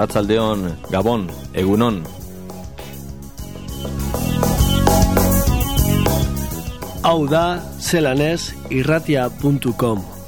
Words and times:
Arratzaldeon, 0.00 0.62
Gabon, 0.88 1.26
Egunon. 1.52 1.98
Hau 7.02 7.26
da, 7.28 7.60
zelanez, 7.78 8.54
irratia.com. 8.70 10.19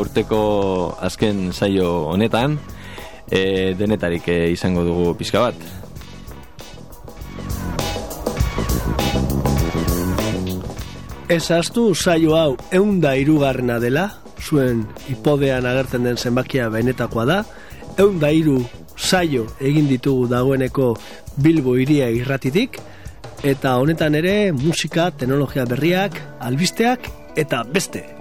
urteko 0.00 0.40
azken 1.00 1.50
saio 1.52 1.90
honetan, 2.10 2.58
e, 3.30 3.74
denetarik 3.78 4.26
e, 4.28 4.38
izango 4.54 4.84
dugu 4.86 5.14
pizka 5.18 5.46
bat. 5.48 5.54
Ez 11.30 11.44
astu 11.54 11.92
saio 11.94 12.34
hau 12.34 12.56
eunda 12.74 13.14
irugarrena 13.14 13.78
dela, 13.78 14.08
zuen 14.42 14.82
hipodean 15.06 15.66
agertzen 15.68 16.08
den 16.08 16.18
zenbakia 16.18 16.66
benetakoa 16.74 17.26
da, 17.28 17.40
eunda 18.02 18.32
iru 18.34 18.58
saio 18.96 19.46
egin 19.60 19.86
ditugu 19.88 20.26
dagoeneko 20.32 20.96
Bilbo 21.40 21.76
iria 21.78 22.10
irratitik, 22.10 22.80
eta 23.46 23.78
honetan 23.78 24.18
ere 24.18 24.52
musika, 24.52 25.10
teknologia 25.10 25.64
berriak, 25.70 26.18
albisteak 26.40 27.12
eta 27.38 27.62
beste. 27.64 28.19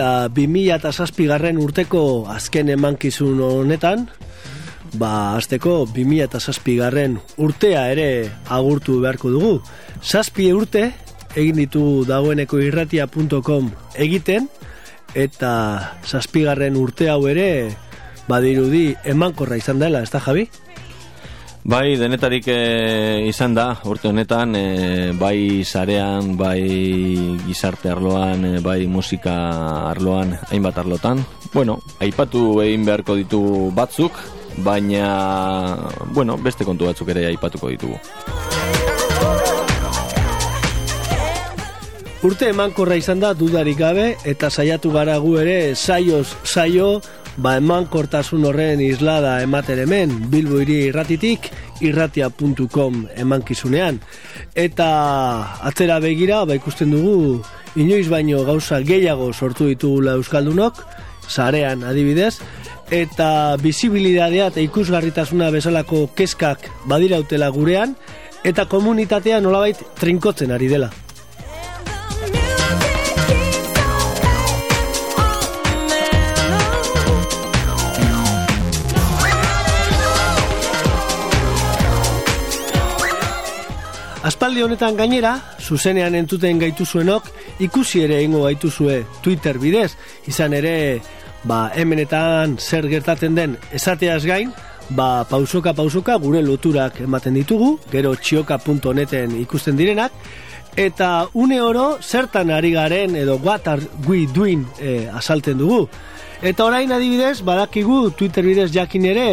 Eta 0.00 0.30
2007 0.32 1.26
garren 1.28 1.58
urteko 1.60 2.24
azken 2.32 2.70
emankizun 2.72 3.42
honetan, 3.44 4.06
ba, 4.96 5.36
azteko 5.36 5.82
2007 5.92 6.78
garren 6.78 7.18
urtea 7.36 7.82
ere 7.92 8.06
agurtu 8.48 8.96
beharko 9.02 9.28
dugu. 9.34 9.50
Zazpi 10.00 10.46
urte, 10.56 10.86
egin 11.36 11.60
ditu 11.60 11.82
dagoeneko 12.08 12.62
irratia.com 12.64 13.68
egiten, 14.00 14.48
eta 15.12 15.52
zazpi 16.08 16.46
garren 16.48 16.80
urte 16.80 17.12
hau 17.12 17.26
ere, 17.28 17.68
badirudi 18.24 18.94
emankorra 19.04 19.60
izan 19.60 19.84
dela, 19.84 20.00
ez 20.00 20.08
da 20.16 20.24
Javi? 20.24 20.48
Bai, 21.60 21.92
denetarik 22.00 22.46
e, 22.48 22.60
izan 23.28 23.52
da, 23.52 23.74
urte 23.84 24.08
honetan, 24.08 24.54
e, 24.56 25.12
bai 25.12 25.60
sarean, 25.60 26.32
bai 26.38 26.62
gizarte 27.44 27.92
arloan, 27.92 28.46
e, 28.48 28.52
bai 28.64 28.86
musika 28.88 29.34
arloan, 29.90 30.32
hainbat 30.48 30.80
arlotan. 30.80 31.20
Bueno, 31.52 31.76
aipatu 32.00 32.62
egin 32.64 32.88
beharko 32.88 33.18
ditu 33.18 33.42
batzuk, 33.76 34.16
baina, 34.64 35.76
bueno, 36.16 36.38
beste 36.40 36.64
kontu 36.64 36.88
batzuk 36.88 37.12
ere 37.12 37.26
aipatuko 37.34 37.68
ditugu. 37.76 38.00
Urte 42.24 42.50
emankorra 42.52 42.98
izan 43.00 43.20
da 43.20 43.30
dudarik 43.32 43.78
gabe, 43.80 44.10
eta 44.28 44.50
saiatu 44.52 44.90
gara 44.92 45.14
gu 45.20 45.38
ere 45.40 45.74
saioz 45.74 46.26
saio, 46.44 46.98
ba 47.40 47.56
eman 47.56 47.86
kortasun 47.88 48.44
horren 48.44 48.80
islada 48.84 49.38
ematen 49.40 49.78
hemen, 49.80 50.12
Bilbo 50.32 50.60
hiri 50.60 50.76
irratitik, 50.90 51.48
irratia.com 51.80 53.06
emankizunean. 53.16 54.00
Eta 54.54 54.88
atzera 55.70 55.98
begira, 56.04 56.44
ba 56.44 56.58
ikusten 56.58 56.92
dugu, 56.92 57.40
inoiz 57.80 58.08
baino 58.12 58.44
gauza 58.44 58.82
gehiago 58.84 59.32
sortu 59.32 59.70
ditugula 59.70 60.18
Euskaldunok, 60.20 60.82
sarean 61.28 61.84
adibidez, 61.88 62.34
eta 62.90 63.56
bizibilidadea 63.62 64.50
eta 64.52 64.60
ikusgarritasuna 64.60 65.50
bezalako 65.54 66.08
keskak 66.16 66.68
badirautela 66.90 67.48
gurean, 67.54 67.96
eta 68.44 68.66
komunitatea 68.68 69.40
nolabait 69.40 69.80
trinkotzen 70.00 70.52
ari 70.52 70.68
dela. 70.68 70.90
Aspaldi 84.30 84.62
honetan 84.62 84.94
gainera, 84.94 85.32
zuzenean 85.58 86.14
entuten 86.14 86.60
gaituzuenok, 86.60 87.24
ikusi 87.66 88.04
ere 88.04 88.20
ingo 88.22 88.44
gaituzue 88.44 89.00
Twitter 89.24 89.56
bidez, 89.58 89.88
izan 90.30 90.54
ere, 90.54 90.74
ba, 91.50 91.64
hemenetan 91.74 92.54
zer 92.62 92.86
gertatzen 92.92 93.34
den 93.34 93.56
esateaz 93.74 94.20
gain, 94.30 94.52
ba, 94.94 95.24
pausoka 95.26 95.72
pausoka 95.74 96.14
gure 96.22 96.44
loturak 96.46 97.00
ematen 97.02 97.34
ditugu, 97.40 97.72
gero 97.90 98.14
txioka.neten 98.14 99.34
ikusten 99.40 99.80
direnak, 99.80 100.14
eta 100.78 101.26
une 101.34 101.58
oro 101.58 101.96
zertan 101.98 102.54
ari 102.54 102.70
garen 102.76 103.18
edo 103.18 103.34
what 103.42 103.66
are 103.66 103.82
we 104.06 104.28
doing 104.30 104.62
e, 104.78 105.08
asalten 105.10 105.58
dugu. 105.58 105.88
Eta 106.40 106.70
orain 106.70 106.92
adibidez, 106.94 107.40
badakigu 107.42 108.12
Twitter 108.14 108.46
bidez 108.46 108.70
jakin 108.70 109.10
ere, 109.10 109.28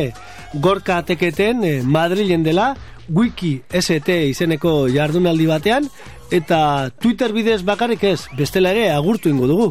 gorka 0.53 0.97
ateketen 0.97 1.63
e, 1.63 1.81
Madrilen 1.83 2.43
dela, 2.43 2.75
wiki 3.09 3.61
ST 3.71 4.09
izeneko 4.29 4.87
jardunaldi 4.91 5.47
batean 5.47 5.87
eta 6.31 6.89
Twitter 6.99 7.31
bidez 7.33 7.61
bakarrik 7.65 8.03
ez, 8.03 8.27
bestela 8.37 8.71
ere 8.75 8.89
agurtu 8.91 9.29
ingo 9.29 9.47
dugu. 9.47 9.69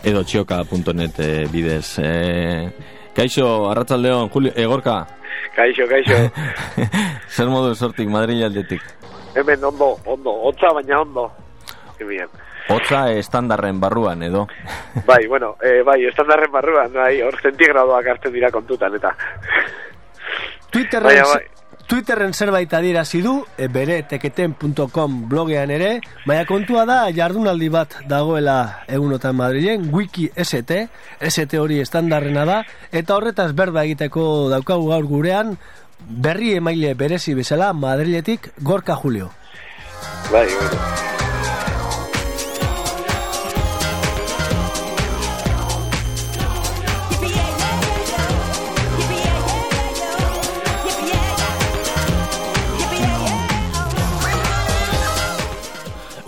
Edo 0.00 0.22
txioka.net 0.24 1.18
eh, 1.20 1.46
bidez. 1.52 1.98
Eh, 2.00 2.70
kaixo, 3.16 3.68
arratzaldeon, 3.68 4.30
Julio, 4.32 4.52
egorka? 4.56 5.02
Kaixo, 5.56 5.84
kaixo. 5.90 6.16
Zer 7.36 7.50
modu 7.52 7.74
sortik, 7.74 8.08
Madrid 8.08 8.40
aldetik? 8.46 8.80
Hemen 9.36 9.64
ondo, 9.64 9.92
ondo, 10.06 10.32
hotza 10.48 10.72
baina 10.74 11.02
ondo. 11.02 11.28
Bien. 12.00 12.28
Hotza 12.70 13.10
estandarren 13.12 13.80
barruan, 13.80 14.22
edo? 14.22 14.46
bai, 15.06 15.26
bueno, 15.26 15.56
eh, 15.62 15.82
bai, 15.82 16.04
estandarren 16.06 16.52
barruan, 16.52 16.92
bai, 16.92 17.20
hor 17.22 17.38
zentigradoak 17.42 18.12
hartzen 18.14 18.32
dira 18.32 18.50
kontutan, 18.50 18.94
eta... 18.94 19.14
Twitterren, 20.70 21.22
bai, 21.22 21.32
bai. 21.34 21.60
Twitterren 21.90 22.30
zerbait 22.30 22.70
adierazi 22.70 23.18
du, 23.24 23.32
e, 23.58 23.66
bere 23.66 23.96
teketen.com 24.06 25.16
blogean 25.28 25.72
ere, 25.74 25.88
baina 26.22 26.44
kontua 26.46 26.84
da 26.86 27.00
jardunaldi 27.10 27.66
bat 27.74 27.96
dagoela 28.06 28.84
egunotan 28.86 29.34
Madrilen, 29.34 29.88
wiki 29.90 30.28
ST, 30.30 30.84
ST 31.18 31.58
hori 31.58 31.80
estandarrena 31.82 32.46
da, 32.46 32.62
eta 32.94 33.18
horretaz 33.18 33.50
berba 33.58 33.82
egiteko 33.88 34.22
daukagu 34.54 34.92
gaur 34.94 35.10
gurean, 35.10 35.56
berri 35.98 36.54
emaile 36.60 36.94
berezi 36.94 37.34
bezala 37.34 37.72
Madriletik 37.74 38.52
Gorka 38.62 38.94
Julio. 38.94 39.32
Bai, 40.30 40.46
bai. 40.46 41.19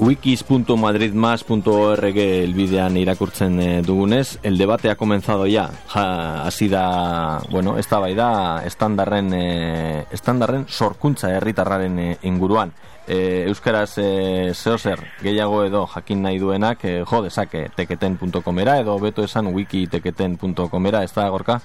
wikis.madridmas.org 0.03 2.19
elbidean 2.19 2.97
irakurtzen 2.99 3.61
eh, 3.61 3.83
dugunez, 3.87 4.41
el 4.43 4.59
debate 4.59 4.91
ha 4.91 4.97
comenzado 4.97 5.47
ya. 5.47 5.71
Ja, 5.87 6.43
hasi 6.45 6.69
da, 6.69 7.39
bueno, 7.51 7.79
esta 7.79 8.01
bai 8.01 8.15
da 8.15 8.63
estandarren 8.67 9.33
eh, 9.33 10.05
estandarren 10.11 10.67
sorkuntza 10.69 11.31
herritarraren 11.37 11.99
eh, 11.99 12.19
inguruan. 12.23 12.73
E, 13.07 13.45
euskaraz 13.51 13.99
e, 13.99 14.55
zeozer 14.55 14.99
gehiago 15.21 15.65
edo 15.67 15.87
jakin 15.91 16.23
nahi 16.23 16.39
duenak 16.39 16.85
e, 16.87 17.03
jo 17.03 17.19
dezake 17.25 17.65
teketen.comera 17.75 18.77
edo 18.79 18.95
beto 19.03 19.25
esan 19.27 19.51
wikiteketen.comera, 19.55 21.03
ez 21.03 21.13
da 21.13 21.29
gorka? 21.29 21.59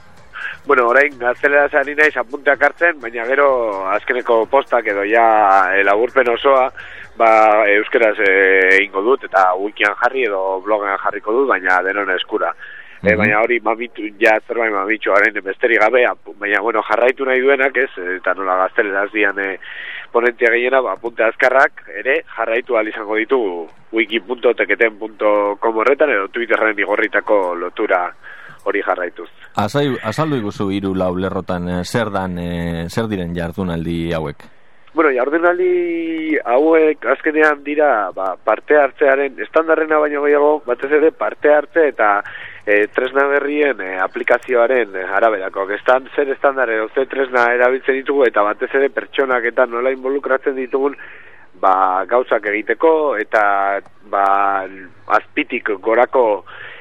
Bueno, 0.66 0.88
orain 0.90 1.14
gaztelera 1.20 1.70
zari 1.70 1.94
naiz 1.96 2.18
apunteak 2.18 2.64
hartzen, 2.64 3.00
baina 3.02 3.26
gero 3.30 3.86
azkeneko 3.94 4.46
postak 4.50 4.88
edo 4.90 5.06
ja 5.06 5.70
laburpen 5.86 6.30
osoa 6.34 6.72
ba, 7.18 7.30
euskeraz 7.78 8.16
eh, 8.24 8.84
ingo 8.86 9.02
dut 9.04 9.26
eta 9.28 9.50
wikian 9.60 9.96
jarri 10.02 10.28
edo 10.28 10.60
blogan 10.66 10.98
jarriko 11.04 11.34
dut, 11.34 11.48
baina 11.50 11.82
denon 11.86 12.14
eskura. 12.16 12.54
E, 12.98 13.14
baina 13.14 13.44
hori 13.44 13.60
mamitu, 13.62 14.08
ja 14.18 14.40
zerbait 14.48 14.74
mamitu 14.74 15.12
haren 15.14 15.36
besteri 15.46 15.78
gabe, 15.78 16.02
baina 16.40 16.62
bueno, 16.66 16.82
jarraitu 16.88 17.26
nahi 17.26 17.44
duenak 17.44 17.78
ez, 17.78 17.92
eta 18.18 18.34
nola 18.34 18.58
gaztelera 18.64 19.06
zian 19.12 19.38
e, 19.38 19.58
ponentia 20.12 20.50
gehiena, 20.54 20.82
ba, 20.82 20.96
apunte 20.98 21.26
azkarrak, 21.28 21.86
ere 22.02 22.24
jarraitu 22.36 22.80
izango 22.90 23.16
ditu 23.16 23.40
wiki.teketen.com 23.94 25.78
horretan 25.78 26.10
edo 26.10 26.28
Twitterren 26.28 26.80
igorritako 26.80 27.56
lotura 27.56 28.08
hori 28.68 28.82
jarraituz. 28.84 29.30
Azai, 29.56 29.88
azaldu 30.04 30.42
iguzu 30.42 30.70
hiru 30.72 30.94
lau 30.96 31.16
lerrotan 31.16 31.86
zer 31.86 32.10
dan, 32.10 32.38
eh, 32.38 32.86
zer 32.90 33.08
diren 33.08 33.34
jardunaldi 33.36 34.12
hauek? 34.14 34.57
Bueno, 34.98 35.12
jardunaldi 35.14 36.40
hauek 36.42 37.04
azkenean 37.12 37.60
dira 37.62 38.10
ba, 38.16 38.32
parte 38.42 38.80
hartzearen 38.82 39.36
estandarrena 39.46 40.00
baino 40.02 40.24
gehiago, 40.24 40.48
batez 40.66 40.90
ere 40.98 41.12
parte 41.14 41.52
hartze 41.54 41.84
eta 41.92 42.08
e, 42.66 42.80
tresna 42.96 43.28
berrien 43.30 43.84
aplikazioaren 44.02 44.98
e, 44.98 45.04
araberako. 45.20 45.68
Estan 45.76 46.10
zer 46.16 46.32
estandare, 46.34 46.80
oze 46.82 47.06
tresna 47.12 47.46
erabiltzen 47.54 48.00
ditugu 48.00 48.26
eta 48.26 48.42
batez 48.48 48.72
ere 48.80 48.90
pertsonak 48.96 49.46
eta 49.52 49.68
nola 49.70 49.94
involukratzen 49.94 50.58
ditugun 50.58 50.98
ba, 51.62 51.76
gauzak 52.10 52.50
egiteko 52.56 52.94
eta 53.22 53.44
ba, 54.10 54.26
azpitik 55.20 55.76
gorako 55.78 56.26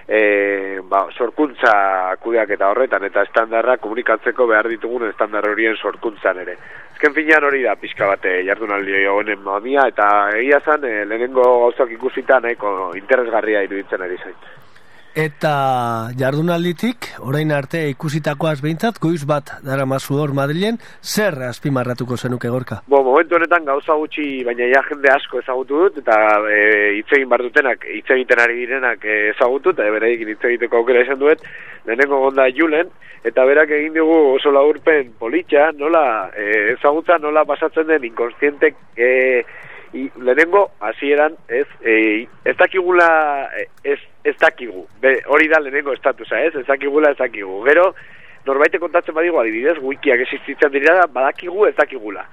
e, 0.09 0.81
ba, 0.89 1.07
sorkuntza 1.13 2.17
kudeak 2.23 2.53
eta 2.57 2.71
horretan 2.71 3.05
eta 3.09 3.25
estandarra 3.27 3.77
komunikatzeko 3.83 4.47
behar 4.47 4.69
ditugun 4.71 5.09
estandar 5.09 5.49
horien 5.51 5.77
sorkuntzan 5.77 6.43
ere. 6.45 6.57
Ezken 6.95 7.15
finean 7.15 7.45
hori 7.45 7.63
da 7.63 7.75
pixka 7.77 8.07
bate 8.09 8.39
jardunaldi 8.47 9.05
honen 9.11 9.43
mamia 9.45 9.89
eta 9.91 10.11
egia 10.39 10.61
zan 10.65 10.85
e, 10.85 11.05
lehenengo 11.05 11.43
gauzak 11.65 11.91
ikusita 11.99 12.41
nahiko 12.41 12.93
interesgarria 12.97 13.67
iruditzen 13.67 14.07
ari 14.07 14.23
zain. 14.23 14.39
Eta 15.17 16.13
jardunalditik, 16.21 17.07
orain 17.25 17.49
arte 17.57 17.79
ikusitakoaz 17.89 18.59
behintzat, 18.61 18.99
goiz 19.01 19.23
bat 19.25 19.49
dara 19.65 19.87
mazu 19.89 20.19
hor 20.21 20.35
Madrilen, 20.37 20.77
zer 21.01 21.39
azpimarratuko 21.47 22.19
zenuke 22.21 22.51
gorka? 22.53 22.83
Bo, 22.85 23.01
momentu 23.07 23.39
honetan 23.39 23.65
gauza 23.65 23.97
gutxi, 23.97 24.27
baina 24.45 24.69
ja 24.69 24.83
jende 24.91 25.09
asko 25.15 25.41
ezagutu 25.41 25.81
dut, 25.87 26.03
eta 26.03 26.19
e, 26.53 26.59
itzegin 26.99 27.33
bardutenak, 27.33 27.87
itzegiten 28.03 28.43
ari 28.45 28.59
direnak 28.61 29.09
e, 29.09 29.17
ezagutu, 29.31 29.73
eta 29.73 29.89
bereikin 29.95 30.35
itzegiteko 30.35 30.83
aukera 30.83 31.07
izan 31.07 31.23
duet, 31.25 31.49
lehenengo 31.89 32.21
gonda 32.27 32.51
julen, 32.53 32.93
eta 33.25 33.49
berak 33.49 33.73
egin 33.73 33.97
dugu 33.97 34.19
oso 34.35 34.53
laurpen 34.53 35.15
politxa, 35.17 35.71
nola 35.81 36.05
e, 36.37 36.75
ezagutza, 36.75 37.17
nola 37.25 37.49
pasatzen 37.49 37.89
den 37.89 38.05
inkonstientek 38.13 38.77
e, 39.01 39.09
lehenengo, 40.17 40.71
hasieran 40.81 41.37
ez, 41.49 41.67
e, 41.81 42.27
ez 42.45 42.57
dakigula, 42.59 43.09
e, 43.57 43.67
ez, 43.85 43.99
ez 44.25 44.37
dakigu, 44.41 44.87
Be, 45.01 45.19
hori 45.33 45.49
da 45.49 45.61
lehenengo 45.61 45.95
estatusa, 45.97 46.41
ez, 46.41 46.55
ez 46.57 46.67
dakigula, 46.67 47.13
ez 47.13 47.19
dakigu. 47.21 47.63
Gero, 47.69 47.91
norbaite 48.47 48.81
kontatzen 48.83 49.17
badigu, 49.17 49.41
adibidez, 49.41 49.79
wikiak 49.83 50.23
existitzen 50.27 50.73
dira 50.75 51.01
da, 51.01 51.09
badakigu, 51.13 51.67
ez 51.69 51.75
dakigula. 51.79 52.27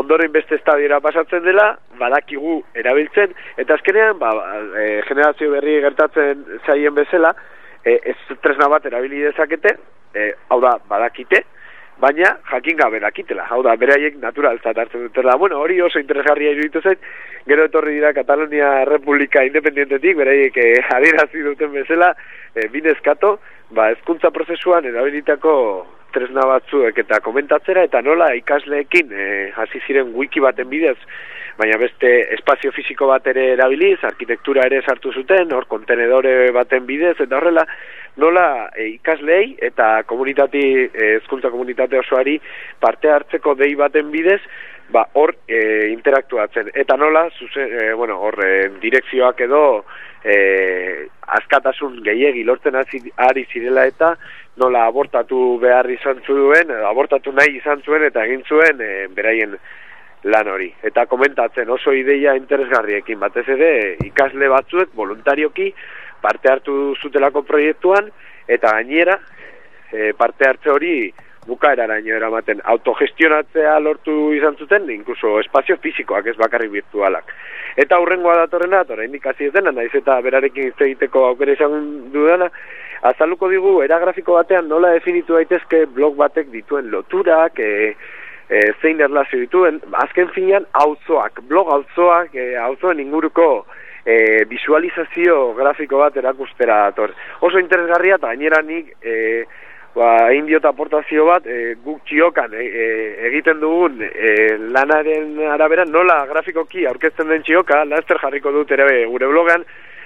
Ondoren 0.00 0.32
beste 0.34 0.58
estadiera 0.58 0.98
pasatzen 1.00 1.44
dela, 1.44 1.68
badakigu 2.00 2.60
erabiltzen, 2.74 3.34
eta 3.62 3.78
azkenean, 3.78 4.18
ba, 4.18 4.32
e, 4.80 5.02
generazio 5.08 5.52
berri 5.54 5.78
gertatzen 5.84 6.44
zaien 6.66 6.94
bezala, 6.96 7.34
e, 7.84 7.98
ez 8.12 8.38
tresna 8.42 8.68
bat 8.72 8.86
erabili 8.90 9.22
dezakete, 9.28 9.76
e, 10.14 10.32
hau 10.50 10.60
da, 10.64 10.76
badakite, 10.90 11.44
baina 12.00 12.36
jakin 12.50 12.76
gabe 12.76 13.00
dakitela. 13.00 13.46
Hau 13.50 13.62
da, 13.62 13.76
beraiek 13.76 14.16
naturalzat 14.22 14.78
hartzen 14.78 15.06
dutela. 15.06 15.36
Bueno, 15.38 15.60
hori 15.62 15.80
oso 15.82 16.00
interesgarria 16.02 16.52
iruditu 16.54 16.82
zait, 16.82 17.02
gero 17.46 17.66
etorri 17.68 17.94
dira 17.98 18.12
Katalonia 18.16 18.84
Republika 18.88 19.44
Independientetik, 19.44 20.16
beraiek 20.16 20.56
eh, 20.56 20.78
adierazi 20.96 21.44
duten 21.46 21.72
bezala, 21.72 22.14
eh, 22.54 22.68
binezkato, 22.72 23.38
ba, 23.74 23.90
ezkuntza 23.94 24.32
prozesuan 24.34 24.86
erabilitako 24.90 25.54
tresna 26.14 26.46
batzuek 26.46 26.98
eta 27.02 27.20
komentatzera, 27.24 27.86
eta 27.88 28.02
nola 28.02 28.30
ikasleekin 28.38 29.10
eh, 29.12 29.52
hasi 29.58 29.82
ziren 29.86 30.14
wiki 30.14 30.42
baten 30.42 30.70
bidez, 30.70 30.98
baina 31.58 31.78
beste 31.78 32.10
espazio 32.34 32.72
fisiko 32.74 33.06
bat 33.10 33.26
ere 33.30 33.50
erabiliz, 33.54 33.98
arkitektura 34.02 34.66
ere 34.66 34.82
sartu 34.82 35.12
zuten, 35.12 35.52
hor 35.54 35.68
kontenedore 35.70 36.50
baten 36.54 36.86
bidez, 36.86 37.16
eta 37.20 37.38
horrela, 37.38 37.66
nola 38.22 38.46
e, 38.74 38.88
ikaslei 38.96 39.56
eta 39.70 40.02
komunitati, 40.10 40.64
e, 40.86 41.10
ezkuntza 41.20 41.50
komunitate 41.54 41.98
osoari 41.98 42.38
parte 42.80 43.10
hartzeko 43.10 43.54
dei 43.58 43.74
baten 43.78 44.10
bidez, 44.10 44.40
ba, 44.94 45.06
hor 45.14 45.34
e, 45.48 45.90
interaktuatzen. 45.92 46.70
Eta 46.74 46.96
nola, 47.00 47.28
zuze, 47.38 47.64
e, 47.64 47.92
bueno, 47.94 48.18
hor 48.20 48.38
e, 48.44 48.54
direkzioak 48.82 49.46
edo 49.46 49.62
e, 50.24 51.06
askatasun 51.38 52.00
gehiegi 52.04 52.44
lortzen 52.44 52.76
ari 52.76 53.46
zirela 53.52 53.86
eta 53.86 54.14
nola 54.60 54.84
abortatu 54.86 55.58
behar 55.62 55.88
izan 55.90 56.20
zuen, 56.26 56.70
abortatu 56.90 57.32
nahi 57.32 57.58
izan 57.58 57.82
zuen 57.82 58.04
eta 58.06 58.24
egin 58.26 58.44
zuen 58.48 58.80
e, 58.80 58.92
beraien 59.14 59.56
lan 60.24 60.48
hori. 60.48 60.70
Eta 60.82 61.06
komentatzen 61.06 61.70
oso 61.70 61.92
ideia 61.92 62.34
interesgarriekin 62.38 63.20
batez 63.20 63.46
ere 63.56 63.70
ikasle 64.04 64.48
batzuek 64.48 64.94
voluntarioki 64.96 65.72
parte 66.24 66.50
hartu 66.50 66.94
zutelako 67.02 67.42
proiektuan 67.44 68.08
eta 68.48 68.72
gainera 68.78 69.18
e, 69.92 70.12
parte 70.16 70.48
hartze 70.48 70.70
hori 70.72 70.94
bukaeraraino 71.46 72.14
eramaten 72.16 72.62
autogestionatzea 72.72 73.74
lortu 73.84 74.32
izan 74.32 74.56
zuten, 74.56 74.88
inkluso 74.90 75.36
espazio 75.42 75.76
fisikoak 75.82 76.30
ez 76.32 76.36
bakarrik 76.40 76.72
virtualak. 76.72 77.34
Eta 77.76 77.98
hurrengoa 78.00 78.38
datorrena, 78.38 78.84
tora 78.88 79.04
indikazio 79.04 79.52
dena, 79.52 79.72
naiz 79.74 79.92
eta 79.92 80.20
berarekin 80.24 80.70
hitz 80.70 80.80
egiteko 80.86 81.26
aukera 81.28 81.56
izan 81.58 81.76
dudana, 82.14 82.48
azaluko 83.10 83.50
digu, 83.52 83.74
era 83.84 83.98
grafiko 84.00 84.38
batean 84.38 84.70
nola 84.72 84.94
definitu 84.94 85.36
daitezke 85.36 85.84
blog 85.92 86.16
batek 86.16 86.48
dituen 86.54 86.88
loturak, 86.94 87.60
e, 87.60 87.92
e, 88.48 88.60
zein 88.80 89.00
erlazio 89.00 89.40
dituen, 89.40 89.80
azken 90.04 90.30
finean, 90.34 90.66
auzoak, 90.84 91.40
blog 91.48 91.70
auzoak, 91.72 92.34
e, 92.34 92.54
auzoen 92.60 93.00
inguruko 93.00 93.66
e, 94.04 94.44
visualizazio 94.50 95.54
grafiko 95.54 96.00
bat 96.02 96.16
erakustera 96.16 96.84
dator. 96.88 97.14
Oso 97.40 97.60
interesgarria, 97.60 98.18
eta 98.20 98.32
gainera 98.32 98.60
nik, 98.62 98.92
e, 99.02 99.44
ba, 99.94 100.32
indiota 100.34 100.72
aportazio 100.74 101.26
bat, 101.30 101.46
e, 101.46 101.74
guk 101.84 102.04
txiokan 102.08 102.54
e, 102.54 102.66
e, 102.66 102.86
egiten 103.30 103.60
dugun 103.62 104.02
e, 104.04 104.34
lanaren 104.74 105.40
arabera, 105.54 105.86
nola 105.88 106.24
grafikoki 106.30 106.86
aurkezten 106.90 107.30
den 107.32 107.44
txioka, 107.46 107.84
laster 107.88 108.20
jarriko 108.22 108.52
dut 108.52 108.74
ere 108.76 109.04
gure 109.10 109.30
blogan, 109.30 109.64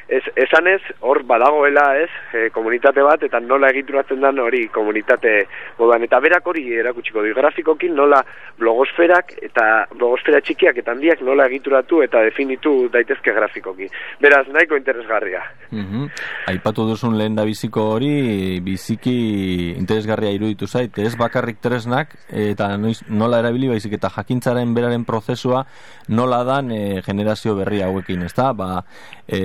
Ez, 0.08 0.22
esanez, 0.40 0.80
hor 1.04 1.20
badagoela, 1.28 1.84
ez, 2.00 2.08
e, 2.32 2.46
komunitate 2.54 3.02
bat, 3.04 3.22
eta 3.26 3.40
nola 3.44 3.68
egituratzen 3.74 4.22
den 4.24 4.38
hori 4.40 4.62
komunitate 4.72 5.34
moduan. 5.76 6.06
Eta 6.06 6.20
berak 6.24 6.46
hori 6.48 6.64
erakutsiko 6.80 7.20
du, 7.24 7.34
grafikokin 7.36 7.92
nola 7.96 8.22
blogosferak 8.58 9.34
eta 9.44 9.66
blogosfera 9.92 10.40
txikiak 10.40 10.80
eta 10.80 10.94
handiak 10.94 11.20
nola 11.26 11.44
egituratu 11.50 12.00
eta 12.06 12.22
definitu 12.24 12.72
daitezke 12.92 13.34
grafikoki. 13.36 13.90
Beraz, 14.22 14.46
nahiko 14.48 14.80
interesgarria. 14.80 15.44
Mm 15.70 16.08
Aipatu 16.48 16.86
duzun 16.88 17.18
lehen 17.18 17.34
da 17.36 17.44
biziko 17.44 17.82
hori, 17.92 18.60
biziki 18.64 19.74
interesgarria 19.76 20.30
iruditu 20.32 20.66
zait, 20.66 20.96
ez 20.96 21.12
bakarrik 21.20 21.60
tresnak, 21.60 22.14
eta 22.32 22.70
noiz, 22.80 23.02
nola 23.08 23.42
erabili 23.42 23.68
baizik 23.68 23.98
eta 23.98 24.08
jakintzaren 24.14 24.72
beraren 24.74 25.04
prozesua 25.04 25.66
nola 26.08 26.40
dan 26.48 26.72
e, 26.72 27.02
generazio 27.04 27.52
berri 27.58 27.82
hauekin, 27.84 28.24
ezta? 28.24 28.54
Ba, 28.56 28.80
e, 29.28 29.42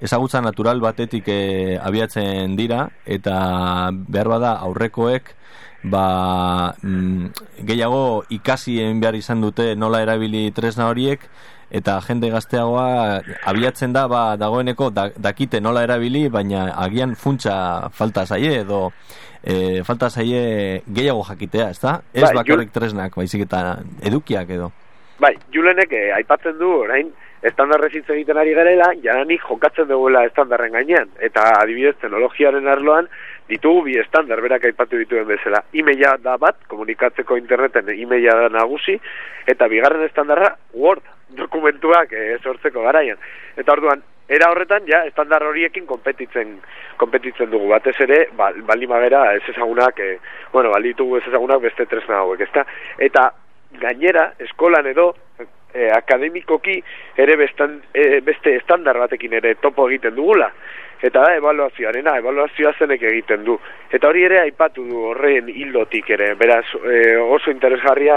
ezagutza 0.00 0.40
natural 0.44 0.80
batetik 0.80 1.28
e, 1.28 1.78
abiatzen 1.80 2.56
dira 2.56 2.86
eta 3.06 3.90
behar 3.92 4.28
bada 4.28 4.52
aurrekoek 4.68 5.32
ba, 5.84 6.74
mm, 6.82 7.62
gehiago 7.68 8.24
ikasi 8.28 8.80
behar 9.00 9.16
izan 9.16 9.40
dute 9.40 9.74
nola 9.76 10.02
erabili 10.04 10.50
tresna 10.52 10.90
horiek 10.90 11.28
eta 11.70 11.98
jende 12.06 12.30
gazteagoa 12.30 13.22
abiatzen 13.50 13.92
da 13.92 14.06
ba, 14.08 14.36
dagoeneko 14.38 14.90
dakite 14.94 15.60
nola 15.60 15.82
erabili 15.82 16.28
baina 16.28 16.68
agian 16.84 17.16
funtsa 17.16 17.88
falta 17.90 18.26
zaie 18.26 18.60
edo 18.60 18.90
e, 19.42 19.82
falta 19.84 20.10
zaie 20.10 20.82
gehiago 20.86 21.24
jakitea, 21.26 21.70
ezta? 21.70 22.00
Ez 22.12 22.26
bai, 22.26 22.34
bakarrik 22.42 22.74
tresnak, 22.74 23.14
baizik 23.16 23.46
eta 23.46 23.78
edukiak 24.02 24.50
edo. 24.50 24.70
Bai, 25.22 25.32
Julenek 25.54 25.92
eh, 25.96 26.10
aipatzen 26.18 26.58
du 26.60 26.68
orain 26.82 27.08
estandarrez 27.42 27.92
hitz 27.94 28.08
egiten 28.10 28.38
ari 28.40 28.54
garela, 28.56 28.90
jadanik 29.02 29.42
jokatzen 29.48 29.88
duguela 29.88 30.24
estandarren 30.26 30.72
gainean. 30.72 31.10
Eta 31.20 31.44
adibidez, 31.60 31.96
teknologiaren 32.00 32.68
arloan, 32.68 33.08
ditugu 33.48 33.84
bi 33.86 33.98
estandar 34.00 34.40
berak 34.42 34.64
aipatu 34.64 34.98
dituen 34.98 35.26
bezala. 35.28 35.62
Imeia 35.72 36.16
da 36.22 36.36
bat, 36.40 36.58
komunikatzeko 36.70 37.38
interneten 37.38 37.92
imeia 37.94 38.34
da 38.40 38.48
nagusi, 38.58 38.98
eta 39.46 39.68
bigarren 39.70 40.04
estandarra 40.08 40.54
Word 40.74 41.04
dokumentuak 41.36 42.12
e, 42.12 42.36
sortzeko 42.42 42.82
garaian. 42.86 43.18
Eta 43.56 43.74
orduan, 43.74 44.02
era 44.28 44.50
horretan, 44.50 44.86
ja, 44.88 45.04
estandar 45.06 45.44
horiekin 45.46 45.86
kompetitzen, 45.86 46.56
kompetitzen 46.98 47.50
dugu. 47.50 47.68
Batez 47.70 47.94
ere, 48.02 48.24
ba, 48.38 48.50
bali 48.66 48.88
magera, 48.90 49.28
ez 49.38 49.44
ezagunak, 49.54 50.00
e, 50.00 50.18
bueno, 50.52 50.72
bali 50.74 50.94
ditugu 50.94 51.20
ez 51.20 51.26
ezagunak 51.28 51.62
beste 51.62 51.86
tresna 51.90 52.22
hauek, 52.22 52.42
ezta? 52.48 52.66
Eta 52.98 53.28
gainera, 53.82 54.32
eskolan 54.42 54.86
edo, 54.90 55.12
e, 55.76 55.90
akademikoki 55.92 56.80
ere 57.20 57.36
bestan, 57.36 57.78
e, 57.92 58.20
beste 58.24 58.56
estandar 58.56 58.98
batekin 58.98 59.36
ere 59.36 59.54
topo 59.60 59.88
egiten 59.90 60.16
dugula. 60.16 60.50
Eta 61.04 61.20
da, 61.20 61.34
evaluazioarena, 61.36 62.16
evaluazioa 62.22 62.72
zenek 62.78 63.02
egiten 63.04 63.44
du. 63.44 63.58
Eta 63.92 64.08
hori 64.08 64.24
ere 64.24 64.40
aipatu 64.46 64.86
du 64.88 65.02
horren 65.10 65.50
hildotik 65.52 66.08
ere, 66.16 66.32
beraz 66.40 66.64
e, 66.80 67.16
oso 67.20 67.52
interesgarria 67.52 68.16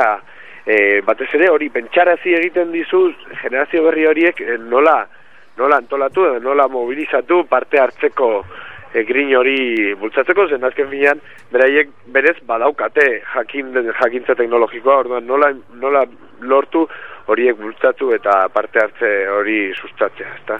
e, 0.64 1.02
batez 1.06 1.28
ere 1.36 1.50
hori 1.52 1.70
pentsarazi 1.76 2.38
egiten 2.40 2.72
dizu 2.72 3.10
generazio 3.42 3.84
berri 3.90 4.08
horiek 4.08 4.42
nola, 4.70 5.02
nola 5.60 5.84
antolatu, 5.84 6.26
nola 6.40 6.70
mobilizatu 6.72 7.44
parte 7.52 7.84
hartzeko 7.84 8.32
e, 8.94 9.04
grin 9.04 9.36
hori 9.38 9.94
bultzatzeko, 10.00 10.48
zen 10.50 10.66
azken 10.66 10.90
finean, 10.92 11.22
beraiek 11.52 11.92
berez 12.14 12.38
badaukate 12.48 13.08
jakin, 13.34 13.74
jakintza 14.00 14.36
teknologikoa, 14.40 15.00
orduan 15.04 15.28
nola, 15.28 15.52
nola 15.82 16.06
lortu 16.42 16.88
horiek 17.30 17.58
bultzatu 17.60 18.12
eta 18.18 18.42
parte 18.54 18.82
hartze 18.82 19.14
hori 19.30 19.62
sustatzea, 19.78 20.36
ezta? 20.42 20.60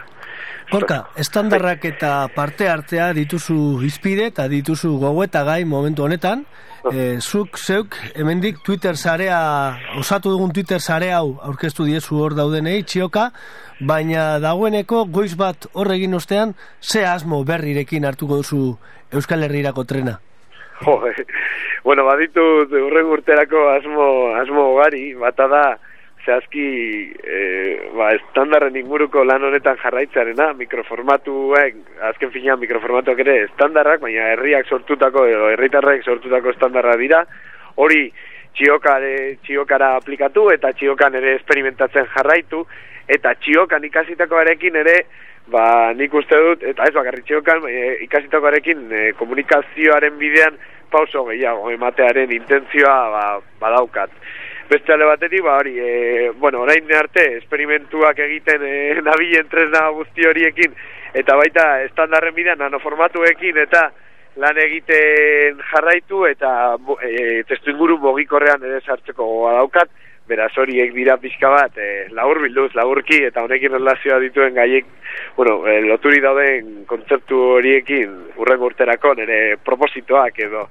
Gorka, 0.70 1.00
estandarrak 1.18 1.84
eta 1.88 2.10
parte 2.30 2.68
hartzea 2.70 3.10
dituzu 3.16 3.80
izpide 3.86 4.28
eta 4.30 4.46
dituzu 4.48 4.92
gogoeta 5.02 5.42
gai 5.48 5.64
momentu 5.66 6.04
honetan. 6.06 6.44
E, 6.86 7.18
zuk, 7.20 7.58
zeuk, 7.58 7.96
hemendik 8.16 8.62
Twitter 8.64 8.96
zarea, 8.96 9.40
osatu 10.00 10.30
dugun 10.32 10.54
Twitter 10.54 10.80
zare 10.80 11.10
hau 11.12 11.34
aurkeztu 11.44 11.84
diezu 11.84 12.22
hor 12.22 12.36
daudenei, 12.38 12.84
txioka, 12.88 13.26
baina 13.84 14.38
dagoeneko 14.40 15.04
goiz 15.12 15.34
bat 15.36 15.66
horregin 15.74 16.14
ostean, 16.16 16.54
ze 16.80 17.04
asmo 17.04 17.42
berrirekin 17.44 18.06
hartuko 18.06 18.40
duzu 18.40 18.78
Euskal 19.12 19.44
Herriirako 19.44 19.84
trena? 19.84 20.20
Jo, 20.80 20.94
bueno, 21.84 22.06
baditu 22.06 22.40
urren 22.64 23.10
urterako 23.12 23.66
asmo, 23.74 24.06
asmo 24.40 24.62
gari, 24.78 25.10
bata 25.12 25.44
da, 25.48 25.64
zehazki 26.24 26.66
e, 27.24 27.38
ba, 27.96 28.10
estandarren 28.16 28.76
inguruko 28.76 29.22
lan 29.24 29.44
honetan 29.48 29.78
jarraitzarena, 29.82 30.50
mikroformatuek, 30.58 31.78
azken 32.10 32.32
finean 32.34 32.60
mikroformatuak 32.60 33.22
ere 33.24 33.36
estandarrak, 33.46 34.02
baina 34.04 34.30
herriak 34.34 34.68
sortutako, 34.68 35.24
edo 35.30 35.48
herritarrek 35.54 36.04
sortutako 36.04 36.52
estandarra 36.54 36.96
dira, 37.00 37.24
hori 37.80 38.08
txiokare, 38.58 39.14
txiokara 39.46 39.94
aplikatu 40.00 40.48
eta 40.54 40.72
txiokan 40.76 41.16
ere 41.20 41.36
esperimentatzen 41.38 42.08
jarraitu, 42.14 42.64
eta 43.10 43.34
txiokan 43.40 43.86
ikasitakoarekin 43.88 44.76
ere, 44.82 44.96
ba, 45.50 45.64
nik 45.96 46.14
uste 46.14 46.36
dut, 46.44 46.66
eta 46.74 46.88
ez 46.88 46.94
bakarri 46.94 47.24
txiokan, 47.26 47.64
e, 47.70 47.94
ikasitakoarekin 48.08 48.84
e, 48.90 49.06
komunikazioaren 49.18 50.20
bidean 50.20 50.60
pauso 50.90 51.24
gehiago, 51.30 51.70
ematearen 51.70 52.32
intentzioa 52.34 52.98
ba, 53.14 53.24
badaukat 53.62 54.12
beste 54.70 54.92
ale 54.92 55.04
batetik, 55.04 55.42
ba 55.42 55.56
hori, 55.58 55.74
e, 55.78 56.30
bueno, 56.38 56.60
orain 56.62 56.86
arte, 56.94 57.24
esperimentuak 57.38 58.18
egiten 58.22 58.62
e, 58.62 58.74
nabilen 59.08 59.48
tresna 59.50 59.88
guzti 59.96 60.26
horiekin, 60.26 60.76
eta 61.14 61.36
baita 61.40 61.64
estandarren 61.88 62.36
bidean 62.36 62.62
nanoformatuekin, 62.62 63.58
eta 63.66 63.88
lan 64.38 64.60
egiten 64.62 65.58
jarraitu, 65.72 66.22
eta 66.30 66.52
e, 67.02 67.42
testu 67.50 67.74
inguru 67.74 67.98
bogikorrean 67.98 68.62
ere 68.62 68.78
sartzeko 68.86 69.26
daukat, 69.58 69.90
beraz 70.30 70.52
horiek 70.62 70.92
dira 70.94 71.16
pixka 71.18 71.50
bat, 71.50 71.74
e, 71.74 72.06
labur 72.14 72.38
bilduz, 72.44 72.70
laburki, 72.78 73.24
eta 73.26 73.42
honekin 73.42 73.74
relazioa 73.74 74.20
dituen 74.22 74.54
gaiek, 74.54 74.86
bueno, 75.34 75.64
e, 75.66 75.80
loturi 75.88 76.22
dauden 76.22 76.84
kontzeptu 76.86 77.40
horiekin, 77.56 78.14
urren 78.38 78.62
urterako, 78.70 79.16
nire 79.18 79.40
propositoak 79.66 80.38
edo, 80.46 80.68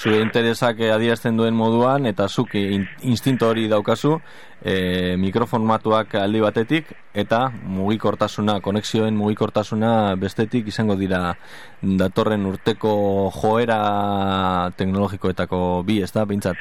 zure 0.00 0.20
interesak 0.26 0.80
adierazten 0.80 1.36
duen 1.36 1.54
moduan 1.54 2.06
eta 2.10 2.28
zuk 2.28 2.54
instinto 2.56 3.50
hori 3.52 3.68
daukazu 3.68 4.16
e, 4.64 5.16
mikroformatuak 5.20 6.14
aldi 6.20 6.40
batetik 6.40 6.92
eta 7.14 7.46
mugikortasuna, 7.76 8.60
konexioen 8.64 9.16
mugikortasuna 9.16 10.14
bestetik 10.20 10.68
izango 10.72 10.96
dira 10.96 11.34
datorren 11.82 12.46
urteko 12.46 12.92
joera 13.36 14.70
teknologikoetako 14.76 15.82
bi, 15.86 16.00
ez 16.02 16.12
da, 16.12 16.24
bintzat? 16.24 16.56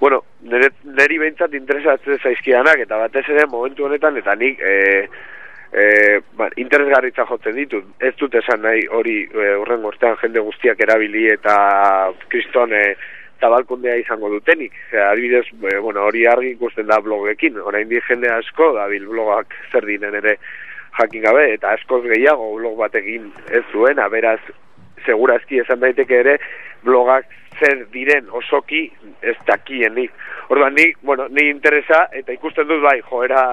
Bueno, 0.00 0.22
neri 0.42 1.18
bintzat 1.18 1.54
interesatzen 1.54 2.18
zaizkianak 2.22 2.82
eta 2.84 2.98
batez 3.06 3.24
ere 3.30 3.46
momentu 3.50 3.86
honetan 3.86 4.18
eta 4.20 4.34
nik 4.38 4.60
e, 4.60 4.74
e, 5.74 6.20
ba, 6.38 6.48
interesgarritza 6.56 7.26
jotzen 7.28 7.58
ditut. 7.58 7.90
Ez 7.98 8.14
dut 8.20 8.34
esan 8.38 8.62
nahi 8.62 8.86
hori 8.86 9.18
e, 9.26 9.50
urren 9.58 9.82
gortean 9.82 10.16
jende 10.22 10.42
guztiak 10.46 10.80
erabili 10.86 11.26
eta 11.32 11.56
kriston 12.32 12.72
e, 12.72 12.84
tabalkundea 13.42 13.96
izango 13.98 14.30
dutenik. 14.32 14.76
E, 14.92 15.00
adibidez, 15.02 15.46
e, 15.50 15.78
bueno, 15.78 16.06
hori 16.06 16.26
argi 16.30 16.54
ikusten 16.54 16.86
da 16.90 17.00
blogekin. 17.02 17.58
Orain 17.60 17.90
di 17.90 18.00
jende 18.08 18.30
asko, 18.32 18.72
dabil 18.78 19.08
blogak 19.10 19.56
zer 19.72 19.86
dinen 19.90 20.14
ere 20.22 20.38
jakin 20.98 21.24
gabe, 21.26 21.48
eta 21.56 21.74
askoz 21.74 22.04
gehiago 22.06 22.52
blog 22.54 22.78
batekin 22.78 23.32
ez 23.50 23.64
zuena, 23.72 24.06
beraz, 24.08 24.38
segurazki 25.04 25.58
esan 25.64 25.82
daiteke 25.82 26.20
ere, 26.22 26.38
blogak 26.86 27.26
zer 27.58 27.82
diren 27.92 28.30
osoki 28.30 28.86
ez 29.22 29.34
dakienik. 29.48 30.14
Orduan, 30.54 30.74
ni, 30.78 30.92
bueno, 31.02 31.26
ni 31.34 31.48
interesa, 31.50 32.04
eta 32.12 32.34
ikusten 32.34 32.68
dut 32.70 32.82
bai, 32.84 33.00
joera, 33.10 33.44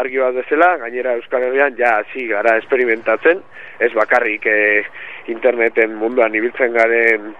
argi 0.00 0.20
bat 0.20 0.34
bezala, 0.34 0.74
gainera 0.80 1.14
Euskal 1.18 1.44
Herrian 1.46 1.76
ja 1.78 1.98
hasi 2.00 2.26
gara 2.30 2.56
esperimentatzen, 2.60 3.42
ez 3.80 3.92
bakarrik 3.96 4.46
e, 4.46 4.58
interneten 5.32 5.94
munduan 6.00 6.34
ibiltzen 6.34 6.72
garen 6.74 7.34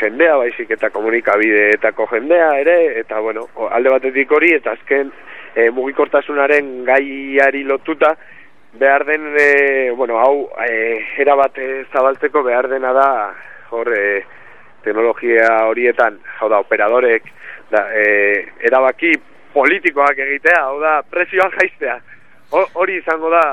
jendea, 0.00 0.36
baizik 0.42 0.72
eta 0.76 0.90
komunikabideetako 0.94 2.08
jendea 2.12 2.50
ere, 2.60 2.76
eta 3.02 3.20
bueno, 3.24 3.46
alde 3.70 3.92
batetik 3.94 4.32
hori, 4.32 4.52
eta 4.56 4.74
azken 4.76 5.12
e, 5.54 5.68
mugikortasunaren 5.76 6.72
gaiari 6.88 7.62
lotuta, 7.64 8.14
behar 8.76 9.06
den, 9.08 9.30
e, 9.40 9.90
bueno, 9.96 10.18
hau, 10.20 10.48
e, 10.66 10.98
erabat 11.24 11.60
zabaltzeko 11.92 12.42
behar 12.44 12.68
dena 12.72 12.92
da, 12.96 13.08
hor, 13.70 13.92
e, 13.96 14.20
teknologia 14.84 15.48
horietan, 15.70 16.20
hau 16.40 16.50
da, 16.52 16.60
operadorek, 16.62 17.32
da, 17.72 17.88
e, 17.96 18.04
erabaki 18.68 19.14
politikoak 19.56 20.18
egitea, 20.26 20.62
hau 20.68 20.80
da, 20.82 20.98
presioan 21.10 21.54
jaiztea. 21.56 22.00
Hori 22.52 23.00
izango 23.00 23.30
da, 23.32 23.44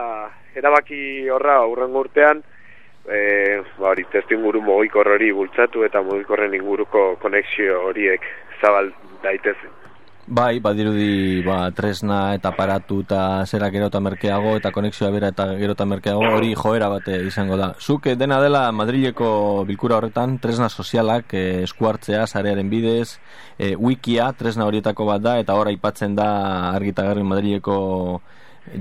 erabaki 0.60 1.30
horra 1.34 1.62
urren 1.70 1.96
urtean, 2.04 2.44
e, 3.08 3.62
ba, 3.78 3.94
hori 3.94 4.06
testu 4.12 4.38
inguru 4.38 4.62
mogikor 4.64 5.10
hori 5.16 5.32
bultzatu 5.36 5.86
eta 5.88 6.04
mogikorren 6.06 6.54
inguruko 6.60 7.14
konexio 7.24 7.82
horiek 7.88 8.28
zabal 8.62 8.92
daitezen. 9.24 9.83
Bai, 10.26 10.62
badirudi 10.64 11.44
ba, 11.44 11.68
tresna 11.76 12.32
eta 12.38 12.54
paratu 12.56 13.02
eta 13.04 13.44
zera 13.44 13.68
gero 13.74 13.90
eta 13.92 14.00
merkeago 14.00 14.54
eta 14.56 14.72
konexioa 14.72 15.10
bera 15.12 15.34
eta 15.34 15.50
gero 15.60 15.74
eta 15.76 15.84
merkeago 15.84 16.24
hori 16.38 16.54
joera 16.56 16.88
bate 16.88 17.18
izango 17.28 17.58
da. 17.60 17.74
Zuk 17.76 18.08
eh, 18.08 18.16
dena 18.16 18.40
dela 18.40 18.72
Madrileko 18.72 19.66
bilkura 19.68 19.98
horretan 19.98 20.38
tresna 20.40 20.70
sozialak 20.70 21.34
eh, 21.36 21.64
eskuartzea 21.68 22.24
zarearen 22.26 22.70
bidez, 22.72 23.20
eh, 23.60 23.76
wikia 23.76 24.30
tresna 24.40 24.64
horietako 24.64 25.10
bat 25.12 25.22
da 25.22 25.36
eta 25.44 25.58
hor 25.60 25.68
aipatzen 25.68 26.16
da 26.16 26.30
argitagarri 26.72 27.24
Madrileko 27.28 28.22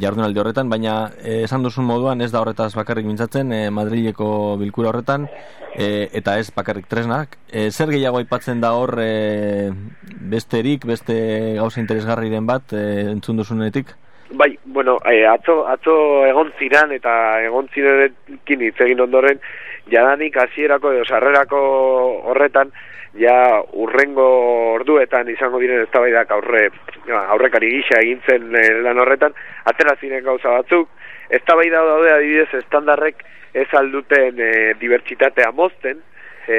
jardunaldi 0.00 0.40
horretan, 0.40 0.70
baina 0.70 1.12
eh, 1.22 1.42
esan 1.44 1.62
duzun 1.64 1.84
moduan 1.84 2.20
ez 2.22 2.30
da 2.32 2.40
horretaz 2.40 2.72
bakarrik 2.74 3.06
mintzatzen 3.06 3.52
eh, 3.52 3.70
Madrileko 3.70 4.56
bilkura 4.60 4.92
horretan 4.92 5.26
eh, 5.74 6.08
eta 6.12 6.38
ez 6.38 6.50
bakarrik 6.54 6.86
tresnak. 6.88 7.36
Eh, 7.50 7.70
zer 7.70 7.90
gehiago 7.90 8.20
aipatzen 8.22 8.60
da 8.62 8.72
hor 8.78 8.96
eh, 9.02 9.70
besterik, 10.32 10.86
beste 10.86 11.18
gauza 11.58 11.82
interesgarriren 11.82 12.46
bat 12.46 12.72
eh, 12.72 13.10
entzun 13.10 13.42
duzunetik? 13.42 13.92
Bai, 14.32 14.56
bueno, 14.64 14.96
eh, 15.04 15.26
atzo, 15.28 15.66
atzo 15.68 16.24
egon 16.24 16.52
ziran 16.58 16.92
eta 16.96 17.12
egon 17.44 17.68
zirenekin 17.74 18.64
hitz 18.64 18.78
egin 18.80 19.02
ondoren, 19.04 19.42
jadanik 19.92 20.38
hasierako 20.40 20.94
edo 20.94 21.04
sarrerako 21.04 21.60
horretan, 22.32 22.72
ja 23.18 23.60
urrengo 23.76 24.26
orduetan 24.74 25.28
izango 25.28 25.60
diren 25.60 25.84
eztabaidak 25.84 26.30
aurre 26.32 26.68
aurrekari 27.12 27.68
gisa 27.74 28.00
egintzen 28.00 28.54
eh, 28.56 28.70
lan 28.84 28.98
horretan 29.02 29.34
atera 29.68 29.96
ziren 30.00 30.24
gauza 30.24 30.56
batzuk. 30.56 30.88
Eztabaida 31.32 31.82
daude 31.84 32.12
adibidez 32.12 32.48
estandarrek 32.62 33.22
ez 33.54 33.68
alduten 33.76 34.40
e, 34.40 34.50
dibertsitatea 34.80 35.50
mozten. 35.52 36.00
E, 36.48 36.56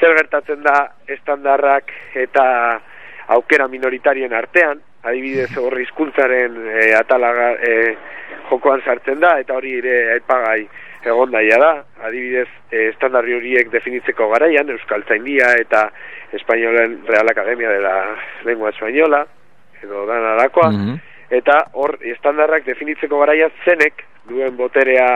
zer 0.00 0.14
gertatzen 0.18 0.62
da 0.62 0.76
estandarrak 1.08 1.92
eta 2.14 2.46
aukera 3.38 3.68
minoritarien 3.68 4.34
artean? 4.34 4.82
Adibidez 5.06 5.52
horri 5.62 5.86
hizkuntzaren 5.86 6.58
e, 6.66 6.90
atalaga 6.98 7.52
e, 7.62 7.72
jokoan 8.50 8.82
sartzen 8.84 9.22
da 9.22 9.36
eta 9.42 9.54
hori 9.58 9.78
ere 9.78 9.96
aipagai 10.16 10.66
egon 11.06 11.30
daia 11.30 11.58
da, 11.60 11.70
adibidez, 12.08 12.48
e, 12.70 12.88
estandarri 12.90 13.36
horiek 13.36 13.70
definitzeko 13.72 14.28
garaian, 14.32 14.70
Euskal 14.74 15.04
Zaindia 15.08 15.52
eta 15.60 15.86
Espainolen 16.36 17.00
Real 17.06 17.30
Academia 17.30 17.70
de 17.70 17.80
la 17.80 17.96
Lengua 18.44 18.70
Espainola, 18.70 19.24
edo 19.82 20.04
dan 20.06 20.24
alakoa, 20.34 20.70
mhm. 20.70 21.00
eta 21.38 21.58
hor, 21.74 21.98
estandarrak 22.14 22.66
definitzeko 22.66 23.20
garaia 23.22 23.50
zenek 23.64 24.04
duen 24.26 24.56
boterea 24.58 25.08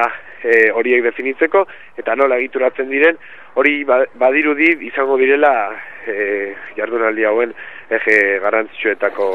e, 0.42 0.70
horiek 0.72 1.02
definitzeko, 1.10 1.66
eta 1.98 2.16
nola 2.16 2.38
egituratzen 2.38 2.90
diren, 2.90 3.18
hori 3.58 3.82
ba, 3.84 4.04
badirudi 4.14 4.76
izango 4.86 5.18
direla 5.18 5.52
e, 6.06 6.54
jardunaldi 6.76 7.24
hauen 7.28 7.52
ege 7.90 8.16
garrantzitsuetako 8.42 9.28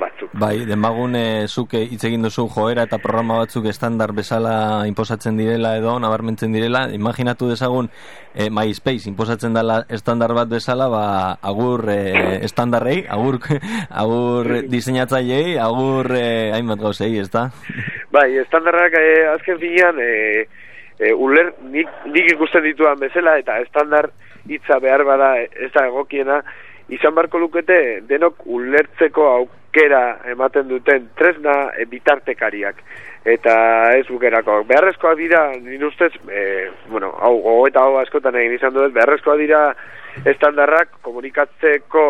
batzuk. 0.00 0.32
Bai, 0.38 0.64
denbagun 0.68 1.16
e, 1.18 1.24
zuke 1.48 1.82
hitz 1.84 2.02
egin 2.08 2.24
duzu 2.24 2.46
joera 2.52 2.86
eta 2.88 2.98
programa 3.02 3.38
batzuk 3.42 3.66
estandar 3.70 4.14
bezala 4.16 4.54
inposatzen 4.88 5.36
direla 5.38 5.74
edo 5.78 5.98
nabarmentzen 6.02 6.52
direla, 6.54 6.86
imaginatu 6.96 7.50
dezagun 7.50 7.90
e, 8.34 8.48
MySpace 8.48 9.10
inposatzen 9.10 9.54
dela 9.56 9.82
estandar 9.92 10.34
bat 10.36 10.50
bezala, 10.50 10.88
ba, 10.92 11.04
agur 11.52 11.84
e, 11.92 12.00
estandarrei, 12.48 13.02
agur, 13.08 13.40
agur 14.04 14.50
diseinatzaileei, 14.72 15.58
agur 15.60 16.12
e, 16.16 16.26
hainbat 16.56 16.82
gauzei, 16.82 17.12
ez 17.20 17.30
da? 17.32 17.48
Bai, 18.12 18.28
estandarrak 18.42 18.98
e, 18.98 19.06
azken 19.36 19.60
finean, 19.60 20.00
e, 20.00 20.46
e, 20.98 21.12
uler, 21.12 21.52
nik, 21.72 21.90
nik 22.12 22.34
ikusten 22.34 22.64
dituan 22.66 23.00
bezala, 23.00 23.38
eta 23.42 23.60
estandar 23.64 24.10
hitza 24.48 24.78
behar 24.82 25.04
bada 25.04 25.34
ez 25.42 25.70
da 25.74 25.86
egokiena, 25.86 26.42
izan 26.92 27.14
barko 27.14 27.38
lukete 27.38 27.78
denok 28.08 28.46
ulertzeko 28.46 29.28
aukera 29.36 30.02
ematen 30.32 30.68
duten 30.68 31.08
tresna 31.18 31.56
e, 31.76 31.86
bitartekariak 31.88 32.82
eta 33.24 33.54
ez 33.94 34.06
bukerako. 34.08 34.62
Beharrezkoa 34.66 35.14
dira, 35.14 35.44
nire 35.54 35.86
ustez, 35.86 36.10
e, 36.26 36.70
bueno, 36.90 37.12
hau, 37.20 37.36
gogo 37.38 37.66
eta 37.70 37.84
hau 37.86 37.98
askotan 38.00 38.36
egin 38.40 38.56
izan 38.58 38.74
dut, 38.74 38.90
beharrezkoa 38.94 39.36
dira 39.38 39.62
estandarrak 40.28 40.98
komunikatzeko, 41.06 42.02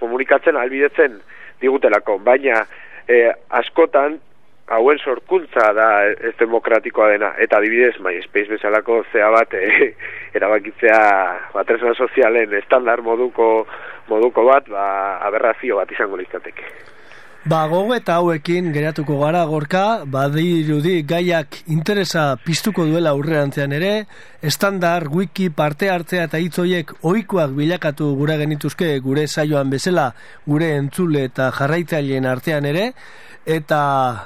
komunikatzen 0.00 0.58
albidetzen 0.58 1.20
digutelako, 1.62 2.18
baina 2.26 2.64
e, 3.08 3.30
askotan 3.60 4.18
hauen 4.66 4.98
sorkuntza 4.98 5.72
da 5.76 5.88
ez 6.10 6.34
demokratikoa 6.40 7.10
dena. 7.14 7.32
Eta 7.38 7.60
adibidez 7.60 7.94
MySpace 8.02 8.50
bezalako 8.56 9.02
zea 9.12 9.30
bat 9.34 9.54
e, 9.54 9.92
erabakitzea 10.38 11.00
batresna 11.54 11.94
sozialen 11.94 12.54
estandar 12.62 13.02
moduko 13.02 13.66
moduko 14.10 14.44
bat 14.50 14.68
ba, 14.70 14.86
aberrazio 15.26 15.82
bat 15.82 15.92
izango 15.92 16.18
litzateke 16.20 16.95
Ba, 17.46 17.60
gogo 17.70 17.94
eta 17.94 18.16
hauekin 18.18 18.72
geratuko 18.74 19.20
gara 19.20 19.44
gorka, 19.46 20.02
badirudi 20.10 21.04
gaiak 21.06 21.60
interesa 21.70 22.24
piztuko 22.42 22.82
duela 22.88 23.12
urreantzean 23.14 23.70
ere, 23.76 23.92
estandar, 24.42 25.06
wiki, 25.14 25.46
parte 25.54 25.86
hartzea 25.92 26.24
eta 26.26 26.40
hitzoiek 26.42 26.90
ohikoak 27.06 27.54
bilakatu 27.54 28.10
gura 28.18 28.34
genituzke 28.42 28.90
gure 28.98 29.28
saioan 29.28 29.70
bezala, 29.70 30.08
gure 30.42 30.74
entzule 30.80 31.22
eta 31.30 31.52
jarraitzaileen 31.54 32.26
artean 32.26 32.66
ere, 32.66 32.90
eta 33.46 33.80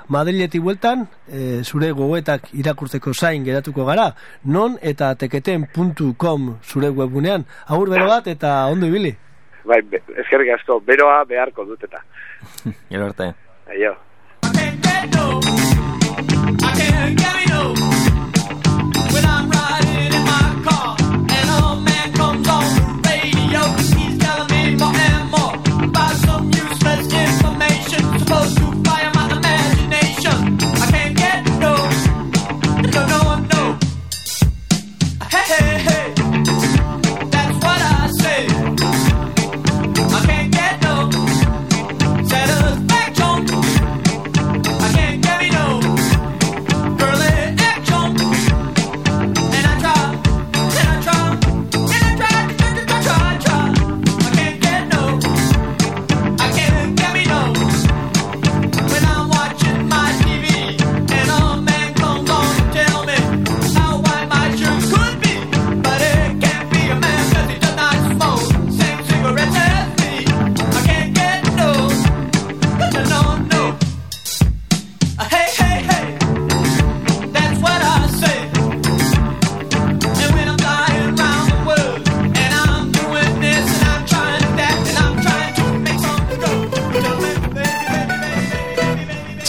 Madriletik 0.09 0.65
bueltan, 0.65 1.05
e, 1.29 1.61
zure 1.61 1.93
gogoetak 1.93 2.55
irakurtzeko 2.57 3.13
zain 3.13 3.45
geratuko 3.45 3.85
gara, 3.85 4.15
non 4.45 4.81
eta 4.81 5.13
teketen.com 5.21 6.55
zure 6.65 6.89
webunean. 6.89 7.45
Agur 7.69 7.93
bero 7.93 8.09
bat 8.09 8.33
eta 8.33 8.63
ondo 8.73 8.89
ibili. 8.89 9.19
Bai, 9.71 9.81
eskerrik 10.19 10.51
asko, 10.57 10.81
beroa 10.87 11.21
beharko 11.31 11.65
dut 11.69 11.85
eta. 11.87 12.03
Gero 12.91 13.07
arte. 13.07 13.33
Aio. 13.71 13.95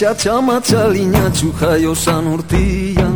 Txatxama 0.01 0.55
txalina 0.65 1.27
txujaio 1.29 1.91
san 1.93 2.25
urtian. 2.25 3.11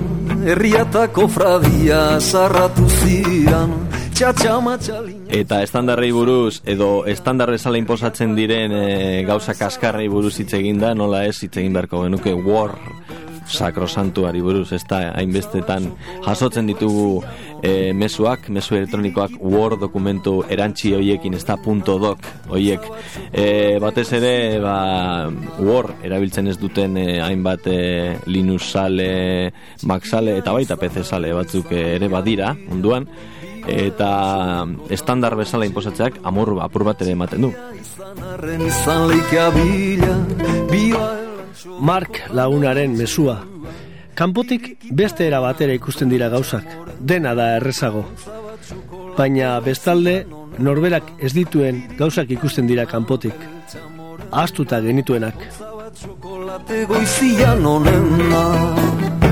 Herriatako 0.46 1.24
fradia 1.34 2.20
zarratu 2.22 2.86
zian 3.00 3.74
Txatxama 4.14 4.76
txalina. 4.78 5.26
Eta 5.34 5.64
estandarrei 5.66 6.12
buruz, 6.14 6.62
edo 6.62 6.90
estandar 7.10 7.50
bezala 7.56 7.82
inposatzen 7.82 8.38
diren 8.38 8.78
e, 8.78 8.84
gauza 9.26 9.58
kaskarrei 9.58 10.06
buruz 10.14 10.36
hitz 10.38 10.52
egin 10.60 10.78
da, 10.78 10.94
nola 10.94 11.24
ez 11.26 11.40
hitz 11.42 11.56
egin 11.58 11.74
beharko 11.74 12.04
genuke 12.06 12.38
war 12.46 12.78
sakrosantuari 13.46 14.42
buruz, 14.42 14.72
ez 14.76 14.84
da 14.90 15.02
hainbestetan 15.16 15.90
jasotzen 16.26 16.68
ditugu 16.70 17.22
e, 17.62 17.94
mesuak, 17.94 18.50
mesu 18.50 18.78
elektronikoak 18.78 19.38
Word 19.42 19.80
dokumentu 19.86 20.38
erantzi 20.50 20.94
hoiekin, 20.96 21.36
ez 21.38 21.44
da 21.48 21.58
punto 21.62 21.98
doc 22.02 22.26
hoiek. 22.52 22.86
E, 23.32 23.78
batez 23.82 24.08
ere, 24.18 24.34
ba, 24.64 24.78
Word 25.60 26.06
erabiltzen 26.06 26.52
ez 26.52 26.58
duten 26.62 26.98
e, 27.02 27.08
hainbat 27.24 27.70
e, 27.72 27.80
Linux 28.28 28.72
sale, 28.76 29.52
Mac 29.86 30.06
sale, 30.10 30.40
eta 30.42 30.56
baita 30.56 30.80
PC 30.80 31.06
sale 31.06 31.34
batzuk 31.36 31.72
ere 31.76 32.12
badira, 32.12 32.54
munduan. 32.70 33.10
eta 33.66 34.66
estandar 34.94 35.34
bezala 35.36 35.66
inposatzeak 35.66 36.20
amor 36.24 36.52
apur 36.62 36.86
bat 36.86 37.02
ere 37.02 37.18
ematen 37.18 37.48
du. 37.48 37.52
Mark 41.80 42.22
lagunaren 42.34 42.96
mesua. 42.98 43.40
Kanpotik 44.16 44.78
beste 44.92 45.28
era 45.28 45.42
batera 45.44 45.74
ikusten 45.76 46.10
dira 46.10 46.30
gauzak, 46.30 46.66
dena 47.00 47.34
da 47.36 47.56
errezago. 47.58 48.06
Baina 49.18 49.60
bestalde, 49.66 50.16
norberak 50.58 51.12
ez 51.20 51.34
dituen 51.36 51.84
gauzak 52.00 52.32
ikusten 52.32 52.68
dira 52.68 52.86
kanpotik. 52.86 53.36
Astuta 54.32 54.80
genituenak. 54.82 55.48
Chocolate 55.96 56.84
goizian 56.90 57.66
onena 57.66 59.25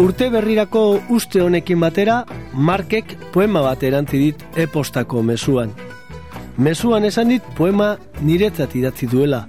Urte 0.00 0.30
berrirako 0.32 0.80
uste 1.12 1.42
honekin 1.44 1.82
batera, 1.84 2.22
Markek 2.54 3.10
poema 3.34 3.60
bat 3.60 3.82
erantzi 3.84 4.16
dit 4.22 4.44
epostako 4.56 5.20
mesuan. 5.20 5.74
Mesuan 6.56 7.04
esan 7.04 7.28
dit 7.28 7.50
poema 7.58 7.90
niretzat 8.24 8.72
idatzi 8.80 9.10
duela, 9.12 9.42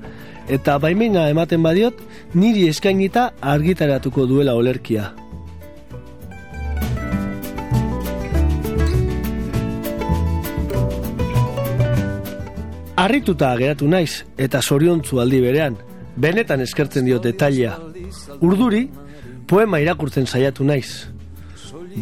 eta 0.51 0.75
baimena 0.83 1.29
ematen 1.31 1.63
badiot, 1.63 2.01
niri 2.35 2.65
eskainita 2.67 3.29
argitaratuko 3.39 4.25
duela 4.27 4.57
olerkia. 4.59 5.13
Arrituta 12.99 13.53
geratu 13.55 13.87
naiz 13.87 14.25
eta 14.35 14.59
zoriontzu 14.59 15.23
aldi 15.23 15.39
berean, 15.47 15.79
benetan 16.17 16.59
eskertzen 16.67 17.07
dio 17.07 17.23
detalia. 17.23 17.77
Urduri, 18.43 18.89
poema 19.51 19.81
irakurtzen 19.83 20.27
saiatu 20.27 20.63
naiz. 20.63 21.11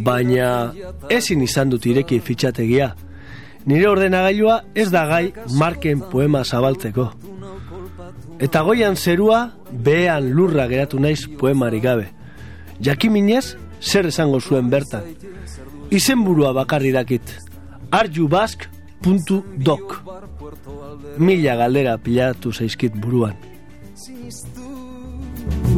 Baina 0.05 0.49
ezin 1.09 1.41
izan 1.41 1.71
dut 1.73 1.87
ireki 1.89 2.19
fitxategia. 2.21 2.91
Nire 3.65 3.87
ordenagailua 3.89 4.59
ez 4.77 4.89
da 4.93 5.05
gai 5.09 5.33
marken 5.57 6.03
poema 6.11 6.43
zabaltzeko. 6.43 7.07
Eta 8.39 8.61
goian 8.67 8.95
zerua 8.95 9.39
behean 9.87 10.29
lurra 10.37 10.67
geratu 10.69 11.01
naiz 11.01 11.25
poemari 11.41 11.81
gabe. 11.81 12.07
Jakiminez 12.85 13.55
zer 13.81 14.05
esango 14.13 14.39
zuen 14.39 14.69
bertan. 14.69 15.03
Izenburua 15.89 16.53
bakarri 16.53 16.91
dakit. 16.93 17.21
arjubask.doc 17.91 19.87
Mila 21.17 21.55
galdera 21.55 21.97
pilatu 21.97 22.53
zaizkit 22.53 22.93
buruan. 22.93 23.33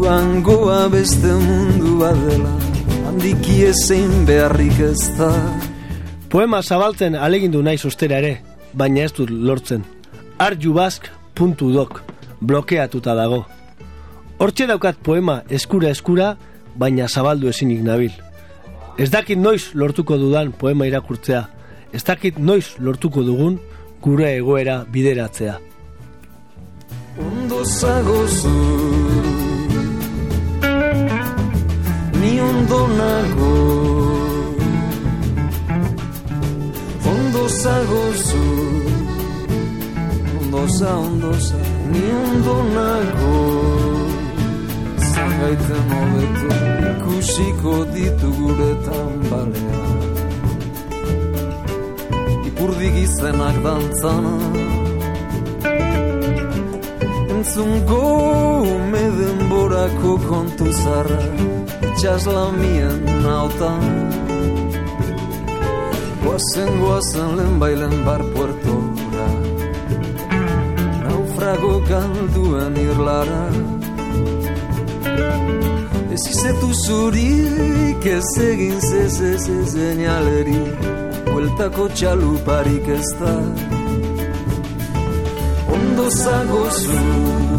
Angoa 0.08 0.90
beste 0.90 1.28
mundua 1.28 2.12
dela 2.14 2.52
Handiki 3.06 3.62
ezein 3.68 4.26
beharrik 4.26 4.80
ez 4.82 5.12
da. 5.18 5.30
Poema 6.30 6.62
zabaltzen 6.62 7.16
alegindu 7.16 7.62
naiz 7.62 7.84
ostera 7.86 8.18
ere 8.18 8.42
Baina 8.74 9.04
ez 9.04 9.14
dut 9.14 9.30
lortzen. 9.30 9.84
arjubask.doc 10.40 12.02
Blokeatuta 12.42 13.16
dago. 13.16 13.46
Hortxe 14.40 14.68
daukat 14.68 14.98
poema 15.04 15.42
eskura 15.50 15.90
eskura 15.90 16.36
Baina 16.76 17.08
zabaldu 17.08 17.48
ezinik 17.50 17.84
nabil. 17.84 18.12
Ez 18.98 19.10
dakit 19.12 19.38
noiz 19.38 19.72
lortuko 19.74 20.18
dudan 20.18 20.52
poema 20.52 20.88
irakurtzea. 20.88 21.48
Ez 21.94 22.04
dakit 22.04 22.38
noiz 22.40 22.76
lortuko 22.80 23.24
dugun 23.24 23.60
Gure 24.02 24.36
egoera 24.38 24.86
bideratzea. 24.90 25.60
Ondo 27.20 27.66
zagozu 27.66 29.21
ni 32.22 32.40
ondo 32.42 32.88
nago 33.00 33.54
Ondo 37.12 37.44
zagozu 37.62 38.46
Ondo 40.42 40.68
za, 40.78 40.92
ondo 40.98 41.32
za, 41.34 41.56
ni 41.92 42.04
ondo 42.26 42.56
nago 42.76 43.36
Zagaiten 45.12 45.84
hobeto 45.92 46.50
ikusiko 46.92 47.86
ditu 47.94 48.30
guretan 48.40 49.12
balea 49.30 49.82
Ipurdik 52.48 52.96
izenak 53.06 53.56
dantzana 53.64 54.36
Entzungo 57.34 58.04
me 58.92 59.04
denborako 59.18 60.12
kontu 60.30 60.66
zarra 60.84 61.61
itxas 62.02 62.26
lamien 62.26 63.04
nautan 63.22 63.82
Guazen, 66.24 66.72
guazen, 66.82 67.30
lehen 67.38 67.60
bailen 67.62 67.94
bar 68.06 68.24
puertora 68.34 69.28
Naufrago 71.04 71.76
galduen 71.92 72.80
irlara 72.86 73.44
Ez 76.16 76.24
izetu 76.34 76.72
zurik 76.88 78.10
ez 78.18 78.34
egin 78.50 78.82
zez 78.90 79.22
ez 79.34 79.46
ez 79.60 79.78
enialeri 79.92 80.60
Bueltako 81.30 81.90
txaluparik 81.94 82.94
ez 82.98 83.10
da 83.22 83.38
Ondo 85.78 86.10
zagozu 86.10 87.51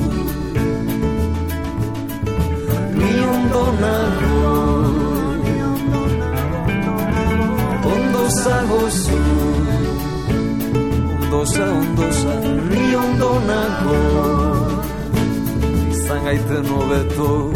Ni 3.02 3.14
ondo 3.34 3.64
nago 3.82 4.36
Ondo 7.94 8.28
zagozu 8.42 9.18
Ondo 11.22 11.44
za, 11.44 11.64
ondo 11.64 12.06
za 12.20 12.34
Ni 12.70 12.84
ondo 12.96 13.30
nago 13.48 13.98
Izan 15.90 16.24
gaiten 16.24 16.66
hobeto 16.66 17.52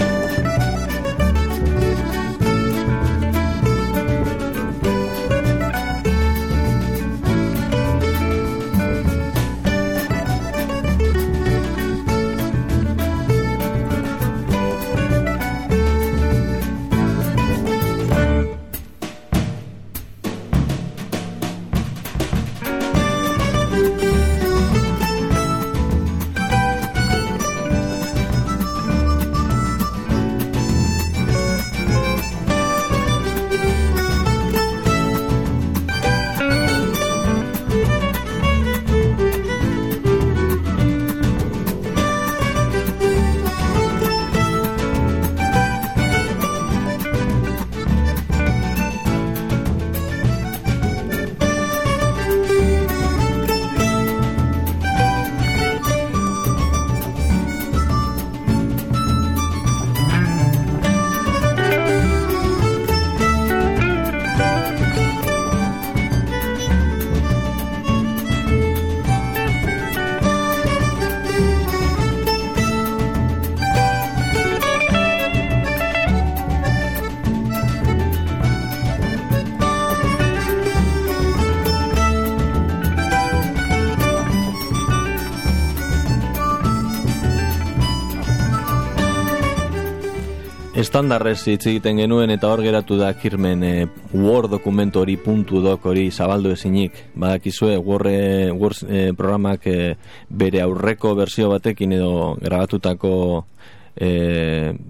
Estandarrez 90.86 91.40
hitz 91.50 91.64
egiten 91.66 91.98
genuen 91.98 92.30
eta 92.30 92.46
hor 92.52 92.60
geratu 92.62 92.94
da 93.00 93.08
kirmen 93.18 93.62
e, 93.66 93.70
Word 94.12 94.52
dokumentu 94.52 95.00
hori 95.00 95.16
puntu 95.18 95.58
dok 95.64 95.88
hori 95.90 96.04
zabaldu 96.12 96.52
ezinik. 96.54 97.00
Badakizue 97.18 97.74
Word, 97.74 98.06
e, 98.06 98.52
Word 98.54 98.84
e, 98.86 99.00
programak 99.18 99.66
e, 99.66 99.96
bere 100.30 100.62
aurreko 100.62 101.16
berzio 101.18 101.48
batekin 101.50 101.96
edo 101.96 102.12
grabatutako 102.38 103.10
e, 103.96 104.12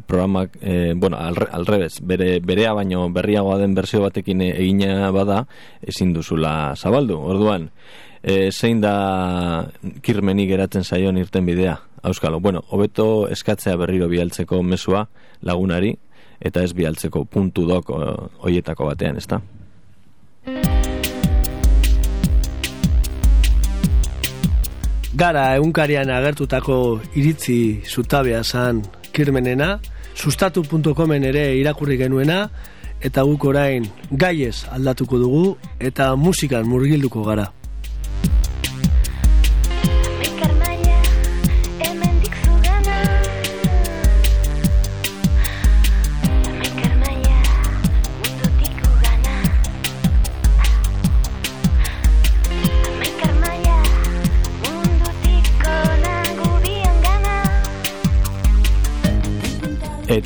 programak, 0.07 0.59
e, 0.61 0.93
bueno, 0.93 1.17
alre, 1.17 1.49
alrebez, 1.57 1.95
bere, 2.05 2.43
berea 2.45 2.77
baino 2.77 3.09
berriagoa 3.09 3.57
den 3.63 3.73
bersio 3.75 4.05
batekin 4.05 4.45
egina 4.51 5.09
bada, 5.17 5.47
ezin 5.81 6.13
duzula 6.13 6.75
zabaldu. 6.77 7.17
Orduan, 7.33 7.71
e, 8.21 8.51
zein 8.53 8.85
da 8.85 9.71
kirmeni 10.05 10.45
geratzen 10.51 10.85
zaion 10.85 11.17
irten 11.25 11.49
bidea, 11.49 11.79
auskalo. 12.07 12.41
Bueno, 12.41 12.65
hobeto 12.71 13.29
eskatzea 13.29 13.77
berriro 13.77 14.09
bialtzeko 14.09 14.63
mesua 14.63 15.09
lagunari, 15.43 15.97
eta 16.41 16.63
ez 16.63 16.73
bialtzeko 16.77 17.25
puntu 17.25 17.67
dok 17.67 17.91
hoietako 18.47 18.87
batean, 18.93 19.19
ezta? 19.19 19.41
Gara 25.17 25.45
egunkarian 25.57 26.11
agertutako 26.13 27.01
iritzi 27.17 27.83
zutabea 27.89 28.43
zan 28.45 28.83
kirmenena, 29.17 29.79
sustatu.comen 30.15 31.25
ere 31.25 31.49
irakurri 31.57 31.97
genuena, 31.97 32.51
eta 33.01 33.25
guk 33.25 33.49
orain 33.49 33.89
gaiez 34.11 34.67
aldatuko 34.77 35.19
dugu, 35.19 35.47
eta 35.81 36.15
musikan 36.17 36.69
murgilduko 36.69 37.25
gara. 37.25 37.51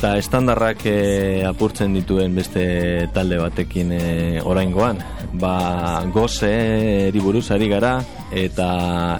Eta 0.01 0.15
estandarrak 0.17 0.79
e, 0.89 0.93
apurtzen 1.45 1.93
dituen 1.93 2.33
beste 2.33 2.61
talde 3.13 3.37
batekin 3.37 3.91
e, 3.93 4.05
oraingoan. 4.41 4.97
Ba, 5.37 5.51
goze 6.09 6.49
eriburuz 7.11 7.43
ari 7.53 7.67
gara, 7.69 7.91
eta 8.33 8.71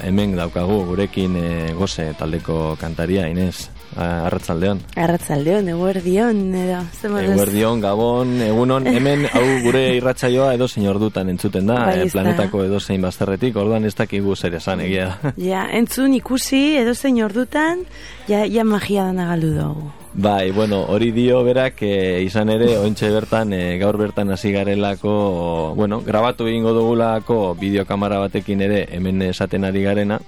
hemen 0.02 0.34
daukagu 0.40 0.80
gurekin 0.88 1.38
e, 1.38 1.52
goze 1.78 2.08
taldeko 2.18 2.74
kantaria, 2.82 3.30
Inez. 3.30 3.68
Arratzaldeon. 3.96 4.80
Arratzaldeon, 4.96 5.68
eguerdion, 5.74 6.42
edo. 6.56 6.80
Eguerdion, 7.22 7.82
gabon, 7.84 8.34
egunon, 8.46 8.88
hemen 8.88 9.26
hau 9.28 9.46
gure 9.66 9.84
irratsaioa 9.98 10.54
edo 10.56 10.68
zein 10.68 10.88
ordutan 10.92 11.30
entzuten 11.34 11.68
da, 11.68 11.82
bai, 11.90 12.10
planetako 12.12 12.64
edo 12.68 12.80
zein 12.80 13.02
bazterretik, 13.04 13.58
orduan 13.60 13.86
ez 13.86 13.96
dakigu 13.98 14.36
zer 14.36 14.56
esan 14.62 14.86
egia. 14.88 15.12
Ja, 15.52 15.66
entzun 15.76 16.14
ikusi 16.16 16.78
edo 16.80 16.94
zein 16.96 17.20
ordutan, 17.24 17.86
ja, 18.30 18.46
ja 18.46 18.64
magia 18.64 19.10
dana 19.10 19.32
galdu 19.34 19.56
dugu. 19.58 19.90
Bai, 20.14 20.52
bueno, 20.52 20.82
hori 20.92 21.12
dio 21.16 21.40
berak 21.44 21.82
e, 21.88 22.22
izan 22.26 22.52
ere, 22.52 22.74
ointxe 22.82 23.10
bertan, 23.14 23.54
e, 23.56 23.78
gaur 23.80 23.96
bertan 24.00 24.32
hasi 24.32 24.52
garelako, 24.52 25.74
bueno, 25.76 26.02
grabatu 26.04 26.50
egingo 26.52 26.74
dugulako 26.76 27.56
bideokamara 27.60 28.20
batekin 28.26 28.62
ere 28.68 28.82
hemen 28.92 29.22
esaten 29.30 29.64
ari 29.64 29.84
garena, 29.88 30.20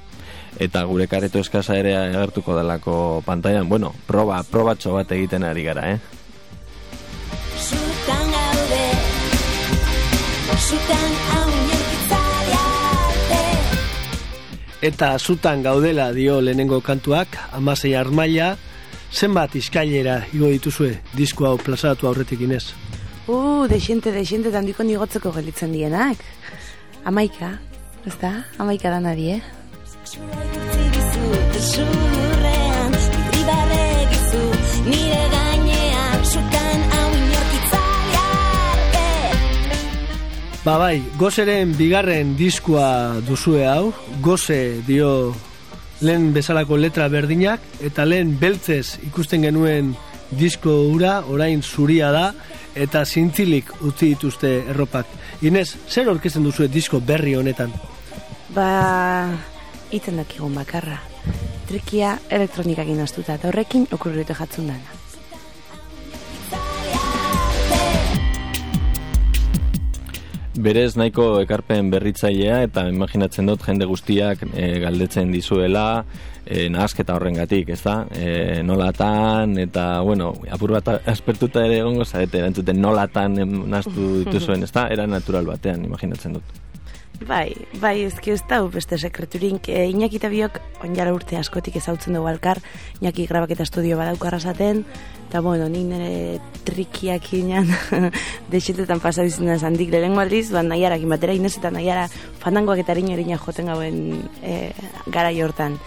eta 0.59 0.83
gure 0.89 1.07
kareto 1.07 1.39
eskasa 1.39 1.77
ere 1.79 1.95
agertuko 1.97 2.57
delako 2.57 3.23
pantailan, 3.25 3.69
bueno, 3.69 3.93
proba, 4.07 4.43
probatxo 4.43 4.93
bat 4.93 5.11
egiten 5.11 5.43
ari 5.43 5.63
gara, 5.63 5.91
eh? 5.93 5.99
Zutan 7.57 8.31
gaude, 8.37 8.85
zutan 10.69 11.13
Eta 14.83 15.17
zutan 15.17 15.61
gaudela 15.63 16.09
dio 16.11 16.41
lehenengo 16.43 16.81
kantuak, 16.83 17.37
amasei 17.55 17.93
armaila, 17.95 18.57
zenbat 19.15 19.55
izkailera 19.55 20.17
igo 20.35 20.49
dituzue 20.51 20.97
disko 21.15 21.47
hau 21.47 21.55
plazaratu 21.55 22.09
aurretik 22.09 22.43
inez? 22.43 22.73
Uh, 23.23 23.63
deixente, 23.71 24.11
deixente, 24.11 24.51
dandiko 24.51 24.83
nigotzeko 24.83 25.31
gelitzen 25.31 25.71
dienak. 25.71 26.19
Amaika, 27.07 27.53
ez 28.03 28.17
da? 28.19 28.33
Amaika 28.59 28.91
da 28.91 28.99
nadie, 28.99 29.39
eh? 29.39 29.62
Ba 40.63 40.78
bai, 40.80 41.02
gozeren 41.19 41.73
bigarren 41.76 42.38
diskua 42.39 43.19
duzue 43.28 43.65
hau, 43.67 43.91
goze 44.23 44.80
dio 44.88 45.34
lehen 45.99 46.30
bezalako 46.32 46.78
letra 46.80 47.10
berdinak, 47.12 47.60
eta 47.84 48.06
lehen 48.08 48.38
beltzez 48.39 48.99
ikusten 49.10 49.43
genuen 49.43 49.91
disko 50.32 50.71
ura, 50.88 51.17
orain 51.28 51.60
zuria 51.62 52.13
da, 52.15 52.30
eta 52.76 53.04
zintzilik 53.04 53.73
utzi 53.82 54.13
dituzte 54.13 54.54
erropak. 54.71 55.10
Inez, 55.41 55.73
zer 55.89 56.08
orkesten 56.13 56.47
duzu 56.47 56.69
disko 56.71 57.02
berri 57.04 57.36
honetan? 57.36 57.73
Ba, 58.56 58.69
iten 59.93 60.17
dakigun 60.21 60.58
bakarra. 60.58 60.99
Trikia 61.69 62.17
elektronikak 62.34 62.91
inaztuta, 62.91 63.38
eta 63.39 63.49
horrekin 63.53 63.88
okurritu 63.95 64.36
jatzun 64.41 64.73
dana. 64.73 64.99
berez 70.63 70.93
nahiko 70.99 71.41
ekarpen 71.41 71.89
berritzailea 71.91 72.62
eta 72.67 72.86
imaginatzen 72.91 73.49
dut 73.49 73.63
jende 73.65 73.88
guztiak 73.89 74.43
e, 74.53 74.67
galdetzen 74.84 75.32
dizuela 75.34 76.06
e, 76.45 76.67
nahazketa 76.69 77.15
horrengatik, 77.17 77.71
ez 77.73 77.82
da? 77.84 77.95
E, 78.13 78.62
nolatan 78.65 79.58
eta, 79.63 79.88
bueno, 80.06 80.34
apur 80.53 80.75
bat 80.77 80.93
aspertuta 81.10 81.65
ere 81.65 81.82
egongo 81.82 82.06
zarete, 82.06 82.43
erantzuten 82.43 82.82
nolatan 82.82 83.39
naztu 83.71 84.19
dituzuen, 84.23 84.63
ez 84.63 84.71
da? 84.75 84.88
Era 84.93 85.08
natural 85.10 85.49
batean, 85.49 85.88
imaginatzen 85.89 86.38
dut. 86.39 86.62
Bai, 87.21 87.54
bai, 87.80 88.02
ezki 88.08 88.34
ez 88.34 88.41
da, 88.49 88.58
beste 88.67 88.97
sekreturink. 88.97 89.69
E, 89.69 89.86
Iñaki 89.91 90.17
eta 90.17 90.30
biok, 90.34 90.58
onjara 90.84 91.13
urte 91.13 91.38
askotik 91.38 91.78
ezautzen 91.80 92.17
dugu 92.17 92.28
alkar, 92.28 92.60
Iñaki 93.02 93.28
grabaketa 93.30 93.63
estudio 93.63 93.97
badaukarra 93.99 94.39
zaten, 94.39 94.82
eta 95.30 95.41
bueno, 95.41 95.69
nik 95.69 95.86
nire 95.88 96.39
trikiak 96.65 97.30
inan 97.38 97.69
desetetan 98.54 98.99
pasabizien 98.99 99.54
da 99.54 99.60
zandik 99.60 99.93
lehenko 99.93 100.19
aldiz, 100.26 100.49
ba, 100.52 100.65
nahiara 100.65 100.97
batera 101.06 101.34
inez 101.38 101.56
eta 101.58 101.71
nahiara 101.71 102.10
fandangoak 102.41 102.84
eta 102.84 102.91
erina 102.91 103.38
joten 103.38 103.71
gauen 103.71 104.28
e, 104.41 104.73
gara 105.08 105.32
jortan. 105.32 105.78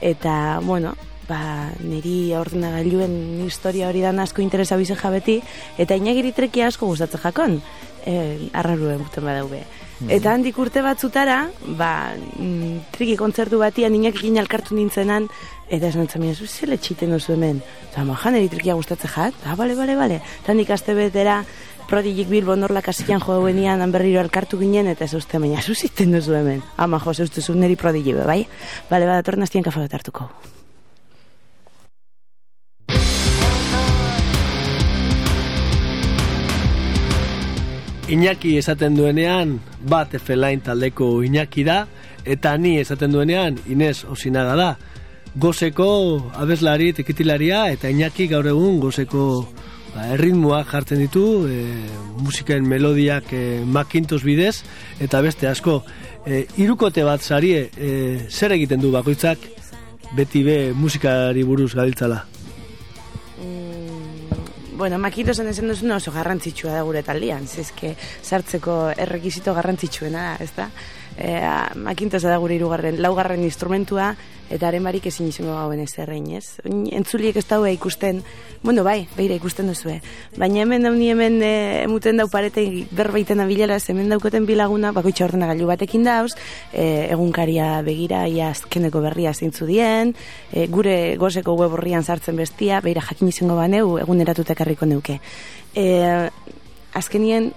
Eta, 0.00 0.60
bueno, 0.64 0.94
ba, 1.28 1.70
niri 1.84 2.34
ordena 2.34 2.72
gailuen 2.72 3.44
historia 3.46 3.88
hori 3.88 4.00
dan 4.00 4.18
asko 4.18 4.42
interesa 4.42 4.76
bize 4.76 4.96
jabeti, 4.96 5.40
eta 5.78 5.94
inagiri 5.94 6.32
trekia 6.32 6.66
asko 6.66 6.86
gustatzen 6.86 7.20
jakon, 7.20 7.60
e, 8.04 8.50
arraruen 8.52 9.04
guten 9.04 9.24
badau 9.24 9.46
be. 9.52 9.62
Mhm. 10.00 10.10
Eta 10.10 10.32
handik 10.32 10.58
urte 10.58 10.82
batzutara, 10.82 11.50
ba, 11.76 12.12
mm, 12.16 12.92
triki 12.96 13.16
kontzertu 13.16 13.58
batian 13.58 13.94
inakekin 13.94 14.38
alkartu 14.38 14.74
nintzenan, 14.74 15.28
Eta 15.70 15.86
esan 15.86 16.08
zamen, 16.10 16.34
zu 16.34 16.48
zele 16.50 16.80
txiten 16.82 17.12
duzu 17.14 17.36
hemen. 17.36 17.60
Eta 17.86 18.02
ma, 18.04 18.16
jan 18.18 18.34
eritrikia 18.34 18.74
gustatze 18.74 19.06
jat? 19.06 19.36
Ah, 19.46 19.54
bale, 19.54 19.76
bale, 19.78 19.94
bale. 19.94 20.18
Eta 20.42 20.50
handik 20.50 20.72
azte 20.74 20.96
betera, 20.98 21.44
prodigik 21.90 22.26
bilbo 22.30 22.56
norla 22.58 22.82
kasian 22.82 23.22
jo 23.22 23.38
guenian, 23.44 23.86
berriro 23.94 24.20
alkartu 24.20 24.58
ginen, 24.58 24.90
eta 24.90 25.06
ez 25.06 25.14
uste, 25.14 25.38
baina, 25.38 25.62
zu 25.62 25.78
ziten 25.78 26.10
duzu 26.18 26.34
hemen. 26.34 26.64
Ama, 26.76 26.98
jo, 26.98 27.14
ze 27.14 27.22
uste 27.22 27.40
zu 27.42 27.54
neri 27.54 27.76
prodigi 27.76 28.18
bai? 28.18 28.46
Bale, 28.90 29.06
bada, 29.06 29.22
torren 29.22 29.46
aztien 29.46 29.62
kafa 29.62 29.86
bat 29.86 30.00
hartuko. 30.00 30.30
Iñaki 38.10 38.56
esaten 38.58 38.96
duenean, 38.98 39.60
bat 39.86 40.14
efelain 40.18 40.58
taldeko 40.66 41.20
Iñaki 41.22 41.62
da, 41.62 41.84
eta 42.26 42.56
ni 42.58 42.72
esaten 42.80 43.12
duenean, 43.14 43.60
Inez 43.70 44.02
osinaga 44.04 44.56
da. 44.58 44.70
Gozeko 45.38 45.86
abeslari, 46.34 46.90
tekitilaria, 46.92 47.68
eta 47.70 47.86
inaki 47.92 48.26
gaur 48.32 48.48
egun 48.50 48.80
gozeko 48.82 49.26
ba, 49.94 50.08
erritmoak 50.16 50.72
jartzen 50.72 51.04
ditu, 51.04 51.24
e, 51.46 51.60
musikaen 52.18 52.66
melodiak 52.66 53.30
e, 53.30 53.44
makintos 53.62 54.24
bidez, 54.26 54.64
eta 54.98 55.22
beste 55.22 55.46
asko, 55.46 55.84
e, 56.26 56.48
irukote 56.58 57.06
bat 57.06 57.22
zarie, 57.22 57.68
e, 57.78 57.94
zer 58.26 58.58
egiten 58.58 58.82
du 58.82 58.90
bakoitzak, 58.90 59.46
beti 60.18 60.42
be 60.42 60.58
musikari 60.74 61.46
buruz 61.46 61.76
gabiltzala? 61.78 62.24
Bueno, 64.80 64.96
makintos 64.98 65.36
esan 65.38 65.90
oso 65.92 66.10
garrantzitsua 66.10 66.72
da 66.72 66.82
gure 66.88 67.02
taldean, 67.04 67.44
zizke 67.44 67.90
sartzeko 68.24 68.76
errekizito 69.04 69.52
garrantzitsuena 69.52 70.22
da, 70.30 70.36
ez 70.40 70.54
da? 70.56 70.70
E, 71.16 71.38
makintosa 71.76 72.30
da 72.30 72.38
gure 72.38 72.56
irugarren, 72.56 73.00
laugarren 73.02 73.42
instrumentua, 73.44 74.14
eta 74.50 74.66
haren 74.66 74.84
barik 74.84 75.06
ezin 75.06 75.28
izango 75.30 75.54
gauen 75.54 75.80
ez 75.80 75.92
errein, 76.02 76.26
ez? 76.34 76.58
Entzuliek 76.66 77.36
ez 77.38 77.44
daue 77.46 77.70
ikusten, 77.76 78.20
bueno, 78.64 78.82
bai, 78.84 79.04
beira 79.16 79.36
ikusten 79.38 79.70
duzue. 79.70 80.00
Baina 80.36 80.64
hemen 80.64 80.82
dauni 80.88 81.12
hemen 81.12 81.38
e, 81.46 81.52
emuten 81.84 82.18
dau 82.18 82.26
parete 82.32 82.64
berbaiten 82.90 83.40
abilela, 83.44 83.78
hemen 83.78 84.10
daukoten 84.10 84.48
bilaguna, 84.48 84.90
bakoitza 84.96 85.24
ordena 85.28 85.48
gailu 85.52 85.70
batekin 85.70 86.04
dauz, 86.04 86.34
e, 86.72 87.06
egunkaria 87.14 87.70
begira, 87.86 88.26
ia 88.28 88.50
azkeneko 88.50 89.04
berria 89.06 89.32
zeintzu 89.34 89.70
dien, 89.70 90.16
e, 90.52 90.66
gure 90.66 91.16
gozeko 91.20 91.54
web 91.54 91.78
horrian 91.78 92.04
sartzen 92.04 92.36
bestia, 92.36 92.82
beira 92.82 93.06
jakin 93.06 93.30
izango 93.30 93.56
baneu, 93.60 93.98
eguneratutek 94.02 94.66
harriko 94.66 94.90
neuke. 94.90 95.20
E, 95.78 95.86
azkenien, 96.98 97.52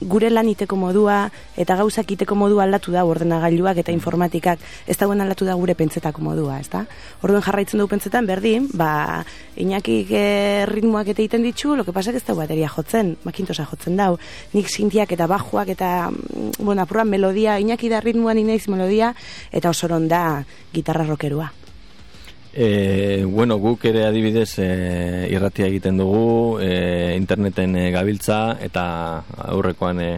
gure 0.00 0.30
lan 0.30 0.48
iteko 0.48 0.76
modua 0.76 1.30
eta 1.56 1.76
gauzak 1.76 2.10
iteko 2.16 2.36
modua 2.38 2.64
aldatu 2.64 2.92
da 2.92 3.04
ordenagailuak 3.04 3.78
eta 3.82 3.92
informatikak 3.92 4.60
ez 4.86 4.96
dagoen 4.98 5.20
aldatu 5.20 5.44
da 5.44 5.54
gure 5.54 5.74
pentsetako 5.74 6.22
modua, 6.22 6.58
ezta? 6.60 6.84
Orduan 7.22 7.42
jarraitzen 7.42 7.80
dugu 7.80 7.94
pentsetan 7.94 8.26
berdin, 8.26 8.68
ba 8.74 9.24
Iñaki 9.56 9.98
e, 10.10 10.66
ritmoak 10.66 11.12
eta 11.12 11.22
egiten 11.22 11.44
ditu, 11.46 11.76
lo 11.76 11.84
que 11.84 11.92
pasa 11.92 12.10
que 12.10 12.18
ez 12.18 12.26
da 12.26 12.34
bateria 12.34 12.68
jotzen, 12.68 13.16
makintosa 13.24 13.64
jotzen 13.64 13.96
dau. 13.96 14.18
Nik 14.52 14.68
sintiak 14.68 15.12
eta 15.12 15.26
bajuak 15.30 15.68
eta 15.68 16.10
mm, 16.10 16.58
bueno, 16.58 16.82
apurra 16.82 17.04
melodia, 17.04 17.60
Iñaki 17.60 17.88
da 17.88 18.00
ritmoan 18.00 18.38
inaiz 18.38 18.66
melodia 18.68 19.14
eta 19.52 19.70
osoron 19.70 20.08
da 20.08 20.44
gitarra 20.72 21.04
rokerua. 21.04 21.52
E, 22.56 23.24
bueno, 23.26 23.56
guk 23.58 23.82
ere 23.90 24.04
adibidez 24.06 24.60
e, 24.62 25.26
irratia 25.34 25.66
egiten 25.66 25.96
dugu, 25.98 26.60
e, 26.62 27.16
interneten 27.18 27.74
e, 27.74 27.88
gabiltza 27.90 28.60
eta 28.62 28.84
aurrekoan 29.50 29.98
e, 29.98 30.10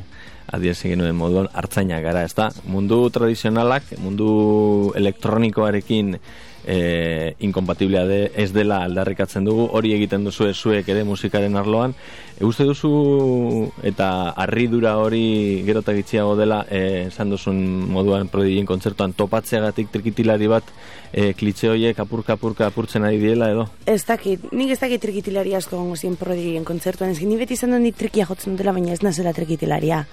adiez 0.52 0.76
genuen 0.82 1.16
moduan 1.16 1.48
hartzaina 1.56 2.02
gara, 2.04 2.26
ez 2.28 2.34
da? 2.36 2.50
Mundu 2.68 3.06
tradizionalak, 3.14 3.94
mundu 4.04 4.92
elektronikoarekin 5.00 6.18
e, 6.66 7.34
inkompatiblea 7.46 8.04
de, 8.06 8.20
ez 8.34 8.50
dela 8.52 8.82
aldarrikatzen 8.84 9.46
dugu, 9.46 9.68
hori 9.72 9.94
egiten 9.94 10.26
duzu 10.26 10.50
zuek 10.52 10.88
ere 10.88 11.04
musikaren 11.04 11.56
arloan. 11.56 11.94
E, 12.36 12.44
uste 12.44 12.66
duzu 12.68 13.70
eta 13.86 14.34
harridura 14.36 14.96
hori 14.98 15.62
gerota 15.66 15.94
gitziago 15.96 16.34
dela, 16.36 16.64
e, 16.68 17.06
esan 17.06 17.30
duzun 17.30 17.60
moduan 17.92 18.28
prodigien 18.28 18.66
kontzertuan 18.66 19.14
topatzeagatik 19.16 19.92
trikitilari 19.94 20.50
bat 20.50 20.72
e, 21.12 21.32
klitze 21.38 21.70
horiek 21.70 21.98
apurka 22.02 22.34
apurka 22.36 22.66
apurtzen 22.66 23.06
ari 23.06 23.22
diela 23.22 23.50
edo? 23.54 23.68
Ez 23.86 24.02
dakit, 24.04 24.50
nik 24.52 24.74
ez 24.74 24.80
dakit 24.82 25.02
trikitilari 25.02 25.54
asko 25.54 25.78
gongo 25.78 25.96
zien 25.96 26.18
prodigien 26.18 26.66
kontzertuan, 26.66 27.14
ez 27.14 27.22
ni 27.22 27.38
beti 27.38 27.54
izan 27.54 27.78
nik 27.82 27.96
trikia 27.96 28.26
jotzen 28.26 28.58
dela, 28.58 28.74
baina 28.74 28.92
ez 28.92 29.02
nazela 29.06 29.32
trikitilaria. 29.36 30.04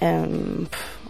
Em, 0.00 0.66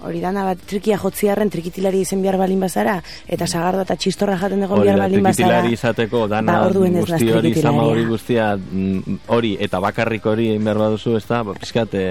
hori 0.07 0.21
dana 0.23 0.45
bat 0.49 0.63
trikia 0.73 0.99
jotziarren 1.01 1.51
trikitilari 1.51 2.01
izen 2.05 2.23
behar 2.23 2.39
balin 2.41 2.61
bazara 2.61 2.97
eta 3.29 3.47
sagardo 3.47 3.85
eta 3.87 3.97
txistorra 3.97 4.39
jaten 4.41 4.65
dugu 4.65 4.81
behar 4.83 4.99
balin 5.05 5.23
bazara 5.23 5.35
trikitilari 5.35 5.77
izateko 5.79 6.25
dana 6.29 6.57
ba, 6.65 6.71
guzti 6.71 7.31
hori 7.33 7.55
zama 7.55 7.85
hori 7.91 8.07
guztia 8.09 8.55
mm, 8.57 9.21
hori 9.37 9.57
eta 9.61 9.81
bakarrik 9.81 10.27
hori 10.27 10.51
egin 10.55 10.65
behar 10.65 10.83
baduzu 10.87 11.17
ez 11.17 11.27
da 11.29 11.43
ba, 11.45 11.55
pizkate 11.61 12.05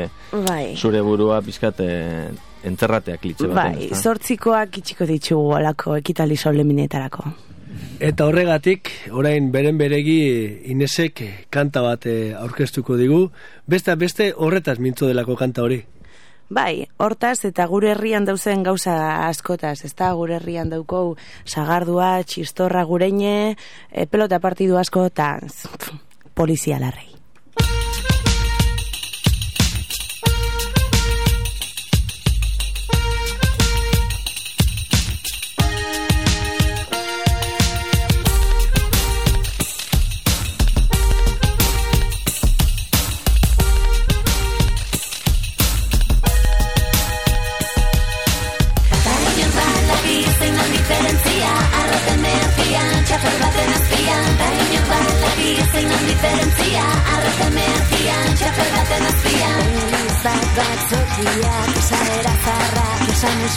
bai. 0.47 0.75
zure 0.75 1.01
burua 1.01 1.41
pizkate 1.41 1.89
entzerrateak 2.63 3.25
litxe 3.25 3.51
baten 3.51 3.77
bai, 3.79 3.91
sortzikoak 3.95 4.81
itxiko 4.83 5.07
ditugu 5.09 5.53
olako 5.59 5.95
ekitali 5.99 6.37
soleminatarako 6.37 7.31
Eta 7.99 8.25
horregatik, 8.29 8.89
orain 9.11 9.49
beren 9.51 9.77
beregi 9.79 10.19
Inesek 10.71 11.21
kanta 11.51 11.83
bat 11.83 12.05
eh, 12.07 12.31
aurkeztuko 12.39 12.95
digu, 12.99 13.25
beste 13.67 13.95
beste 13.99 14.29
horretaz 14.35 14.77
mintzo 14.79 15.09
delako 15.09 15.35
kanta 15.39 15.65
hori. 15.65 15.81
Bai, 16.49 16.87
hortaz 16.97 17.43
eta 17.45 17.67
gure 17.69 17.91
herrian 17.93 18.25
dauzen 18.25 18.63
gauza 18.65 18.95
askotaz, 19.27 19.83
ez 19.85 19.93
gure 19.93 20.35
herrian 20.39 20.69
daukou 20.69 21.15
sagardua, 21.45 22.23
txistorra 22.23 22.83
gureine, 22.89 23.55
e, 23.91 24.07
pelota 24.07 24.39
partidu 24.39 24.77
asko 24.81 25.05
eta 25.11 25.37
polizia 26.33 26.79
larrei. 26.79 27.18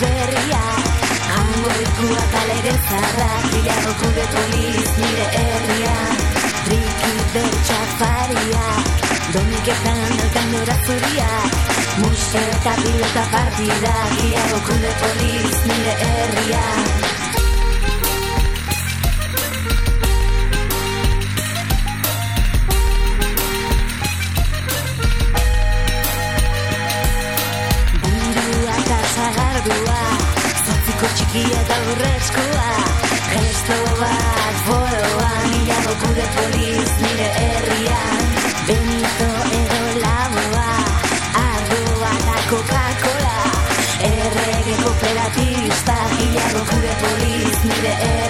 Berria 0.00 0.64
Hango 1.32 1.72
ikua 1.84 2.22
kalere 2.32 2.74
zarrak 2.88 3.44
Bilago 3.52 3.92
gure 4.00 4.26
poliz 4.34 4.90
nire 5.00 5.26
herria. 5.38 5.96
Riki 6.70 7.12
bertxa 7.34 7.80
faria 8.00 8.66
Domiketan 9.34 10.04
elkan 10.08 10.52
dora 10.56 10.76
zuriak 10.86 11.50
Muster 12.02 12.48
eta 12.58 12.76
pilota 12.82 13.24
partida 13.36 13.96
Bilago 14.20 14.62
gure 14.70 14.94
poliz 15.02 15.58
nire 15.70 15.96
herria 16.06 17.11
txikia 31.32 31.60
eta 31.64 31.76
burrezkoa 31.84 32.72
Gesto 33.32 33.76
bat 34.00 34.56
foroan 34.66 35.54
Iago 35.66 35.94
gure 36.02 36.26
poliz 36.36 36.90
nire 37.04 37.28
herrian. 37.42 38.26
Benito 38.68 39.28
edo 39.60 39.80
laboa 40.02 40.66
Ardoa 41.44 42.12
da 42.26 42.36
Coca-Cola. 42.50 43.38
Errege 44.10 44.76
kooperatista 44.82 45.96
Iago 46.26 46.66
gure 46.72 46.98
poliz 47.06 47.56
nire 47.70 47.94
herrian 47.94 48.21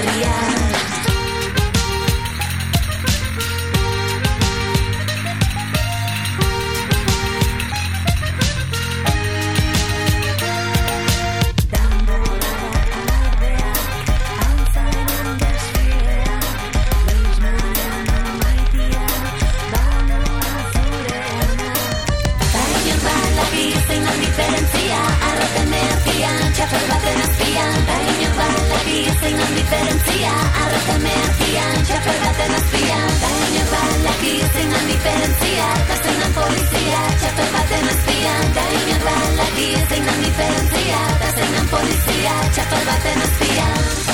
mejor 32.02 32.20
baten 32.24 32.54
azpia 32.54 32.98
Baina 33.22 33.64
balak 33.72 34.22
izen 34.22 34.72
handiferentzia 34.78 35.68
Tazunan 35.88 36.32
polizia, 36.38 37.02
txapel 37.20 37.50
baten 37.56 37.90
azpia 37.94 38.34
Baina 38.56 38.98
balak 39.06 39.60
izen 39.66 40.08
handiferentzia 40.14 41.04
Tazunan 41.22 41.68
polizia, 41.76 42.34
txapel 42.56 42.90
baten 42.90 43.22
azpia 43.28 44.11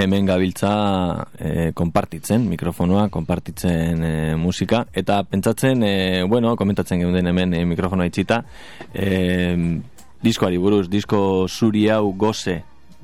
hemen 0.00 0.26
gabiltza 0.26 1.26
e, 1.38 1.72
konpartitzen, 1.74 2.46
mikrofonoa, 2.48 3.08
konpartitzen 3.12 4.04
e, 4.04 4.14
musika, 4.36 4.84
eta 4.94 5.22
pentsatzen, 5.28 5.82
e, 5.84 6.22
bueno, 6.28 6.54
komentatzen 6.56 7.02
geunden 7.02 7.30
hemen 7.30 7.54
e, 7.54 7.64
mikrofonoa 7.68 8.08
itxita, 8.08 8.40
e, 8.94 9.56
diskoari 10.22 10.58
buruz, 10.58 10.86
disko 10.90 11.48
zuri 11.48 11.88
hau 11.92 12.12
goze, 12.18 12.60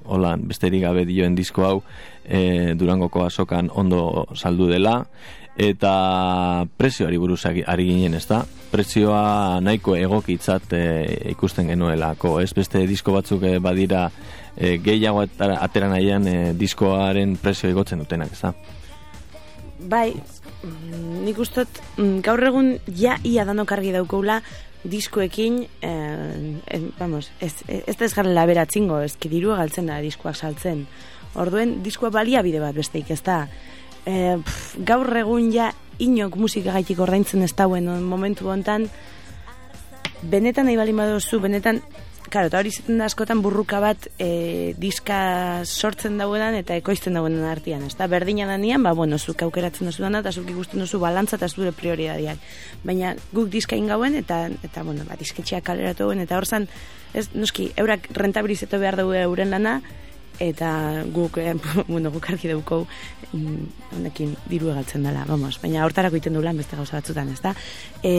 holan, 0.07 0.47
besterik 0.49 0.85
gabe 0.87 1.05
dioen 1.09 1.35
disko 1.35 1.67
hau, 1.67 1.81
e, 2.25 2.75
Durangoko 2.79 3.25
azokan 3.27 3.71
ondo 3.75 4.27
saldu 4.35 4.71
dela, 4.71 5.01
eta 5.57 6.67
prezioari 6.77 7.19
buruz 7.19 7.43
ari 7.47 7.87
ginen, 7.89 8.15
ez 8.15 8.27
da? 8.29 8.43
Prezioa 8.71 9.61
nahiko 9.65 9.97
egokitzat 9.97 10.73
e, 10.77 10.83
ikusten 11.33 11.71
genuelako, 11.73 12.41
ez 12.41 12.53
beste 12.55 12.83
disko 12.87 13.15
batzuk 13.17 13.47
e, 13.49 13.57
badira 13.59 14.11
e, 14.57 14.77
gehiago 14.85 15.25
atera, 15.25 15.89
nahian 15.89 16.29
e, 16.29 16.37
diskoaren 16.59 17.37
prezio 17.41 17.71
igotzen 17.71 18.05
dutenak, 18.05 18.33
ez 18.33 18.43
da? 18.43 18.53
Bai, 19.87 20.11
nik 21.25 21.39
ustot, 21.41 21.83
mm, 21.97 22.21
gaur 22.27 22.43
egun 22.45 22.77
ja 22.97 23.17
ia 23.25 23.45
danok 23.49 23.73
argi 23.77 23.93
daukoula 23.97 24.41
diskoekin, 24.87 25.67
eh, 25.83 26.91
vamos, 26.99 27.31
ez, 27.41 27.55
ez 27.69 27.97
da 27.97 28.05
ez 28.05 28.15
garela 28.15 28.47
beratzingo, 28.47 29.01
ez 29.01 29.17
dirua 29.19 29.57
galtzen 29.57 29.87
da 29.91 30.01
diskoak 30.01 30.37
saltzen. 30.37 30.87
Orduen, 31.35 31.83
diskoa 31.83 32.11
baliabide 32.11 32.61
bat 32.61 32.75
besteik 32.75 33.11
ez 33.11 33.23
da. 33.23 33.47
Eh, 34.07 34.37
pff, 34.39 34.79
gaur 34.87 35.11
egun 35.19 35.51
ja 35.53 35.73
inok 35.99 36.37
musika 36.39 36.73
gaitik 36.77 37.01
ordaintzen 37.03 37.43
ez 37.43 37.55
dauen 37.57 37.89
momentu 38.07 38.49
hontan 38.49 38.87
benetan 40.23 40.69
nahi 40.69 40.77
balin 40.79 40.97
baduzu, 40.97 41.41
benetan 41.41 41.83
Claro, 42.27 42.49
eta 42.51 42.59
hori 42.59 42.73
ziten 42.75 42.99
da 42.99 43.07
askotan 43.07 43.39
burruka 43.39 43.79
bat 43.79 44.09
e, 44.19 44.75
diska 44.83 45.63
sortzen 45.63 46.17
dauenan 46.19 46.57
eta 46.59 46.75
ekoizten 46.75 47.15
dauenan 47.15 47.45
artean, 47.47 47.85
ez 47.87 47.95
da? 47.95 48.09
Berdina 48.11 48.49
da 48.51 48.57
nian, 48.59 48.83
ba, 48.83 48.97
bueno, 48.99 49.15
zuk 49.19 49.45
aukeratzen 49.47 49.87
duzu 49.87 50.03
dana, 50.03 50.25
eta 50.25 50.33
zuk 50.35 50.51
ikusten 50.51 50.83
duzu 50.83 50.99
balantza 50.99 51.39
eta 51.39 51.47
zure 51.47 51.71
prioridadiak. 51.71 52.43
Baina 52.83 53.15
guk 53.31 53.47
diska 53.53 53.79
ingauen, 53.79 54.19
eta, 54.19 54.41
eta 54.67 54.83
bueno, 54.83 55.07
ba, 55.07 55.15
disketxeak 55.21 55.65
kaleratu 55.71 56.11
eta 56.11 56.37
hor 56.37 56.49
zan, 56.51 56.67
ez, 57.15 57.29
noski, 57.35 57.71
eurak 57.79 58.11
rentabilizeto 58.11 58.83
behar 58.83 58.99
dugu 58.99 59.15
euren 59.23 59.55
lana, 59.55 59.79
eta 60.39 61.05
guk, 61.13 61.39
eh, 61.39 61.55
bueno, 61.89 62.11
guk 62.11 62.29
argi 62.31 62.51
dauko 62.51 62.83
mm, 63.33 63.95
honekin 63.97 64.35
diru 64.51 64.71
egaltzen 64.73 65.07
dela, 65.07 65.25
vamos, 65.29 65.57
baina 65.63 65.85
hortarako 65.87 66.21
iten 66.21 66.37
du 66.37 66.43
lan 66.45 66.59
beste 66.59 66.77
gauza 66.77 66.99
batzutan, 66.99 67.31
ez 67.33 67.41
da? 67.45 67.55
E, 68.03 68.13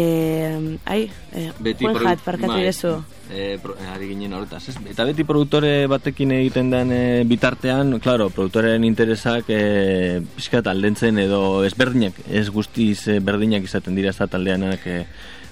ai, 0.86 1.04
e, 1.34 1.48
Juan 1.80 2.02
Jat, 2.02 2.26
parkatu 2.26 2.56
bai, 2.56 2.64
irezu. 2.66 2.96
E, 3.28 3.58
pro, 3.62 3.76
ari 3.94 4.10
ginen 4.14 4.34
horretaz, 4.38 4.64
ez? 4.72 4.78
Eta 4.94 5.06
beti 5.08 5.26
produktore 5.28 5.72
batekin 5.92 6.32
egiten 6.38 6.72
den 6.72 6.94
e, 6.96 7.02
bitartean, 7.28 7.98
claro, 8.04 8.30
produktoren 8.34 8.86
interesak 8.88 9.52
e, 9.52 10.22
pixkat 10.38 10.70
aldentzen 10.72 11.20
edo 11.24 11.64
ezberdinak, 11.68 12.22
ez 12.30 12.48
guztiz 12.54 13.08
e, 13.12 13.20
berdinak 13.20 13.68
izaten 13.68 13.98
dira 13.98 14.14
ez 14.16 14.20
da 14.22 14.30
taldeanak 14.32 14.88
e, 14.88 15.02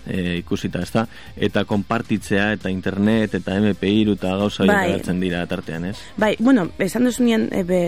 e, 0.07 0.37
ikusita, 0.39 0.81
ez 0.83 0.91
da? 0.93 1.05
Eta 1.35 1.65
konpartitzea, 1.67 2.51
eta 2.57 2.69
internet, 2.71 3.37
eta 3.39 3.57
MP3 3.59 4.13
eta 4.15 4.35
gauza 4.39 4.65
Bai. 4.69 5.01
dira 5.19 5.45
tartean, 5.47 5.85
ez? 5.91 5.97
Bai, 6.17 6.35
bueno, 6.39 6.69
esan 6.79 7.05
duzu 7.05 7.23
nian, 7.23 7.49
e, 7.51 7.63
be, 7.63 7.81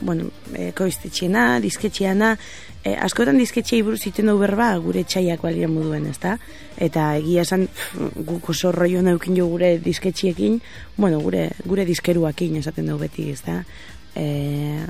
bueno, 0.00 0.30
e, 0.54 0.72
koiztetxeena, 0.76 1.60
disketxeana, 1.60 2.36
e, 2.84 2.94
askotan 2.94 3.38
disketxei 3.38 3.82
buruz 3.82 4.02
iten 4.06 4.30
dugu 4.30 4.42
berba 4.44 4.72
gure 4.82 5.04
txaiak 5.04 5.42
balira 5.42 5.70
moduen, 5.70 6.06
ezta? 6.10 6.36
Eta 6.76 7.12
egia 7.20 7.46
esan, 7.46 7.68
guk 8.26 8.50
oso 8.50 8.72
rollo 8.72 9.02
neukin 9.02 9.36
jo 9.38 9.48
gure 9.52 9.76
disketxiekin, 9.82 10.60
bueno, 10.96 11.20
gure, 11.20 11.50
gure 11.64 11.86
diskeruakin 11.88 12.58
esaten 12.62 12.90
dugu 12.90 13.06
beti, 13.06 13.30
ezta? 13.32 13.62
E, 14.14 14.86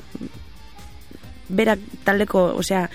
berak 1.53 1.79
taldeko, 2.03 2.47
osea, 2.59 2.87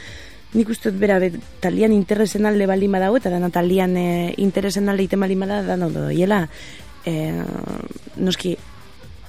nik 0.54 0.70
uste 0.72 0.90
dut 0.90 1.00
bera 1.00 1.18
bet, 1.20 1.36
taldean 1.60 1.92
interesen 1.92 2.46
alde 2.48 2.66
baldin 2.66 2.92
badago, 2.92 3.18
eta 3.20 3.30
dana 3.30 3.50
taldean 3.52 3.96
e, 3.96 4.34
interesen 4.40 4.88
alde 4.88 5.04
iten 5.04 5.20
baldin 5.20 5.44
bada, 5.44 5.62
dana 5.66 5.86
ondo 5.86 6.06
doiela. 6.06 6.46
E, 7.04 7.32
noski, 8.16 8.56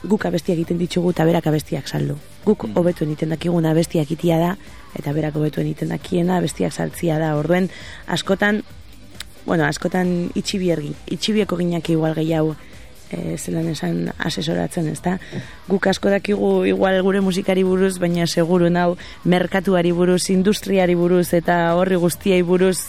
guk 0.03 0.25
abestiak 0.25 0.57
egiten 0.57 0.79
ditugu 0.79 1.11
eta 1.11 1.25
berak 1.27 1.47
abestiak 1.51 1.87
saldu. 1.87 2.15
Guk 2.45 2.67
Mm. 2.67 2.77
hobetu 2.77 3.03
egiten 3.03 3.29
dakiguna 3.29 3.71
abestiak 3.71 4.11
itia 4.11 4.37
da, 4.39 4.57
eta 4.95 5.13
berak 5.13 5.35
hobetu 5.35 5.61
egiten 5.61 5.89
dakiena 5.89 6.37
abestiak 6.37 6.71
saltzia 6.71 7.19
da. 7.19 7.35
Orduen, 7.35 7.69
askotan, 8.07 8.63
bueno, 9.45 9.65
askotan 9.65 10.31
itxibiergi, 10.35 10.93
itxibieko 11.07 11.57
ginak 11.57 11.89
igual 11.89 12.15
gehiago, 12.15 12.55
e, 13.11 13.37
zelan 13.37 13.67
esan 13.71 14.11
asesoratzen, 14.17 14.87
ez 14.91 15.01
da? 15.05 15.17
Guk 15.67 15.87
asko 15.87 16.09
dakigu 16.09 16.65
igual 16.69 17.01
gure 17.05 17.21
musikari 17.21 17.63
buruz, 17.63 17.97
baina 17.99 18.27
seguru 18.27 18.69
nau 18.69 18.97
merkatuari 19.23 19.91
buruz, 19.91 20.29
industriari 20.29 20.95
buruz, 20.95 21.33
eta 21.33 21.75
horri 21.75 21.99
guztiai 22.01 22.41
buruz, 22.41 22.79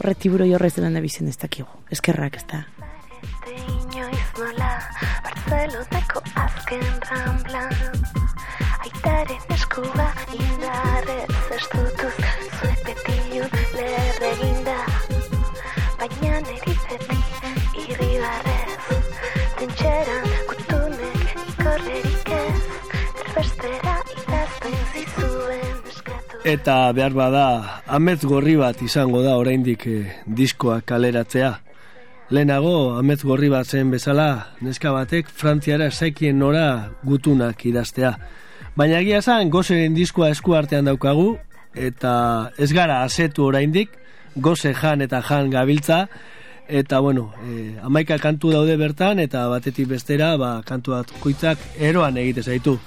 horreti 0.00 0.32
buru 0.32 0.48
horrez 0.54 0.74
zelan 0.74 0.94
da 0.94 1.00
bizen 1.00 1.28
ez 1.28 1.38
dakigu. 1.38 1.68
Eskerrak, 1.90 2.36
ez 2.36 2.46
da? 2.50 2.64
Barcelotako 5.24 6.20
azken 6.42 6.84
rambla 7.10 7.62
Aitaren 8.84 9.54
eskuba 9.56 10.08
indarrez 10.36 11.28
estutuz 11.58 12.25
Eta 26.46 26.92
behar 26.94 27.10
bada, 27.10 27.46
amez 27.90 28.20
gorri 28.22 28.52
bat 28.54 28.78
izango 28.78 29.18
da 29.24 29.32
oraindik 29.34 29.82
eh, 29.90 30.12
diskoa 30.30 30.76
kaleratzea. 30.86 31.48
Lehenago, 32.30 32.94
amez 33.00 33.16
gorri 33.26 33.48
bat 33.50 33.66
zen 33.66 33.90
bezala, 33.90 34.52
neska 34.62 34.92
batek 34.94 35.26
Frantziara 35.26 35.88
saikien 35.90 36.38
nora 36.38 36.92
gutunak 37.02 37.64
idaztea. 37.66 38.12
Baina 38.78 39.00
egia 39.02 39.18
esan, 39.24 39.50
gozeren 39.50 39.96
diskoa 39.98 40.28
esku 40.36 40.54
artean 40.54 40.86
daukagu, 40.86 41.32
eta 41.74 42.12
ez 42.62 42.70
gara 42.70 43.00
asetu 43.02 43.48
oraindik, 43.48 43.98
goze 44.36 44.70
jan 44.70 45.02
eta 45.02 45.24
jan 45.26 45.50
gabiltza, 45.50 46.04
eta 46.68 47.00
bueno, 47.02 47.32
e, 47.42 47.72
amaika 47.82 48.20
kantu 48.22 48.54
daude 48.54 48.78
bertan, 48.78 49.18
eta 49.18 49.48
batetik 49.50 49.90
bestera, 49.96 50.36
ba, 50.38 50.60
kantu 50.62 50.94
bat 50.94 51.10
koitzak 51.24 51.58
eroan 51.90 52.22
egite 52.22 52.46
zaitu. 52.46 52.78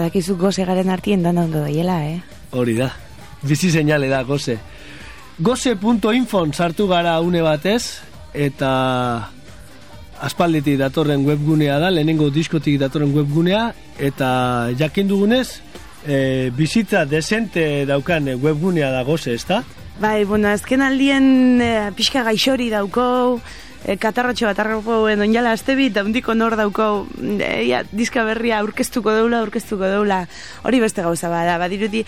Eta 0.00 0.06
dakizu 0.08 0.38
goze 0.40 0.64
garen 0.64 0.88
artien 0.88 1.20
dana 1.20 1.42
ondo 1.44 1.60
doiela, 1.60 1.98
eh? 2.08 2.22
Hori 2.56 2.72
da. 2.78 2.86
Bizi 3.44 3.68
seinale 3.68 4.06
da, 4.08 4.22
goze. 4.24 4.54
Goze.infon 5.36 6.54
sartu 6.54 6.86
gara 6.88 7.18
une 7.20 7.42
batez, 7.44 8.00
eta 8.32 8.70
aspalditik 10.24 10.78
datorren 10.80 11.26
webgunea 11.28 11.76
da, 11.82 11.90
lehenengo 11.92 12.30
diskotik 12.32 12.78
datorren 12.80 13.12
webgunea, 13.12 13.74
eta 14.00 14.30
jakin 14.80 15.12
dugunez, 15.12 15.60
e, 16.06 16.48
bizitza 16.56 17.04
desente 17.04 17.84
daukan 17.84 18.38
webgunea 18.40 18.88
da 18.96 19.04
goze, 19.04 19.34
ezta? 19.36 19.60
Bai, 20.00 20.24
bueno, 20.24 20.48
azken 20.48 20.80
aldien 20.80 21.60
e, 21.60 21.74
pixka 21.92 22.24
gaixori 22.24 22.70
dauko, 22.72 23.36
e, 23.84 23.96
katarratxo 24.00 24.48
bat 24.48 24.58
arropoen 24.62 25.22
onjala 25.26 25.54
astebi, 25.56 25.88
eta 25.90 26.04
hundiko 26.06 26.34
nor 26.34 26.56
dauko, 26.60 27.06
e, 27.38 27.50
ja, 27.68 27.82
diska 27.92 28.24
berria 28.28 28.60
aurkeztuko 28.60 29.14
deula, 29.16 29.40
aurkeztuko 29.44 29.88
deula, 29.88 30.24
hori 30.64 30.80
beste 30.82 31.04
gauza 31.06 31.32
bada, 31.32 31.58
badirudi, 31.62 32.04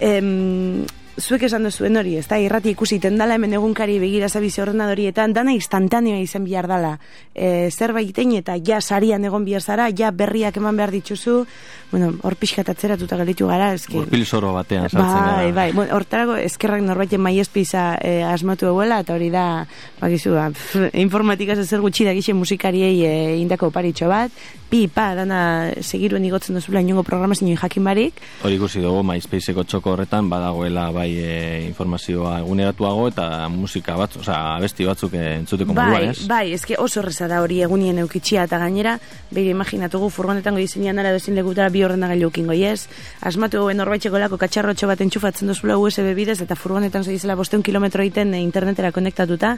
em, 0.00 0.84
zuek 1.18 1.42
esan 1.48 1.66
duzuen 1.66 1.96
hori, 1.98 2.16
ez 2.18 2.26
da, 2.28 2.38
irrati 2.40 2.72
ikusi 2.74 2.98
dala 3.02 3.34
hemen 3.34 3.54
egunkari 3.58 3.98
begira 3.98 4.28
zabizi 4.28 4.60
ordenadorietan, 4.62 5.32
dana 5.32 5.52
instantanea 5.52 6.20
izan 6.20 6.44
bihar 6.44 6.68
dala. 6.70 6.98
E, 7.34 7.70
zerbait 7.70 8.16
egin 8.16 8.36
eta 8.38 8.56
ja 8.64 8.80
sarian 8.80 9.24
egon 9.24 9.44
bihar 9.44 9.62
zara, 9.62 9.88
ja 9.90 10.10
berriak 10.10 10.56
eman 10.56 10.76
behar 10.76 10.90
dituzu, 10.90 11.44
bueno, 11.90 12.12
hor 12.22 12.36
pixkat 12.36 12.68
atzeratuta 12.68 13.16
gelitu 13.16 13.48
gara, 13.48 13.72
eski. 13.74 13.98
Urpil 13.98 14.24
zoro 14.26 14.52
batean 14.52 14.88
sartzen 14.88 15.02
Bai, 15.02 15.46
gara. 15.48 15.54
bai, 15.54 15.72
bueno, 15.72 15.96
hortarako 15.96 16.36
eskerrak 16.42 16.82
norbaiten 16.84 17.20
maiezpiza 17.20 17.98
e, 18.02 18.22
asmatu 18.22 18.68
eguela, 18.70 19.00
eta 19.04 19.16
hori 19.16 19.30
da, 19.34 19.66
bakizu, 20.00 20.34
ba, 20.36 20.48
informatikaz 20.92 21.58
ezer 21.64 21.82
gutxi 21.84 22.06
da 22.08 22.14
gixe 22.16 22.34
musikariei 22.36 23.02
e, 23.04 23.14
indako 23.42 23.72
paritxo 23.74 24.08
bat, 24.10 24.32
pi, 24.68 24.84
pa, 24.92 25.14
dana 25.16 25.72
segiruen 25.80 26.24
igotzen 26.28 26.58
duzula 26.58 26.82
inongo 26.84 27.02
programazio 27.06 27.48
jakin 27.56 27.84
barik, 27.84 28.20
Hori 28.44 28.58
ikusi 28.58 28.82
dugu 28.84 29.00
MySpaceko 29.06 29.64
txoko 29.64 29.94
horretan 29.94 30.28
badagoela 30.28 30.90
bai 30.92 31.08
e, 31.16 31.36
informazioa 31.64 32.38
eguneratuago 32.42 33.06
eta 33.08 33.48
musika 33.48 33.96
batzu, 33.96 34.20
osea, 34.20 34.56
abesti 34.58 34.84
batzuk 34.84 35.14
entzuteko 35.16 35.72
bai, 35.72 35.86
moduan, 35.88 36.10
ez? 36.12 36.26
bai, 36.28 36.52
eske 36.52 36.76
oso 36.78 37.00
erreza 37.00 37.28
da 37.30 37.40
hori 37.44 37.62
egunien 37.64 37.98
eukitxia 38.04 38.44
eta 38.48 38.60
gainera, 38.60 38.98
begira 39.30 39.56
imaginatugu 39.56 40.10
furgonetan 40.12 40.58
goizenean 40.58 41.00
ara 41.00 41.14
dozin 41.16 41.38
lekutara 41.38 41.72
bi 41.72 41.84
ordenagailu 41.86 42.28
ukingo, 42.28 42.56
yes? 42.56 42.88
Asmatu 43.24 43.64
goen 43.64 43.80
norbaitxeko 43.80 44.20
lako 44.20 44.40
katxarrotxo 44.40 44.90
bat 44.90 45.00
entxufatzen 45.04 45.48
duzula 45.48 45.78
USB 45.80 46.12
bidez 46.18 46.40
eta 46.44 46.58
furgonetan 46.58 47.06
zedizela 47.08 47.38
bosteun 47.40 47.64
kilometro 47.64 48.04
egiten 48.04 48.34
e, 48.34 48.42
internetera 48.44 48.92
konektatuta 48.92 49.56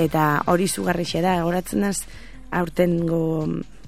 eta 0.00 0.30
hori 0.46 0.68
zugarrixe 0.68 1.20
da, 1.20 1.42
goratzen 1.44 1.84
az 1.84 2.00
aurtengo 2.50 3.20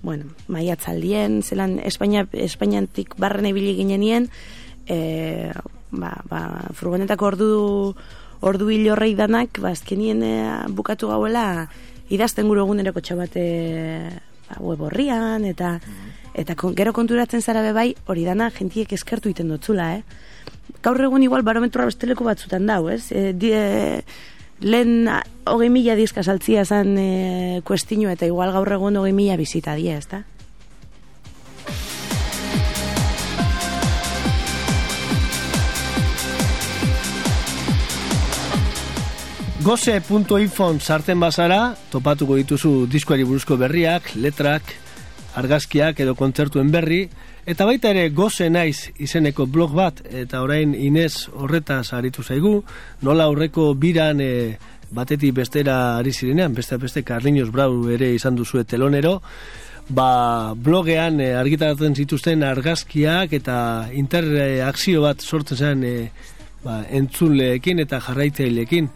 bueno, 0.03 0.26
maiatzaldien, 0.48 1.42
zelan 1.42 1.78
Espainia, 1.78 2.26
Espainiantik 2.32 3.14
barren 3.22 3.46
ibili 3.46 3.76
ginenien, 3.78 4.28
e, 4.86 5.53
ba, 5.90 6.16
ba, 6.28 6.42
furgonetako 6.74 7.30
ordu 7.30 7.50
ordu 8.42 8.68
hil 8.74 8.88
horrei 8.90 9.14
danak, 9.14 9.61
ba, 9.62 9.70
azkenien 9.70 10.22
e, 10.26 10.34
bukatu 10.74 11.09
gauela 11.12 11.68
idazten 12.12 12.50
gure 12.50 12.64
eguneroko 12.64 13.00
txabate 13.00 13.44
ba, 14.48 14.59
web 14.59 14.82
horrian, 14.88 15.46
eta, 15.46 15.76
eta 16.34 16.59
kon, 16.59 16.74
gero 16.74 16.92
konturatzen 16.96 17.44
zara 17.44 17.62
be 17.62 17.72
bai, 17.76 17.92
hori 18.11 18.26
dana 18.26 18.50
jentiek 18.50 18.92
eskertu 18.98 19.30
iten 19.30 19.55
dutzula, 19.55 19.92
eh? 20.00 20.03
Gaur 20.82 20.98
egun 20.98 21.22
igual 21.22 21.44
barometroa 21.46 21.86
besteleko 21.86 22.26
batzutan 22.26 22.66
dau, 22.66 22.88
ez? 22.90 23.05
E, 23.14 23.30
di, 23.38 23.53
e, 23.55 24.03
lehen 24.62 25.08
hogei 25.46 25.68
mila 25.70 25.96
dizka 25.98 26.22
saltzia 26.22 26.64
zan 26.64 26.96
e, 26.98 27.60
kuestinu, 27.66 28.10
eta 28.12 28.26
igual 28.26 28.52
gaur 28.54 28.72
egun 28.78 28.96
hogei 28.96 29.12
mila 29.12 29.36
bizita 29.36 29.74
die, 29.78 29.96
ez 29.98 30.06
da? 30.08 30.22
Goze.infon 39.62 40.80
sartzen 40.82 41.20
bazara, 41.22 41.76
topatuko 41.92 42.34
dituzu 42.34 42.88
diskoari 42.90 43.22
buruzko 43.22 43.54
berriak, 43.60 44.08
letrak, 44.18 44.72
argazkiak 45.38 46.00
edo 46.02 46.16
kontzertuen 46.18 46.72
berri, 46.74 47.04
eta 47.47 47.66
baita 47.66 47.90
ere 47.90 48.09
goze 48.14 48.49
naiz 48.51 48.93
izeneko 49.03 49.47
blog 49.47 49.74
bat, 49.74 50.03
eta 50.07 50.43
orain 50.43 50.74
Inez 50.74 51.28
horretaz 51.32 51.93
aritu 51.97 52.22
zaigu, 52.22 52.62
nola 53.03 53.26
aurreko 53.30 53.72
biran 53.74 54.20
e, 54.20 54.57
batetik 54.93 55.34
bestera 55.34 55.99
ari 55.99 56.12
zirenean, 56.12 56.55
beste 56.55 56.76
beste 56.76 57.03
Carliños 57.03 57.51
Brau 57.51 57.88
ere 57.90 58.12
izan 58.14 58.36
duzu 58.36 58.62
telonero, 58.64 59.20
ba, 59.88 60.55
blogean 60.55 61.20
e, 61.20 61.32
argitaratzen 61.34 61.97
zituzten 61.97 62.45
argazkiak 62.47 63.32
eta 63.32 63.57
interakzio 63.93 65.03
bat 65.03 65.20
sortzen 65.20 65.59
zen 65.59 65.84
e, 65.84 65.97
ba, 66.62 66.82
entzuleekin 66.90 67.82
eta 67.82 68.01
jarraitzaileekin 68.01 68.90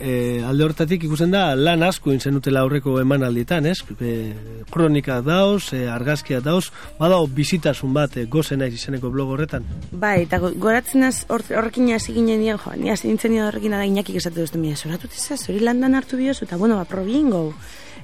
e, 0.00 0.42
alde 0.46 0.64
hortatik 0.64 1.04
ikusten 1.04 1.30
da 1.34 1.54
lan 1.56 1.82
asko 1.82 2.12
intzen 2.14 2.34
dutela 2.36 2.60
aurreko 2.64 2.98
emanaldietan, 3.00 3.66
ez? 3.66 3.78
E, 4.00 4.32
kronika 4.70 5.20
dauz, 5.22 5.72
e, 5.72 5.84
argazkia 5.90 6.40
dauz, 6.40 6.70
badao 6.98 7.26
bizitasun 7.26 7.92
bat 7.94 8.16
e, 8.16 8.26
gozen 8.26 8.58
naiz 8.62 8.74
izeneko 8.74 9.10
blog 9.10 9.34
horretan. 9.34 9.66
Bai, 9.92 10.22
eta 10.22 10.38
go- 10.38 10.54
goratzen 10.56 11.04
az 11.04 11.24
hor, 11.28 11.42
horrekin 11.50 11.92
hasi 11.94 12.14
ginen 12.14 12.40
nien, 12.40 12.58
jo, 12.58 12.72
ni 12.76 12.90
hasi 12.90 13.08
nintzen 13.08 13.36
horrekin 13.42 13.70
da 13.76 13.84
inakik 13.84 14.16
esatu 14.16 14.40
duzten 14.40 14.60
mila, 14.60 14.76
zoratut 14.76 15.12
ez 15.12 15.42
hori 15.48 15.60
landan 15.60 15.94
hartu 15.94 16.16
biozu, 16.16 16.44
eta 16.44 16.56
bueno, 16.56 16.76
ba. 16.76 16.86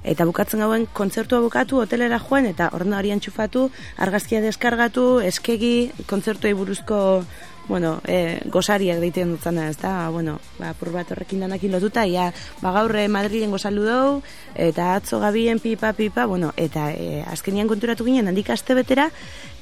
Eta 0.04 0.26
bukatzen 0.28 0.60
gauen 0.60 0.84
kontzertua 0.92 1.40
bukatu, 1.40 1.78
hotelera 1.80 2.18
joan, 2.20 2.44
eta 2.44 2.68
horren 2.76 2.92
hori 2.92 3.10
antxufatu, 3.14 3.70
argazkia 3.96 4.42
deskargatu, 4.44 5.20
eskegi, 5.24 5.90
kontzertuei 6.06 6.52
buruzko, 6.52 7.24
bueno, 7.68 8.00
e, 8.06 8.40
gozariak 8.52 9.00
deiten 9.00 9.34
dutzana, 9.34 9.68
ez 9.70 9.78
da, 9.80 10.08
bueno, 10.10 10.38
ba, 10.58 10.72
apur 10.74 10.92
bat 10.92 11.10
horrekin 11.10 11.44
danakin 11.44 11.72
lotuta, 11.72 12.06
ia, 12.06 12.30
ba, 12.60 12.72
gaurre 12.76 13.06
Madrilen 13.08 13.54
gozalu 13.54 13.84
dou, 13.88 14.08
eta 14.54 14.94
atzo 14.98 15.20
gabien 15.22 15.60
pipa, 15.60 15.92
pipa, 15.96 16.26
bueno, 16.26 16.52
eta 16.56 16.90
e, 16.92 17.22
azkenian 17.26 17.70
konturatu 17.70 18.04
ginen, 18.04 18.28
handik 18.28 18.50
aste 18.50 18.76
betera, 18.76 19.10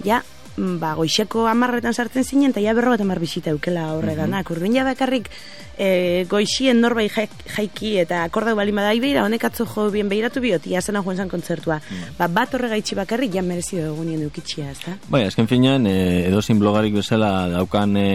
ja, 0.05 0.23
ba, 0.57 0.95
goixeko 0.99 1.47
amarretan 1.49 1.95
sartzen 1.95 2.25
zinen, 2.25 2.51
eta 2.53 2.61
ja 2.61 2.75
berro 2.75 2.93
bat 2.93 3.01
amar 3.01 3.21
bisita 3.23 3.51
eukela 3.51 3.93
horre 3.97 4.15
danak. 4.19 4.51
Urdin 4.53 4.77
ja 4.77 4.85
bakarrik 4.85 5.31
e, 5.79 6.25
goixien 6.31 6.81
norbait 6.81 7.13
jaik- 7.13 7.47
jaiki 7.57 7.95
eta 8.03 8.23
akordau 8.27 8.55
bali 8.59 8.73
badai 8.73 8.99
beira, 9.01 9.25
honek 9.25 9.45
atzo 9.49 9.67
jo 9.67 9.89
bien 9.91 10.09
behiratu 10.09 10.41
biot, 10.45 10.67
ia 10.67 10.83
zena 10.83 11.03
joan 11.03 11.17
zan 11.17 11.33
kontzertua. 11.33 11.81
Ba, 12.19 12.29
bat 12.29 12.55
horre 12.55 12.69
gaitxi 12.75 12.99
bakarrik, 12.99 13.35
ja 13.35 13.43
merezio 13.43 13.87
egunien 13.93 14.23
eukitxia, 14.29 14.71
ez 14.71 14.81
da? 14.85 14.97
Bai, 15.09 15.25
azken 15.27 15.49
finean, 15.49 15.87
e, 15.87 16.27
edozin 16.29 16.61
blogarik 16.61 16.95
bezala 16.95 17.49
daukan 17.53 17.97
e, 17.97 18.09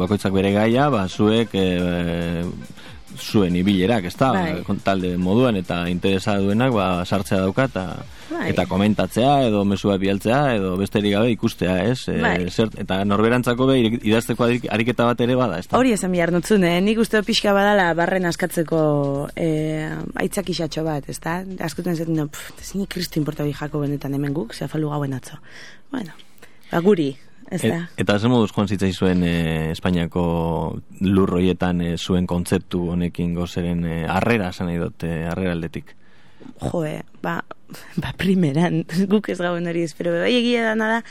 bakoitzak 0.00 0.32
bere 0.32 0.52
gaia, 0.56 0.88
ba, 0.90 1.06
zuek 1.08 1.54
e, 1.54 2.44
zuen 3.22 3.54
ibilerak, 3.56 4.04
ez 4.10 4.16
da, 4.18 4.32
Bai. 4.34 4.78
talde 4.84 5.16
moduan 5.18 5.56
eta 5.56 5.84
interesa 5.90 6.36
duenak, 6.38 6.72
ba, 6.74 7.04
sartzea 7.06 7.38
dauka 7.44 7.64
eta 7.70 7.84
Bai. 8.30 8.48
eta 8.50 8.64
komentatzea 8.66 9.46
edo 9.46 9.64
mesua 9.68 9.96
bialtzea 10.00 10.54
edo 10.56 10.76
besterik 10.80 11.12
gabe 11.14 11.30
ikustea, 11.30 11.76
ez? 11.90 12.08
E, 12.08 12.18
Bai. 12.20 12.50
zer, 12.50 12.70
eta 12.82 13.04
norberantzako 13.04 13.66
be 13.70 13.78
idazteko 14.02 14.44
arik- 14.48 14.68
ariketa 14.72 15.04
bat 15.06 15.20
ere 15.20 15.34
bada, 15.38 15.58
ez 15.62 15.68
da? 15.68 15.78
Hori 15.78 15.92
esan 15.92 16.12
behar 16.12 16.32
nutzun, 16.32 16.64
eh? 16.64 16.80
nik 16.80 16.98
uste 16.98 17.22
pixka 17.22 17.52
badala 17.56 17.92
barren 17.94 18.26
askatzeko 18.26 18.82
eh, 19.36 19.90
aitzak 20.16 20.48
isatxo 20.50 20.84
bat, 20.84 21.08
ez 21.08 21.18
da? 21.20 21.42
Askoten 21.60 21.96
zaten 21.96 22.16
du, 22.16 22.28
pff, 22.28 22.74
ni 22.74 22.86
kristo 22.86 23.18
importa 23.20 23.44
bi 23.44 23.52
jako 23.52 23.80
benetan 23.80 24.14
hemen 24.14 24.32
guk, 24.34 24.54
zefalu 24.54 24.88
gauen 24.90 25.14
atzo. 25.14 25.36
Bueno, 25.92 26.12
ba 26.70 26.80
guri, 26.80 27.12
ez 27.52 27.62
E, 27.64 27.68
da? 27.68 27.80
eta 28.00 28.18
zer 28.18 28.32
moduz 28.32 28.50
joan 28.52 28.68
zitzaizuen 28.68 29.22
e, 29.28 29.34
Espainiako 29.72 30.24
lurroietan 31.00 31.82
e, 31.84 31.90
zuen 31.98 32.26
kontzeptu 32.26 32.86
honekin 32.94 33.34
gozeren 33.36 33.84
e, 33.84 33.98
arrera, 34.08 34.50
esan 34.50 34.70
nahi 34.70 34.80
dut, 34.80 35.04
e, 35.04 35.26
arrera 35.28 35.52
aldetik. 35.52 35.94
joe, 36.60 37.02
ba, 37.22 37.44
ba 38.02 38.14
primeran, 38.18 38.82
guk 39.12 39.28
ez 39.28 39.38
gauen 39.40 39.68
hori 39.68 39.84
espero, 39.86 40.14
bai 40.18 40.34
egia 40.40 40.64
da 40.70 40.74
nada, 40.74 41.04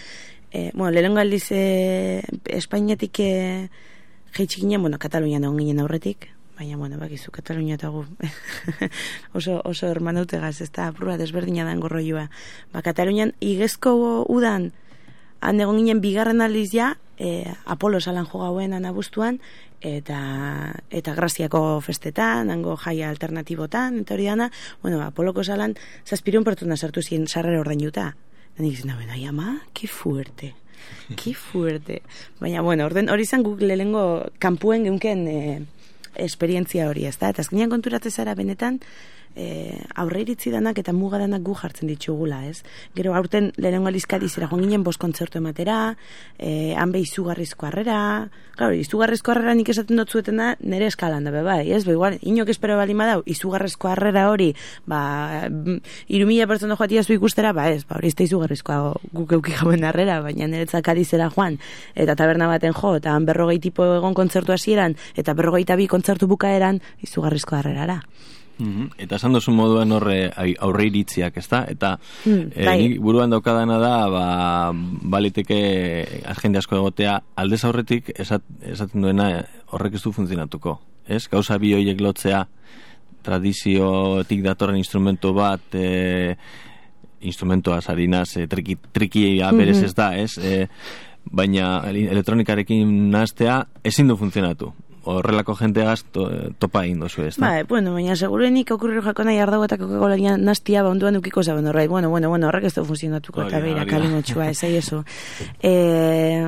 eh, 0.52 0.72
bueno, 0.74 0.92
lehenengo 0.92 1.20
aldiz 1.20 1.48
eh, 1.52 2.22
Espainiatik 2.46 3.20
eh, 3.20 3.70
jaitsi 4.36 4.62
ginen, 4.62 4.82
bueno, 4.82 5.00
Katalunian 5.00 5.44
egon 5.44 5.60
ginen 5.60 5.80
aurretik, 5.80 6.30
baina, 6.58 6.78
bueno, 6.78 7.00
bakizu, 7.00 7.32
Katalunia 7.32 7.76
eta 7.80 7.90
gu 7.90 8.06
oso, 9.38 9.62
oso 9.66 9.88
hermanautegaz, 9.88 10.60
ez 10.62 10.72
da, 10.72 10.92
apurra 10.92 11.18
desberdina 11.18 11.66
da 11.66 11.76
gorroioa. 11.76 12.28
Ba, 12.74 12.84
Katalunian 12.86 13.34
igezko 13.40 13.96
udan, 14.30 14.72
han 15.42 15.60
egon 15.60 15.82
ginen 15.82 16.02
bigarren 16.02 16.42
aldiz 16.42 16.70
ja, 16.72 16.96
e, 17.18 17.52
Apolo 17.66 18.00
salan 18.00 18.28
jo 18.30 18.40
gauen 18.42 18.74
anabuztuan, 18.74 19.40
eta, 19.82 20.20
eta 20.94 21.16
Graziako 21.18 21.82
festetan, 21.82 22.52
hango 22.54 22.78
jaia 22.78 23.10
alternatibotan, 23.10 24.02
eta 24.04 24.16
hori 24.16 24.30
dana, 24.30 24.52
bueno, 24.82 25.02
Apoloko 25.02 25.44
salan, 25.44 25.76
zazpireun 26.06 26.46
pertsona 26.46 26.78
sartu 26.78 27.02
ziren 27.02 27.28
sarrera 27.28 27.62
ordainduta. 27.62 28.12
Da 28.58 28.64
nik 28.64 28.80
zena, 28.82 28.98
bena, 29.00 29.18
ama, 29.30 29.60
ki 29.74 29.88
fuerte. 29.88 30.54
Ki 31.18 31.34
fuerte. 31.48 32.02
Baina, 32.40 32.62
bueno, 32.62 32.86
orden 32.86 33.10
hori 33.10 33.26
izan 33.28 33.44
guk 33.44 33.62
lehengo 33.62 34.28
kanpuen 34.40 34.86
geunken 34.90 35.28
e, 35.28 35.40
esperientzia 36.16 36.90
hori, 36.90 37.08
ez 37.08 37.18
da? 37.18 37.32
Eta 37.32 37.46
azkenean 37.46 37.72
konturatze 37.72 38.12
zara 38.12 38.36
benetan, 38.36 38.82
e, 39.36 39.78
aurre 39.96 40.22
iritzi 40.26 40.52
danak 40.52 40.80
eta 40.82 40.94
muga 40.94 41.20
danak 41.22 41.44
gu 41.46 41.56
jartzen 41.56 41.90
ditugula, 41.92 42.44
ez? 42.48 42.62
Gero 42.96 43.16
aurten 43.16 43.52
lehenengo 43.58 43.90
alizkadi 43.92 44.30
zera 44.30 44.50
joan 44.52 44.64
ginen 44.66 44.84
bost 44.84 45.00
kontzertu 45.02 45.40
ematera, 45.40 45.96
e, 46.38 46.74
han 46.76 46.94
izugarrizko 46.96 47.66
harrera, 47.66 48.30
claro, 48.58 48.76
izugarrizko 48.76 49.32
harrera 49.32 49.54
nik 49.56 49.70
esaten 49.74 49.98
dut 49.98 50.12
zuetena 50.12 50.56
nire 50.60 50.90
eskalan 50.92 51.24
da, 51.24 51.32
be, 51.32 51.44
bai, 51.46 51.72
ez? 51.72 51.84
Be, 51.88 51.96
igual, 51.96 52.18
inok 52.22 52.52
espero 52.54 52.76
bali 52.78 52.94
madau, 52.98 53.22
izugarrizko 53.26 53.90
harrera 53.92 54.28
hori, 54.30 54.52
ba, 54.86 55.48
mm, 55.50 55.78
irumila 56.18 56.48
pertsona 56.52 56.78
joatia 56.80 57.04
zu 57.04 57.16
ikustera, 57.16 57.54
ba, 57.58 57.70
ez, 57.72 57.86
ba, 57.88 57.98
hori 58.00 58.12
da 58.12 58.28
izugarrizkoa 58.28 58.80
guk 59.16 59.38
euki 59.40 59.56
jauen 59.56 59.88
harrera, 59.88 60.20
baina 60.22 60.50
niretzak 60.52 60.92
ari 60.92 61.06
zera 61.06 61.32
joan, 61.32 61.58
eta 61.96 62.18
taberna 62.20 62.52
baten 62.52 62.76
jo, 62.76 62.96
eta 63.00 63.16
han 63.16 63.26
berrogei 63.26 63.60
tipo 63.64 63.88
egon 63.96 64.14
kontzertu 64.18 64.54
hasieran, 64.54 64.98
eta 65.16 65.34
berrogeita 65.38 65.80
bi 65.80 65.88
kontzertu 65.88 66.28
bukaeran, 66.28 66.82
izugarrizko 67.08 67.56
harrerara. 67.56 68.02
Mhm. 68.62 68.90
Eta 69.02 69.16
esan 69.18 69.34
duzu 69.34 69.52
moduan 69.52 69.92
horre 69.92 70.32
aurre 70.60 70.86
iritziak, 70.86 71.38
ez 71.38 71.48
da? 71.50 71.64
Eta 71.68 71.98
Mm, 72.26 72.52
eh, 72.56 72.78
nik 72.78 73.00
buruan 73.02 73.30
daukadana 73.34 73.80
da, 73.82 73.96
ba, 74.10 74.72
baliteke 74.74 75.58
jende 76.42 76.60
asko 76.60 76.76
egotea, 76.78 77.16
aldez 77.36 77.64
aurretik 77.66 78.12
esat, 78.16 78.44
esaten 78.62 79.02
duena 79.02 79.30
eh, 79.40 79.44
horrek 79.72 79.96
ez 79.96 80.04
du 80.04 80.12
funtzionatuko. 80.14 80.80
Ez? 81.08 81.28
Gauza 81.28 81.58
bi 81.58 81.74
horiek 81.74 82.00
lotzea, 82.02 82.46
tradiziotik 83.22 84.42
datorren 84.44 84.78
instrumento 84.78 85.34
bat, 85.34 85.62
e, 85.74 86.36
instrumentoa 87.22 87.82
sarinaz, 87.82 88.38
e, 88.38 88.48
triki, 88.48 88.78
trikia 88.92 89.52
berez 89.52 89.78
Mhm. 89.78 89.86
ez 89.86 89.96
da, 89.96 90.16
ez? 90.18 90.38
E, 90.38 90.68
baina 91.26 91.84
elektronikarekin 91.88 93.12
nastea 93.12 93.68
ezin 93.84 94.08
du 94.08 94.18
funtzionatu. 94.18 94.74
Horrelako 95.04 95.56
jenteaz 95.58 96.04
to, 96.14 96.28
topa 96.62 96.84
egin 96.86 97.00
dozu, 97.02 97.24
ez 97.26 97.36
da? 97.36 97.48
Bai, 97.48 97.64
bueno, 97.70 97.96
baina 97.96 98.16
segurenik 98.16 98.70
okurriru 98.76 99.02
jako 99.02 99.26
nahi 99.26 99.40
ardago 99.42 99.66
eta 99.66 99.80
kokakolaria 99.82 100.36
nastia 100.38 100.84
baunduan 100.86 101.18
dukiko 101.18 101.44
zaben 101.44 101.68
horreit. 101.72 101.90
Bueno, 101.90 102.10
bueno, 102.10 102.30
bueno, 102.30 102.48
horrek 102.52 102.70
ez 102.70 102.76
du 102.76 102.86
funtzionatuko 102.86 103.48
eta 103.48 103.58
da, 103.58 103.64
beira, 103.66 103.86
da. 103.86 103.90
kalimotxua, 103.90 104.52
ez 104.52 104.64
ezo. 104.64 105.04
Eh, 105.62 106.46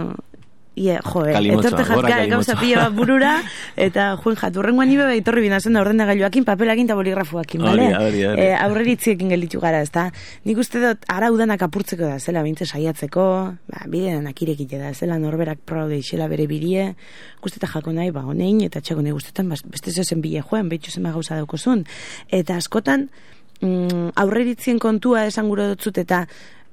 Ie, 0.76 0.96
jo, 1.06 1.22
eh, 1.30 1.38
etorte 1.54 1.84
jatka 1.86 2.16
gauza 2.32 2.56
pila 2.58 2.88
bat 2.88 2.94
burura, 2.98 3.34
eta 3.78 4.08
juen 4.18 4.38
jatu, 4.40 4.58
horrengoan 4.64 4.90
nibe 4.90 5.06
bai 5.06 5.20
etorri 5.20 5.44
binazen 5.46 5.76
da 5.78 5.84
ordenagailuakin, 5.84 6.46
papelakin 6.48 6.88
eta 6.90 6.96
boligrafoakin, 6.98 7.62
Hori 7.62 7.84
bale? 7.84 7.90
da. 7.94 8.32
Eh, 8.42 8.56
aurreritziekin 8.58 9.30
gelditu 9.30 9.62
gara, 9.62 9.84
ez 9.86 9.92
da? 9.94 10.08
Nik 10.50 10.58
uste 10.58 10.82
dut, 10.82 11.06
ara 11.14 11.30
udanak 11.30 11.62
apurtzeko 11.62 12.08
da, 12.10 12.18
zela 12.18 12.42
bintze 12.42 12.66
saiatzeko, 12.66 13.26
ba, 13.70 13.84
bideanak 13.86 14.42
irekite 14.42 14.80
da, 14.82 14.90
zela 14.98 15.20
norberak 15.22 15.62
praude 15.62 16.00
isela 16.02 16.26
bere 16.32 16.48
birie, 16.50 16.96
guzteta 17.44 17.70
jako 17.70 17.94
nahi, 17.94 18.10
ba, 18.16 18.26
honein, 18.26 18.64
eta 18.66 18.82
txako 18.82 19.06
nahi 19.06 19.14
guztetan, 19.14 19.54
ba, 19.54 19.60
beste 19.70 19.94
zezen 19.94 20.26
bile 20.26 20.42
joen, 20.42 20.74
behitxu 20.74 20.96
zema 20.98 21.14
gauza 21.14 21.38
daukozun. 21.38 21.86
Eta 22.34 22.58
askotan, 22.58 23.12
mm, 23.62 24.18
aurreritzien 24.26 24.82
kontua 24.82 25.28
esan 25.30 25.54
gure 25.54 25.70
dutzut, 25.76 26.02
eta 26.02 26.26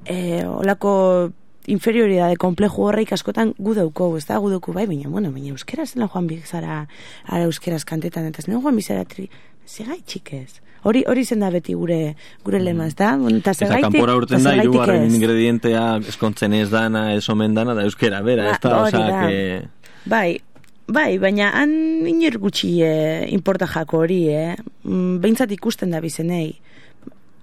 eh, 0.06 0.46
olako 0.48 1.32
inferioridade 1.70 2.36
komplejo 2.40 2.82
horreik 2.88 3.12
askotan 3.16 3.54
gu 3.58 3.74
dauko, 3.78 4.10
ez 4.18 4.24
da, 4.28 4.38
gu 4.42 4.50
dauko 4.50 4.72
bai, 4.76 4.86
baina, 4.90 5.08
bueno, 5.08 5.30
baina 5.32 5.52
euskera 5.54 5.86
zela 5.86 6.08
joan 6.12 6.26
bizara, 6.30 6.82
ara 7.26 7.44
euskeraz 7.46 7.84
kantetan, 7.88 8.26
eta 8.30 8.42
ez 8.42 8.48
joan 8.50 8.76
bizara 8.76 9.04
tri, 9.04 9.28
zegai 9.66 10.00
txikez. 10.02 10.60
Hori 10.82 11.02
hori 11.06 11.26
zen 11.28 11.42
da 11.44 11.50
beti 11.52 11.74
gure 11.76 12.14
gure 12.42 12.58
lema, 12.58 12.86
ez 12.88 12.94
da? 12.96 13.10
Eta 13.14 13.36
Eta 13.36 13.52
zergaitik- 13.52 13.90
kanpora 13.92 14.14
urten 14.16 14.42
da, 14.42 14.54
irugarren 14.56 15.02
ez? 15.04 15.14
ingredientea 15.14 15.82
eskontzen 16.08 16.54
ez 16.56 16.70
dana, 16.72 17.12
ez 17.14 17.28
omen 17.28 17.52
dana, 17.54 17.74
da 17.76 17.84
euskera, 17.84 18.22
bera, 18.24 18.50
ez 18.54 18.60
da, 18.62 18.70
Ba, 18.70 18.82
osea, 18.86 19.10
da. 19.10 19.26
que... 19.28 19.68
Bai, 20.08 20.40
bai, 20.88 21.18
baina 21.20 21.50
han 21.60 21.74
iner 22.08 22.38
gutxi 22.40 22.80
eh, 22.82 23.26
importa 23.28 23.66
jako 23.68 23.98
hori, 24.06 24.22
eh? 24.32 24.56
Mm, 24.84 25.20
Behintzat 25.20 25.52
ikusten 25.52 25.90
da 25.92 26.00
bizenei. 26.00 26.54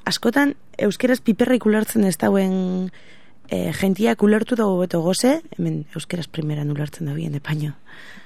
Askotan, 0.07 0.55
euskeraz 0.79 1.19
piperrik 1.21 1.65
ulertzen 1.67 2.05
ez 2.09 2.17
dauen 2.17 2.89
eh, 3.49 3.73
jentiak 3.73 4.23
ulertu 4.23 4.55
dago 4.55 4.77
beto 4.79 5.01
goze, 5.01 5.41
hemen 5.57 5.85
euskeraz 5.95 6.27
primeran 6.27 6.71
ulertzen 6.71 7.07
da 7.07 7.13
bien, 7.13 7.35
epaino. 7.35 7.73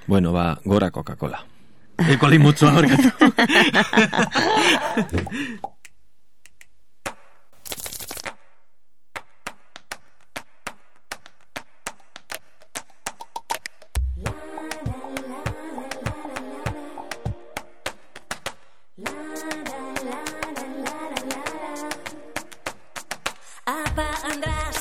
Bueno, 0.08 0.32
ba, 0.32 0.60
gora 0.66 0.92
Coca-Cola. 0.92 1.46
Eko 2.10 2.28
limutzua 2.28 2.74
horkatu. 2.74 3.12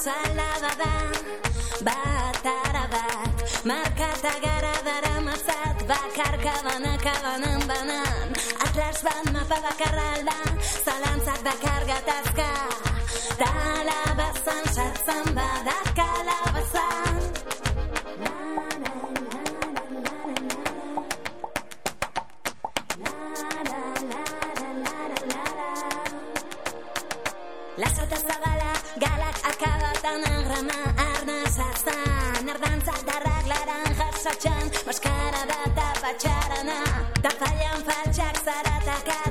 salabada, 0.04 0.94
batarabat, 1.86 3.36
markata 3.68 4.32
gara 4.44 4.74
dara 4.86 5.16
mazat, 5.26 5.76
bakar 5.90 6.34
kabana 6.44 6.94
kabanan 7.04 7.60
banan, 7.68 8.28
atlas 8.64 9.00
ban 9.04 9.26
mapa 9.34 9.58
bakarra 9.66 10.06
alda, 10.16 10.38
zalantzak 10.86 11.40
bakar 11.44 11.82
gatazka, 11.90 12.50
talabazan 13.40 14.64
sartzen 14.76 15.26
badakala 15.36 16.38
bazan, 16.54 17.19
akabatan 29.48 30.24
agrama 30.24 30.80
arna 30.96 31.38
zazan 31.56 32.48
Erdantza 32.52 32.94
darrak 33.06 33.46
laranja 33.46 34.08
satxan, 34.24 34.66
maskara 34.86 35.42
da 35.50 35.58
eta 35.68 35.88
patxarana. 36.02 36.78
Tapaian 37.22 37.84
faltxak 37.86 38.42
zarataka, 38.44 39.29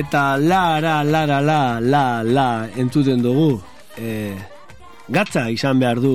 Eta 0.00 0.38
lara, 0.40 1.02
lara, 1.04 1.40
la, 1.44 1.78
la, 1.80 2.22
la, 2.24 2.68
entzuten 2.80 3.20
dugu. 3.20 3.60
E, 4.00 4.32
gatza 5.12 5.42
izan 5.52 5.80
behar 5.82 6.00
du 6.00 6.14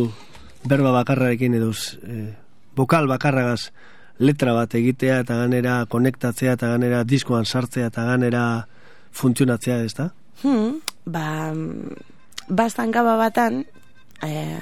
berba 0.66 0.90
bakarrarekin 0.96 1.54
edo 1.60 1.70
e, 2.02 2.32
bokal 2.74 3.06
bakarragaz 3.12 3.70
letra 4.18 4.56
bat 4.58 4.74
egitea 4.80 5.20
eta 5.22 5.38
ganera 5.44 5.76
konektatzea 5.92 6.56
eta 6.58 6.72
ganera 6.74 7.04
diskoan 7.06 7.46
sartzea 7.46 7.92
eta 7.92 8.08
ganera 8.10 8.44
funtzionatzea, 9.16 9.80
ez 9.86 9.94
da? 9.96 10.10
Hmm, 10.42 10.80
ba, 11.06 11.54
bastan 12.50 12.92
gaba 12.92 13.16
batan, 13.22 13.64
eh, 14.26 14.60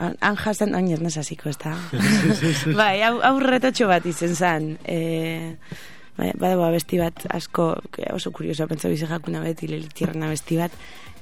han 0.00 0.36
jasen, 0.36 0.74
oin 0.74 0.90
ez 0.96 1.00
nesaziko, 1.04 1.52
ez 1.52 1.58
da? 1.60 1.76
bai, 2.80 3.02
retotxo 3.44 3.90
bat 3.90 4.06
izen 4.08 4.34
zan. 4.34 4.76
Eh, 4.84 5.58
badago 6.16 6.64
abesti 6.64 6.98
bat 7.00 7.26
asko, 7.30 7.74
que 7.92 8.06
oso 8.12 8.32
kurioso, 8.32 8.66
pentsa 8.68 8.88
bizi 8.88 9.06
jakuna 9.06 9.40
beti, 9.40 9.68
lelitierren 9.68 10.22
abesti 10.22 10.58
bat, 10.60 10.72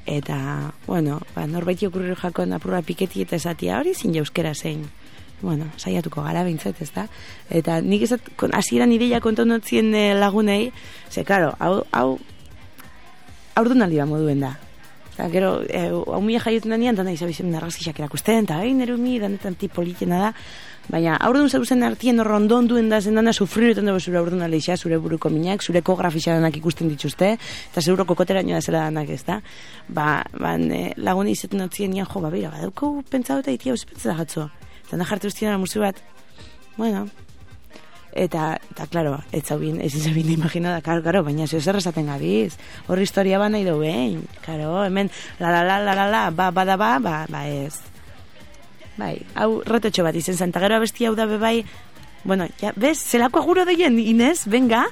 eta, 0.07 0.72
bueno, 0.86 1.20
ba, 1.34 1.47
norbaiti 1.47 1.86
okurriru 1.86 2.16
jakon 2.18 2.53
apurra 2.57 2.82
piketi 2.82 3.22
eta 3.22 3.36
esatia 3.36 3.78
hori 3.78 3.95
zin 3.95 4.16
euskera 4.16 4.55
zein. 4.55 4.88
Bueno, 5.41 5.70
saiatuko 5.80 6.22
gara 6.22 6.43
bintzat, 6.45 6.82
ez 6.82 6.91
da? 6.93 7.07
Eta 7.49 7.78
nik 7.80 8.03
ezat, 8.05 8.26
hasieran 8.53 8.93
ideia 8.93 9.22
kontonotzien 9.24 9.95
eh, 9.95 10.11
lagunei, 10.18 10.72
ze, 11.09 11.24
karo, 11.24 11.55
hau, 11.59 11.84
hau 11.97 12.18
aurdun 13.57 13.86
aldi 13.86 14.03
moduen 14.05 14.45
da. 14.45 14.57
Eta 15.14 15.28
gero, 15.32 15.51
e, 15.68 15.86
hau 15.91 16.20
mila 16.24 16.41
jaioten 16.41 16.72
denean, 16.72 16.97
dana 16.97 17.12
izabizen 17.12 17.51
narrazkixak 17.53 17.99
erakusten, 18.01 18.47
eta 18.47 18.61
hain 18.62 18.80
erumi, 18.80 19.18
danetan 19.20 19.57
ti 19.61 19.68
politena 19.68 20.20
da. 20.26 20.30
Baina, 20.91 21.14
aurdun 21.22 21.47
zeuzen 21.47 21.84
artien 21.86 22.18
hor 22.18 22.32
ondon 22.34 22.66
duen 22.66 22.88
da 22.91 22.99
zen 22.99 23.14
dana 23.14 23.30
sufriretan 23.30 23.86
dugu 23.86 24.01
zure 24.03 24.18
aurdun 24.18 24.43
aleixea, 24.43 24.74
zure 24.76 24.99
buruko 24.99 25.30
minak, 25.30 25.62
zure 25.62 25.84
kografisa 25.86 26.34
danak 26.34 26.57
ikusten 26.59 26.88
dituzte, 26.91 27.36
eta 27.70 27.82
seguro 27.84 28.09
kokotera 28.09 28.43
nioa 28.43 28.59
zela 28.61 28.82
danak 28.88 29.12
ez 29.14 29.22
da. 29.28 29.38
Ba, 29.86 30.24
ba 30.34 30.57
ne, 30.59 30.88
lagun 30.99 31.30
izaten 31.30 31.62
otzien 31.62 31.95
nian, 31.95 32.09
jo, 32.11 32.22
ba, 32.24 32.32
bera, 32.34 32.51
badauko 32.57 32.91
pentsau 33.11 33.38
eta 33.38 33.55
itia 33.55 33.76
usipetza 33.76 34.11
da 34.11 34.16
jatzo. 34.18 34.49
Eta 34.88 34.99
na 34.99 35.07
jartu 35.07 35.30
ustien 35.30 35.55
musu 35.62 35.84
bat, 35.84 36.01
bueno, 36.74 37.05
eta, 38.11 38.57
eta, 38.72 38.88
klaro, 38.91 39.14
ez 39.30 39.45
zau 39.45 39.61
bin, 39.62 39.78
ez 39.78 39.93
zau 39.95 40.14
bin 40.16 40.32
imagina 40.34 40.74
da, 40.74 40.82
karo, 40.82 41.05
karo, 41.07 41.22
baina 41.22 41.47
zeu 41.47 41.61
zer 41.61 41.78
esaten 41.78 42.11
gabiz, 42.11 42.59
horri 42.88 43.07
historia 43.07 43.38
ba 43.38 43.47
nahi 43.49 43.62
dugu, 43.68 43.86
behin, 43.86 44.26
karo, 44.43 44.74
hemen, 44.88 45.14
la, 45.38 45.55
la, 45.55 45.62
la, 45.62 45.78
la, 45.86 45.95
la, 45.95 46.11
la, 46.11 46.26
ba, 46.34 46.51
ba, 46.51 46.66
da, 46.66 46.76
ba, 46.76 46.97
ba, 46.99 47.22
ba, 47.30 47.47
ez. 47.47 47.78
Bai, 48.99 49.20
hau 49.34 49.62
rotetxo 49.66 50.05
bat 50.05 50.16
izen 50.16 50.36
zen, 50.36 50.53
gero 50.53 50.76
abesti 50.76 51.07
hau 51.07 51.14
da 51.14 51.26
bebai, 51.26 51.64
bueno, 52.24 52.47
ja, 52.61 52.72
bez, 52.76 52.99
zelako 52.99 53.41
aguro 53.41 53.64
deien, 53.64 53.99
Inez, 53.99 54.47
venga, 54.47 54.86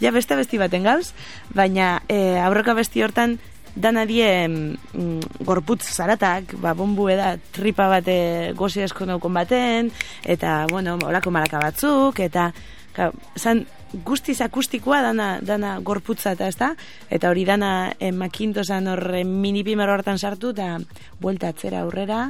ja 0.00 0.10
beste 0.10 0.34
abesti 0.34 0.58
baten 0.58 0.86
gauz, 0.86 1.12
baina 1.54 2.00
e, 2.08 2.38
aurreko 2.40 2.72
abesti 2.72 3.02
hortan, 3.04 3.38
dana 3.76 4.06
die 4.06 4.48
mm, 4.48 5.44
gorputz 5.46 5.84
zaratak, 5.92 6.56
ba, 6.62 6.74
bombu 6.74 7.08
eda 7.12 7.34
tripa 7.52 7.88
bate 7.90 8.52
gozi 8.56 8.82
asko 8.82 9.06
naukon 9.06 9.34
baten, 9.36 9.90
eta, 10.24 10.64
bueno, 10.70 10.96
olako 11.06 11.30
maraka 11.34 11.60
batzuk, 11.62 12.20
eta, 12.24 12.50
ka, 12.96 13.10
zan, 13.36 13.66
guztiz 14.06 14.38
akustikoa 14.40 15.00
dana, 15.02 15.30
dana 15.42 15.78
gorputza 15.82 16.34
eta 16.36 16.48
ezta, 16.48 16.74
eta 17.10 17.30
hori 17.30 17.44
dana 17.44 17.92
eh, 17.98 18.12
makintozan 18.14 18.86
horre 18.88 19.24
minipimero 19.26 19.94
hortan 19.96 20.18
sartu, 20.18 20.54
eta 20.54 20.78
buelta 21.20 21.50
atzera 21.50 21.82
aurrera, 21.84 22.28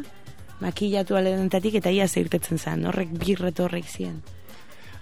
makillatu 0.61 1.17
aledentatik, 1.17 1.81
eta 1.81 1.91
ia 1.91 2.09
zeirtetzen 2.09 2.59
zen, 2.59 2.87
horrek 2.87 3.13
birreto 3.19 3.65
horrek 3.65 3.89
zien. 3.89 4.21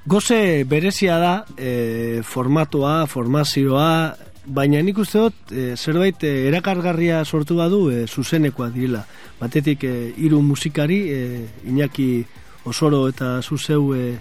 Goze 0.09 0.65
berezia 0.65 1.19
da, 1.21 1.35
e, 1.59 2.23
formatua, 2.25 3.07
formazioa, 3.07 4.17
baina 4.49 4.81
nik 4.83 4.99
uste 5.03 5.21
dut 5.21 5.53
e, 5.53 5.75
zerbait 5.77 6.23
e, 6.25 6.33
erakargarria 6.49 7.25
sortu 7.25 7.59
badu 7.59 7.89
e, 7.93 8.07
zuzenekoa 8.07 8.71
direla. 8.73 9.05
Batetik 9.41 9.85
e, 9.85 9.95
hiru 10.17 10.41
musikari, 10.43 11.01
e, 11.13 11.45
Iñaki 11.69 12.25
Osoro 12.65 13.07
eta 13.11 13.43
Zuzeu 13.43 13.93
e, 13.95 14.15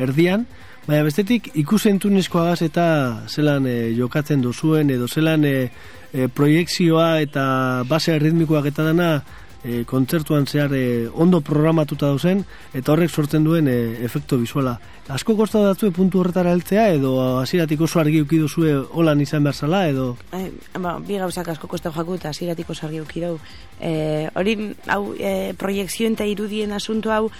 erdian, 0.00 0.46
baina 0.86 1.04
bestetik 1.06 1.50
ikusentunezkoagaz 1.60 2.62
eta 2.66 2.86
zelan 3.28 3.68
e, 3.68 3.92
jokatzen 3.96 4.42
duzuen 4.44 4.90
edo 4.92 5.08
zelan 5.08 5.44
e, 5.48 5.54
e, 6.12 6.28
proiektzioa 6.28 7.20
eta 7.24 7.44
base 7.88 8.18
ritmikoak 8.20 8.68
eta 8.72 8.90
dana 8.90 9.08
e, 9.64 9.84
kontzertuan 9.88 10.46
zehar 10.46 10.72
e, 10.76 11.08
ondo 11.08 11.40
programatuta 11.40 12.10
dauzen 12.12 12.44
eta 12.76 12.92
horrek 12.92 13.10
sortzen 13.10 13.44
duen 13.44 13.68
e, 13.68 14.04
efekto 14.04 14.38
visuala. 14.38 14.76
Asko 15.08 15.34
kosta 15.36 15.62
datzue 15.64 15.90
puntu 15.94 16.20
horretara 16.20 16.52
heltzea 16.54 16.86
edo 16.94 17.16
hasieratik 17.40 17.80
oso 17.88 18.00
argi 18.00 18.20
uki 18.22 18.38
duzue 18.44 18.76
holan 18.76 19.20
izan 19.24 19.44
behar 19.44 19.56
zala 19.56 19.82
edo... 19.88 20.14
Ai, 20.36 20.46
ba, 20.78 20.98
bi 21.00 21.18
gauzak 21.20 21.48
asko 21.56 21.68
kosta 21.70 21.92
joaku 21.94 22.20
eta 22.20 22.30
hasieratik 22.30 22.70
oso 22.70 22.86
argi 22.86 23.00
uki 23.02 23.24
dau. 23.24 23.34
E, 23.80 24.28
hori, 24.36 24.56
hau, 24.92 25.02
e, 25.16 25.52
proiekzioen 25.58 26.18
eta 26.18 26.28
irudien 26.28 26.76
asuntu 26.76 27.12
hau, 27.14 27.30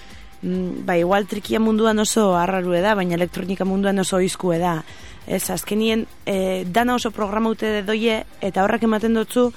mm, 0.43 0.85
ba, 0.89 0.97
igual 1.01 1.29
trikia 1.29 1.61
munduan 1.61 2.01
oso 2.01 2.33
arraru 2.41 2.75
da, 2.81 2.97
baina 2.97 3.19
elektronika 3.21 3.69
munduan 3.69 4.01
oso 4.01 4.21
izku 4.21 4.57
da. 4.59 4.81
Ez, 5.27 5.49
azkenien, 5.51 6.05
e, 6.27 6.65
dana 6.69 6.97
oso 6.97 7.13
programaute 7.13 7.83
doie 7.85 8.25
eta 8.45 8.65
horrek 8.65 8.85
ematen 8.85 9.15
dutzu, 9.17 9.51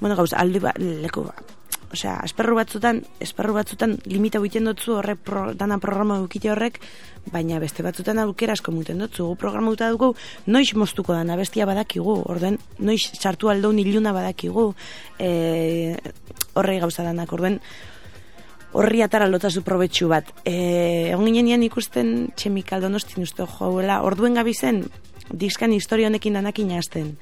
bueno, 0.00 0.16
gauz, 0.16 0.32
aldi 0.34 0.58
ba, 0.62 0.74
leku, 0.76 1.28
osea, 1.96 2.20
esperru 2.24 2.54
batzutan, 2.58 3.00
esperru 3.24 3.54
batzutan 3.56 3.96
limita 4.06 4.40
egiten 4.42 4.68
dutzu 4.68 4.98
horrek 5.00 5.22
pro, 5.24 5.46
dana 5.58 5.78
programa 5.82 6.18
dukite 6.22 6.50
horrek, 6.52 6.78
baina 7.32 7.58
beste 7.62 7.82
batzutan 7.82 8.20
aukera 8.22 8.54
asko 8.54 8.72
muten 8.72 9.00
dutzu. 9.02 9.26
Gu 9.32 9.38
programa 9.40 9.72
duta 9.74 9.88
dugu, 9.90 10.12
noiz 10.46 10.68
moztuko 10.78 11.16
dana 11.16 11.36
bestia 11.36 11.66
badakigu, 11.66 12.20
orden, 12.28 12.60
noiz 12.78 13.02
sartu 13.18 13.50
aldoun 13.50 13.80
iluna 13.82 14.14
badakigu, 14.16 14.68
e, 15.18 15.96
horrei 16.54 16.78
gauza 16.84 17.02
danak, 17.06 17.32
orden, 17.32 17.58
horri 18.76 19.02
atara 19.02 19.26
lotazu 19.26 19.64
probetxu 19.66 20.12
bat. 20.12 20.30
E, 20.44 21.10
egon 21.14 21.32
ginen 21.32 21.66
ikusten 21.66 22.30
txemikal 22.36 22.84
donostin 22.84 23.26
uste 23.26 23.48
joela, 23.56 24.02
orduen 24.04 24.38
gabizen, 24.38 24.84
diskan 25.32 25.72
historia 25.74 26.06
honekin 26.06 26.38
danakin 26.38 26.76
hasten 26.76 27.16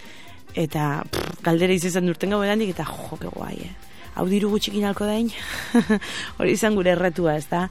eta 0.55 1.03
pff, 1.11 1.43
galdera 1.45 1.75
izan 1.75 2.07
durten 2.07 2.35
gau 2.35 2.43
edandik, 2.45 2.75
eta 2.75 2.87
jo, 2.87 3.19
guai, 3.35 3.57
eh? 3.67 3.75
Hau 4.15 4.27
diru 4.31 4.51
gutxikin 4.53 4.87
alko 4.89 5.07
dain, 5.09 5.31
hori 6.39 6.55
izan 6.55 6.79
gure 6.79 6.95
erretua, 6.95 7.37
ez 7.37 7.47
da? 7.51 7.67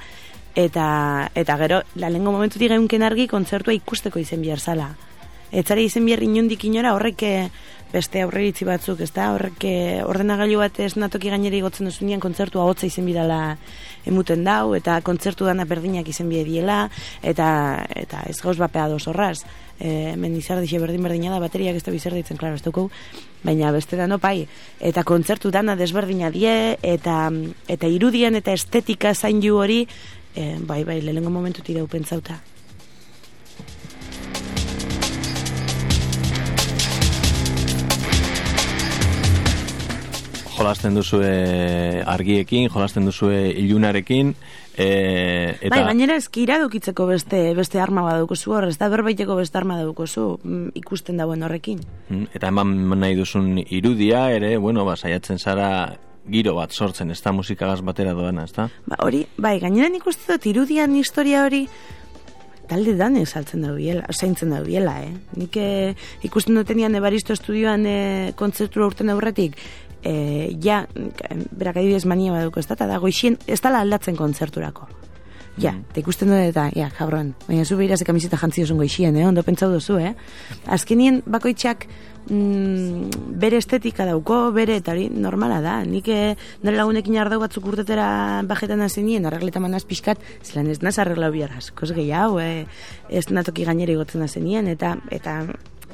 Eta, 0.55 0.85
eta 1.33 1.57
gero, 1.57 1.81
lalengo 1.97 2.33
momentu 2.35 2.59
digeunken 2.61 3.05
argi, 3.05 3.27
kontzertua 3.27 3.73
ikusteko 3.73 4.21
izen 4.21 4.43
bihar 4.43 4.61
zala. 4.61 4.91
Etzara 5.53 5.81
izen 5.81 6.05
bihar 6.05 6.21
inundik 6.25 6.65
inora, 6.65 6.93
horrek 6.93 7.23
eh, 7.25 7.47
beste 7.93 8.21
aurreritzi 8.25 8.65
batzuk, 8.65 9.01
ez 9.05 9.11
da? 9.13 9.31
Horrek 9.33 9.65
eh, 9.69 10.03
ordenagailu 10.05 10.61
bat 10.61 10.79
ez 10.81 10.93
natoki 10.97 11.29
gainera 11.33 11.57
igotzen 11.57 11.89
duzunean, 11.89 12.21
kontzertua 12.21 12.65
hotza 12.69 12.87
izen 12.89 13.05
bidala 13.09 13.57
emuten 14.09 14.45
dau, 14.45 14.73
eta 14.77 14.99
kontzertu 15.05 15.49
dana 15.49 15.65
berdinak 15.69 16.09
izen 16.09 16.29
diela, 16.29 16.87
eta, 17.21 17.47
eta 17.95 18.25
ez 18.29 18.39
gauz 18.41 18.57
bapea 18.57 18.89
doz 18.93 19.07
horraz 19.07 19.43
e, 19.83 20.13
hemen 20.13 20.37
izardixe 20.39 20.79
berdin 20.81 21.03
berdina 21.03 21.33
da, 21.33 21.41
bateriak 21.43 21.75
ez 21.77 21.83
da 21.83 21.91
bizarditzen, 21.93 22.39
klaro, 22.39 22.55
ez 22.55 22.63
dugu, 22.63 22.87
baina 23.43 23.73
beste 23.75 23.99
da 23.99 24.07
pai, 24.17 24.47
eta 24.79 25.03
kontzertu 25.03 25.51
dana 25.51 25.75
desberdina 25.75 26.31
die, 26.31 26.77
eta, 26.81 27.27
eta 27.67 27.91
irudien 27.91 28.39
eta 28.39 28.55
estetika 28.55 29.13
zain 29.13 29.43
ju 29.43 29.59
hori, 29.59 29.83
e, 30.35 30.55
bai, 30.63 30.83
bai, 30.87 31.01
lehengo 31.01 31.29
momentu 31.29 31.61
tira 31.61 31.83
upentzauta. 31.83 32.39
Jolasten 40.53 40.93
duzue 40.95 42.03
argiekin, 42.07 42.69
jolasten 42.69 43.09
duzue 43.09 43.49
ilunarekin, 43.57 44.35
E, 44.77 45.57
eta... 45.61 45.69
Bai, 45.69 45.83
gainera 45.85 46.15
eskira 46.17 46.57
dukitzeko 46.61 47.05
beste 47.11 47.41
beste 47.57 47.81
arma 47.81 48.01
badukozu 48.05 48.55
hor, 48.55 48.67
ez 48.71 48.77
da 48.81 48.89
berbaiteko 48.89 49.37
beste 49.37 49.59
arma 49.59 49.77
badukozu 49.81 50.25
mm, 50.41 50.73
ikusten 50.81 51.21
dauen 51.21 51.45
horrekin. 51.45 51.83
Mm, 52.09 52.31
eta 52.33 52.49
eman 52.49 52.73
nahi 52.99 53.17
duzun 53.19 53.59
irudia 53.63 54.25
ere, 54.33 54.55
bueno, 54.57 54.85
ba, 54.87 54.97
saiatzen 54.97 55.37
zara 55.37 55.69
giro 56.29 56.55
bat 56.55 56.71
sortzen, 56.71 57.11
ez 57.11 57.19
da 57.21 57.33
musikagaz 57.35 57.81
batera 57.85 58.13
doana, 58.17 58.47
ez 58.47 58.55
da? 58.55 58.69
Ba, 58.87 58.97
hori, 59.05 59.25
bai, 59.37 59.59
gainera 59.61 59.91
nik 59.93 60.07
uste 60.07 60.31
dut 60.33 60.47
irudian 60.49 60.95
historia 60.97 61.43
hori 61.45 61.67
talde 62.67 62.95
dan 62.97 63.17
saltzen 63.25 63.63
da 63.65 63.73
biela, 63.75 64.05
zaintzen 64.11 64.53
da 64.53 64.61
biela, 64.63 64.95
eh? 65.03 65.11
Nik 65.37 65.57
eh, 65.59 65.93
ikusten 66.25 66.55
dutenian 66.57 66.95
Ebaristo 66.95 67.35
estudioan 67.35 67.85
eh, 67.85 68.31
kontzertu 68.39 68.83
urten 68.85 69.11
aurretik, 69.13 69.57
e, 70.03 70.57
ja, 70.61 70.83
berak 71.51 71.77
adibidez 71.77 72.05
mania 72.05 72.35
baduko 72.35 72.59
ez 72.59 72.67
da, 72.67 72.77
eta 72.77 72.89
da 72.89 72.99
goixien, 73.03 73.39
ez 73.47 73.61
dala 73.61 73.81
aldatzen 73.83 74.19
kontzerturako. 74.19 74.87
Ja, 75.53 75.71
mm. 75.71 75.91
eta 75.91 76.01
ikusten 76.01 76.31
dut 76.31 76.39
eta, 76.41 76.65
ja, 76.73 76.87
jabroan, 76.97 77.35
baina 77.45 77.65
zu 77.65 77.77
behira 77.77 77.97
ze 77.97 78.05
kamiseta 78.05 78.39
jantzi 78.41 78.63
duzun 78.63 78.79
goixien, 78.81 79.15
eh? 79.17 79.27
ondo 79.27 79.43
pentsau 79.45 79.69
duzu, 79.69 79.99
eh? 80.01 80.15
Azkenien 80.65 81.21
bakoitzak 81.29 81.85
mm, 82.25 83.35
bere 83.37 83.59
estetika 83.61 84.07
dauko, 84.09 84.47
bere, 84.55 84.79
eta 84.81 84.95
hori 84.95 85.09
normala 85.13 85.59
da. 85.61 85.75
Nik 85.85 86.09
eh, 86.09 86.33
nire 86.63 86.79
lagunekin 86.79 87.19
ardau 87.21 87.37
batzuk 87.43 87.67
urtetera 87.69 88.07
bajetan 88.49 88.81
hasi 88.81 89.05
nien, 89.05 89.27
arregleta 89.29 89.61
manaz 89.61 89.83
pixkat, 89.85 90.23
zelan 90.41 90.71
ez 90.73 90.79
naz 90.81 90.97
arreglau 90.97 91.29
biaraz, 91.35 91.67
kos 91.77 91.91
gehiago, 91.93 92.41
eh? 92.41 92.65
ez 93.09 93.27
natoki 93.29 93.69
gainera 93.69 93.93
igotzen 93.93 94.25
hasi 94.25 94.41
nien, 94.41 94.71
eta, 94.73 94.95
eta 95.13 95.43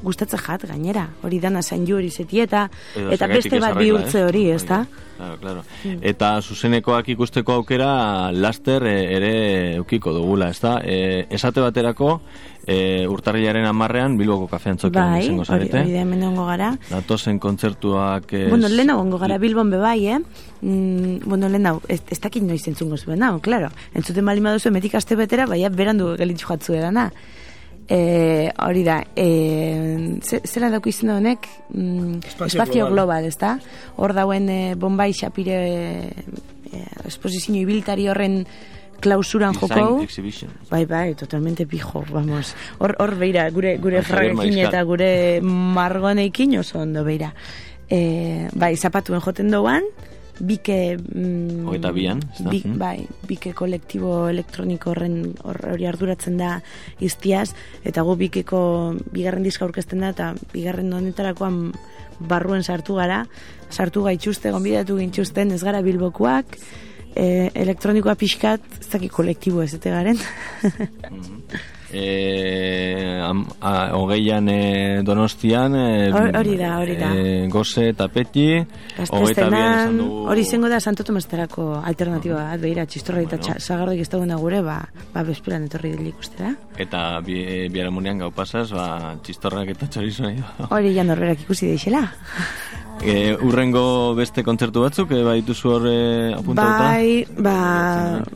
gustatze 0.02 0.38
jat 0.40 0.66
gainera. 0.68 1.08
Hori 1.22 1.40
dana 1.40 1.62
zain 1.62 1.86
ju 1.86 1.96
hori 1.96 2.10
zeti 2.10 2.40
eta 2.40 2.68
eta 2.96 3.26
beste 3.30 3.60
bat 3.60 3.78
bihurtze 3.78 4.24
hori, 4.24 4.50
ez 4.50 4.64
da? 4.66 4.84
Claro, 5.20 5.36
claro. 5.36 5.62
Mm. 5.84 5.98
Eta 6.12 6.30
zuzenekoak 6.40 7.10
ikusteko 7.12 7.58
aukera 7.60 8.32
laster 8.32 8.86
e, 8.88 8.94
ere 9.16 9.34
eukiko 9.80 10.14
dugula, 10.16 10.48
ez 10.48 10.60
da? 10.62 10.78
E, 10.80 11.26
esate 11.36 11.60
baterako 11.60 12.14
e, 12.64 13.06
urtarriaren 13.10 13.66
amarrean 13.68 14.16
Bilboko 14.16 14.46
kafean 14.48 14.80
txokian 14.80 15.12
bai, 15.12 15.24
izango 15.26 15.44
zarete. 15.44 15.74
Bai, 15.76 15.82
hori 15.84 15.96
da 15.98 16.04
hemen 16.06 16.38
gara. 16.38 16.70
Datozen 16.88 17.40
kontzertuak... 17.42 18.32
Ez... 18.32 18.46
Bueno, 18.48 18.70
lehen 18.72 18.94
ongo 18.94 19.20
gara 19.20 19.36
Bilbon 19.42 19.70
bebai, 19.70 19.98
eh? 20.06 20.18
Mm, 20.62 21.20
bueno, 21.26 21.52
lehen 21.52 21.68
hau, 21.68 21.76
ez, 21.88 22.00
ez 22.08 22.20
dakit 22.20 22.46
noiz 22.46 22.62
entzungo 22.72 22.96
zuen, 22.96 23.22
hau, 23.22 23.38
claro. 23.44 23.68
Entzuten 23.92 24.24
bali 24.24 24.40
maduzu, 24.40 24.70
emetik 24.72 24.96
aste 24.96 25.20
betera, 25.20 25.44
bai, 25.50 25.60
berandu 25.68 26.14
gelitzu 26.20 26.48
jatzu 26.54 26.78
edana. 26.80 27.10
E, 27.90 28.52
hori 28.62 28.84
da, 28.86 29.00
e, 29.18 30.20
zela 30.22 30.68
dauk 30.70 30.86
izan 30.86 31.16
honek? 31.16 31.48
Mm, 31.74 32.20
espazio, 32.22 32.46
espazio 32.46 32.90
global, 32.92 33.26
ez 33.26 33.34
da? 33.40 33.56
Hor 33.98 34.14
dauen 34.14 34.46
e, 34.46 34.60
Bombay 34.78 35.12
Shapire 35.12 35.56
e, 36.70 36.84
esposizio 37.10 37.56
ibiltari 37.58 38.06
horren 38.06 38.44
klausuran 39.00 39.56
joko. 39.58 40.04
Bai, 40.70 40.84
bai, 40.86 41.14
totalmente 41.14 41.66
pijo, 41.66 42.04
vamos. 42.12 42.54
Hor, 42.78 42.94
hor 43.00 43.16
beira, 43.18 43.48
gure, 43.50 43.74
gure 43.82 44.04
fragekin 44.06 44.60
eta 44.68 44.84
gure 44.86 45.10
margoneikin 45.42 46.58
oso 46.60 46.78
ondo 46.84 47.02
beira. 47.04 47.32
E, 47.90 48.46
bai, 48.54 48.76
zapatuen 48.76 49.24
joten 49.24 49.50
doan, 49.50 49.82
bike... 50.40 50.96
Mm, 51.14 51.66
Hogeita 51.68 51.90
bian, 51.92 52.20
ez 52.32 52.44
da? 52.44 52.50
Bi, 52.50 52.62
Mm. 52.64 52.78
bai, 52.78 53.06
bike 53.28 53.52
kolektibo 53.54 54.28
elektroniko 54.28 54.90
horren 54.90 55.34
hor- 55.44 55.62
hori 55.72 55.86
arduratzen 55.86 56.36
da 56.40 56.60
iztiaz, 57.00 57.52
eta 57.84 58.02
gu 58.02 58.16
bikeko 58.16 58.60
bigarren 59.12 59.42
diska 59.44 59.64
aurkezten 59.66 60.00
da, 60.00 60.08
eta 60.14 60.34
bigarren 60.52 60.92
honetarakoan 60.92 61.72
barruen 62.20 62.62
sartu 62.62 62.94
gara, 62.98 63.22
sartu 63.70 64.02
gaitxuste, 64.04 64.50
gonbidatu 64.52 64.98
gintxusten, 64.98 65.52
ez 65.52 65.62
gara 65.64 65.80
bilbokuak, 65.82 66.58
e, 67.14 67.50
elektronikoa 67.54 68.14
pixkat, 68.14 68.60
ez 68.80 68.88
dakit 68.92 69.10
kolektibo 69.12 69.62
ez 69.62 69.74
ete 69.74 69.90
garen. 69.90 70.18
E, 71.92 73.20
am, 73.24 73.44
a, 73.60 73.90
hogeian 73.98 74.48
e, 74.48 75.02
donostian 75.02 75.74
e, 75.74 76.10
Hor- 76.12 76.36
hori 76.38 76.56
da, 76.56 76.78
hori 76.78 76.96
da. 76.96 77.10
E, 77.14 77.48
goze 77.50 77.90
hogeita 77.90 78.36
Gaztestenan, 78.96 79.96
dugu 79.98 80.20
hori 80.30 80.40
izango 80.46 80.68
da 80.70 80.78
Santo 80.80 81.04
Tomastarako 81.04 81.80
alternatiba 81.84 82.44
bat, 82.52 82.60
behira, 82.62 82.86
txistorra 82.86 83.22
eta 83.22 83.36
Bueno. 83.40 83.58
sagardoik 83.58 84.00
ez 84.00 84.08
dagoena 84.08 84.36
gure, 84.36 84.62
ba, 84.62 84.78
ba 85.14 85.22
bezperan 85.26 85.64
etorri 85.66 85.92
dili 85.96 86.08
ikustera. 86.14 86.54
eta 86.78 87.20
bi, 87.26 87.40
e, 87.42 87.68
biharamunean 87.68 88.18
gau 88.18 88.30
pasaz 88.30 88.70
ba, 88.72 89.16
txistorrak 89.22 89.68
eta 89.74 89.86
txorizo 89.86 90.22
nahi 90.24 90.42
Hori 90.70 90.94
ja 90.94 91.04
norberak 91.04 91.40
ikusi 91.42 91.66
deixela. 91.74 92.06
e, 93.02 93.36
urrengo 93.42 94.14
beste 94.14 94.44
kontzertu 94.44 94.84
batzuk 94.84 95.12
e, 95.14 95.20
baituzu 95.24 95.72
hor 95.72 95.86
e, 95.88 95.98
apuntauta 96.36 96.90
Bai, 96.90 97.24
ba, 97.36 97.56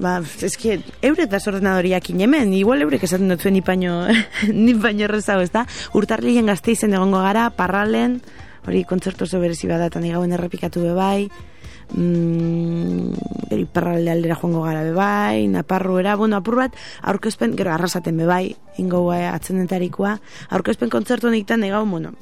ba, 0.01 0.15
eski, 0.47 0.79
eurek 1.05 1.31
da 1.31 1.41
ordenadoriak 1.53 2.11
hemen, 2.15 2.53
igual 2.57 2.85
eurek 2.85 3.05
esaten 3.05 3.29
dut 3.33 3.43
zuen 3.43 3.55
ni 3.55 3.63
paño 3.63 5.05
errezago, 5.09 5.43
ez 5.43 5.53
da? 5.53 5.67
Urtarrien 5.95 6.47
gazteizen 6.47 6.95
egongo 6.95 7.23
gara, 7.25 7.51
parralen, 7.51 8.21
hori 8.67 8.85
kontzertu 8.89 9.29
oso 9.29 9.41
berezi 9.41 9.69
bat 9.69 9.83
da, 9.83 9.91
eta 9.93 10.01
nigauen 10.01 10.33
errepikatu 10.33 10.83
be 10.83 10.93
bai, 10.97 11.29
mm, 11.93 13.49
gero 13.51 13.63
iparralde 13.63 14.13
aldera 14.13 14.39
joango 14.41 14.65
gara 14.65 14.85
be 14.87 14.93
bai, 14.97 15.47
naparruera, 15.53 16.17
bueno, 16.17 16.41
apur 16.41 16.57
bat, 16.63 16.77
aurkezpen, 17.03 17.57
gero 17.59 17.75
arrasaten 17.75 18.17
be 18.17 18.29
bai, 18.29 18.45
ingo 18.79 19.07
atzendentarikoa, 19.13 20.19
aurkezpen 20.51 20.93
kontzertu 20.93 21.29
honiktan 21.29 21.61
negau, 21.61 21.85
bueno, 21.87 22.15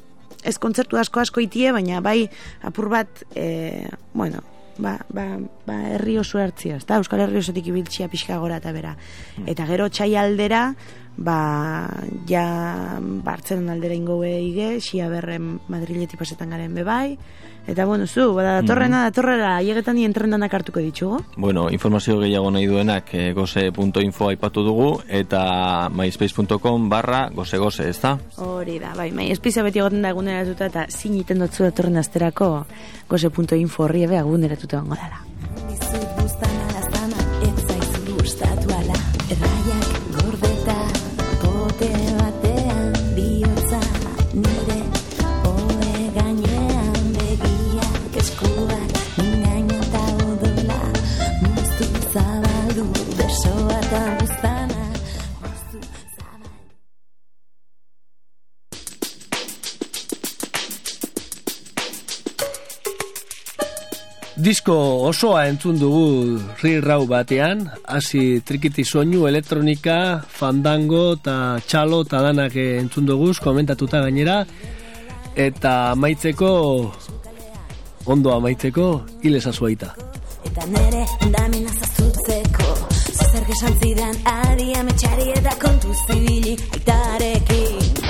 ez 0.43 0.57
kontzertu 0.59 0.99
asko 0.99 1.23
asko 1.23 1.43
itie, 1.43 1.71
baina 1.71 2.01
bai 2.03 2.27
apur 2.63 2.89
bat, 2.91 3.23
e, 3.35 3.87
bueno, 4.13 4.43
ba, 4.77 4.97
ba, 5.13 5.37
ba 5.67 5.77
herri 5.93 6.17
oso 6.17 6.39
hartzia, 6.41 6.77
ezta? 6.81 6.97
Euskal 7.01 7.23
Herri 7.25 7.41
osotik 7.41 7.67
ibiltzia 7.69 8.09
pixka 8.11 8.39
gora 8.41 8.59
eta 8.61 8.73
bera. 8.75 8.95
Eta 9.45 9.67
gero 9.69 9.89
txai 9.89 10.13
aldera, 10.19 10.65
ba, 11.17 11.37
ja 12.29 12.45
Bartzelon 12.99 13.69
aldera 13.73 13.97
ingoe 13.97 14.33
ige, 14.41 14.75
xia 14.83 15.09
berren 15.11 15.57
Madrileti 15.69 16.17
pasetan 16.19 16.53
garen 16.55 16.73
bebai, 16.75 17.17
eta 17.67 17.85
bueno, 17.85 18.07
zu, 18.07 18.33
bada 18.33 18.61
datorrena, 18.61 19.03
datorrera, 19.07 19.55
aiegetan 19.57 19.95
ni 19.95 20.05
entrenanak 20.05 20.53
hartuko 20.53 20.81
ditugu. 20.83 21.21
Bueno, 21.37 21.69
informazio 21.71 22.19
gehiago 22.19 22.51
nahi 22.51 22.67
duenak 22.67 23.13
e, 23.13 23.31
goze.info 23.33 24.29
aipatu 24.29 24.63
dugu 24.65 24.89
eta 25.07 25.89
myspace.com 25.89 26.89
barra 26.89 27.29
goze-goze, 27.33 27.89
ez 27.89 27.99
da? 28.01 28.17
Hori 28.43 28.79
da, 28.83 28.93
bai, 28.97 29.11
mai, 29.11 29.29
espizia 29.31 29.63
beti 29.63 29.79
egoten 29.79 30.03
da 30.03 30.11
eguneratuta 30.13 30.71
eta 30.71 30.87
ziniten 30.89 31.43
dutzu 31.45 31.67
datorren 31.67 31.97
asterako 32.01 32.51
goze.info 33.09 33.87
horri 33.87 34.03
ebe 34.09 34.19
eguneratuta 34.19 34.83
gongo 34.83 34.99
dala. 34.99 36.62
Disko 64.43 64.75
osoa 65.07 65.45
entzun 65.47 65.77
dugu 65.79 66.35
rirrau 66.59 67.05
batean, 67.07 67.61
hasi 67.87 68.41
trikiti 68.43 68.83
soinu, 68.83 69.21
elektronika, 69.29 69.95
fandango 70.27 71.13
eta 71.15 71.35
txalo 71.63 72.01
eta 72.03 72.19
danak 72.25 72.57
entzun 72.59 73.07
dugu, 73.07 73.31
komentatuta 73.39 74.01
gainera, 74.03 74.41
eta 75.39 75.73
amaitzeko, 75.93 76.51
ondo 78.03 78.35
amaitzeko, 78.35 78.89
hil 79.23 79.39
ezazuaita. 79.39 79.93
Eta 80.51 80.67
nere 80.75 81.05
ondamena 81.23 81.71
zazutzeko 81.79 82.71
Zer 83.13 83.43
gesan 83.47 83.75
zidan 83.79 84.17
adia 84.27 84.81
metxari 84.83 85.29
eta 85.37 85.53
kontu 85.61 85.95
zibili 86.03 86.57
aitarekin. 86.75 88.09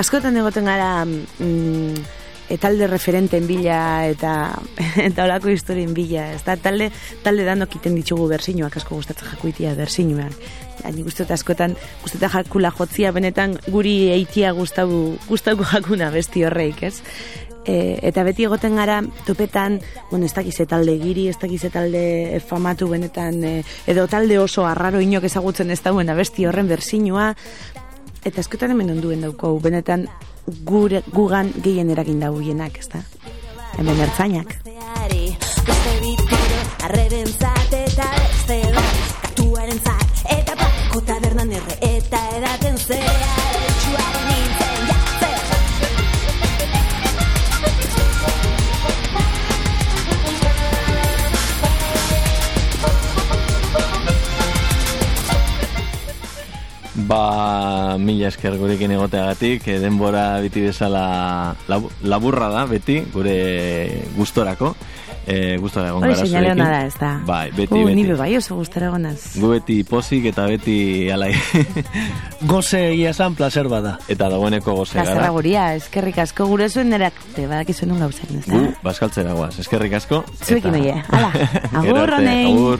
Askotan 0.00 0.42
egoten 0.42 0.66
gara 0.66 1.04
mm, 1.04 2.19
talde 2.58 2.86
referenten 2.86 3.46
bila 3.46 4.06
eta 4.10 4.32
eta 5.08 5.24
olako 5.24 5.52
historien 5.52 5.92
bila, 5.94 6.30
ez 6.34 6.42
da, 6.46 6.56
talde, 6.56 6.90
talde 7.24 7.44
danok 7.46 7.76
iten 7.78 7.94
ditugu 7.98 8.28
bersinuak 8.30 8.76
asko 8.80 8.96
gustatzen 8.98 9.30
jakuitia 9.34 9.74
bersinuak. 9.78 10.34
Ja, 10.80 10.90
nik 10.94 11.06
uste 11.06 11.26
dut 11.26 11.34
askotan, 11.36 11.76
gusteta 12.02 12.30
jakula 12.32 12.72
jotzia 12.72 13.12
benetan 13.12 13.58
guri 13.68 14.10
eitia 14.14 14.54
gustau, 14.56 14.88
gustauko 15.28 15.66
jakuna 15.68 16.10
besti 16.10 16.46
horreik, 16.48 16.82
ez? 16.88 16.96
E, 17.68 17.98
eta 18.08 18.24
beti 18.24 18.46
egoten 18.48 18.78
gara 18.80 19.02
topetan, 19.26 19.76
bueno, 20.10 20.24
ez 20.24 20.32
dakize 20.32 20.64
talde 20.66 20.96
giri, 21.02 21.28
ez 21.28 21.36
dakize 21.38 21.68
talde 21.70 22.40
famatu 22.48 22.88
benetan, 22.88 23.44
e, 23.44 23.60
edo 23.86 24.06
talde 24.08 24.40
oso 24.40 24.64
arraro 24.64 25.02
inok 25.04 25.28
ezagutzen 25.28 25.70
ez 25.70 25.82
dauen 25.84 26.08
abesti 26.08 26.48
horren 26.48 26.72
bersinua, 26.72 27.34
Eta 28.20 28.42
askotan 28.42 28.74
hemen 28.74 28.90
onduen 28.92 29.22
dauko, 29.24 29.54
benetan 29.64 30.02
gure, 30.46 31.02
gugan 31.12 31.52
gehien 31.62 31.90
eragin 31.90 32.20
dauienak, 32.20 32.78
ez 32.78 32.88
da? 32.92 33.02
Hemen 33.78 34.00
ertzainak. 34.06 34.56
Arrebentzat 36.84 37.74
eta 37.76 38.08
beste 38.16 38.60
bat, 38.74 38.96
katuaren 39.26 39.80
zat, 39.84 40.24
eta 40.38 40.56
pateko 40.56 41.04
tabernan 41.12 41.52
erre, 41.60 41.78
eta 41.92 42.24
edaten 42.38 42.78
zea, 42.80 43.39
Ba, 57.10 57.96
mila 57.98 58.28
esker 58.30 58.54
gurekin 58.60 58.92
egoteagatik, 58.94 59.64
e, 59.66 59.78
denbora 59.82 60.38
beti 60.44 60.60
bezala 60.62 61.56
labu- 61.66 61.90
laburra 62.06 62.46
da, 62.52 62.64
beti, 62.70 63.00
gure 63.12 64.04
gustorako. 64.14 64.76
E, 65.26 65.56
gustora 65.60 65.88
egon 65.90 66.00
gara 66.06 66.14
zurekin. 66.24 66.58
da, 66.62 66.86
ez 66.86 66.94
da? 66.98 67.10
Bai, 67.26 67.50
beti, 67.50 67.74
uh, 67.74 67.82
beti. 67.84 67.94
Ni 67.98 68.04
be 68.06 68.14
bai 68.16 68.30
oso 68.38 68.54
gustara 68.56 68.88
gonaz. 68.94 69.34
Gu 69.36 69.50
beti 69.56 69.82
pozik 69.84 70.24
eta 70.30 70.46
beti 70.48 71.10
alai. 71.12 71.32
Goze 72.50 72.80
egia 72.92 73.10
esan 73.10 73.34
placer 73.34 73.66
bada. 73.68 73.98
eta 74.08 74.28
dagoeneko 74.30 74.72
goze 74.78 74.94
Plazerra 74.96 75.20
gara. 75.26 75.30
guria, 75.34 75.66
eskerrik 75.74 76.18
asko 76.18 76.46
gure 76.46 76.68
zuen 76.70 76.92
erak, 76.96 77.14
te 77.34 77.46
badakizu 77.50 77.86
nun 77.90 77.98
gauzen, 78.06 78.38
ez 78.38 78.46
da? 78.46 78.54
Gu, 78.54 78.72
baskaltzera 78.86 79.34
guaz, 79.34 79.58
eskerrik 79.58 79.92
asko. 79.98 80.22
Zuekin 80.46 80.74
eta- 80.74 80.80
oie, 80.80 81.02
hala, 81.10 81.32
Gero 81.84 82.06
agur. 82.06 82.14
Agur. 82.46 82.78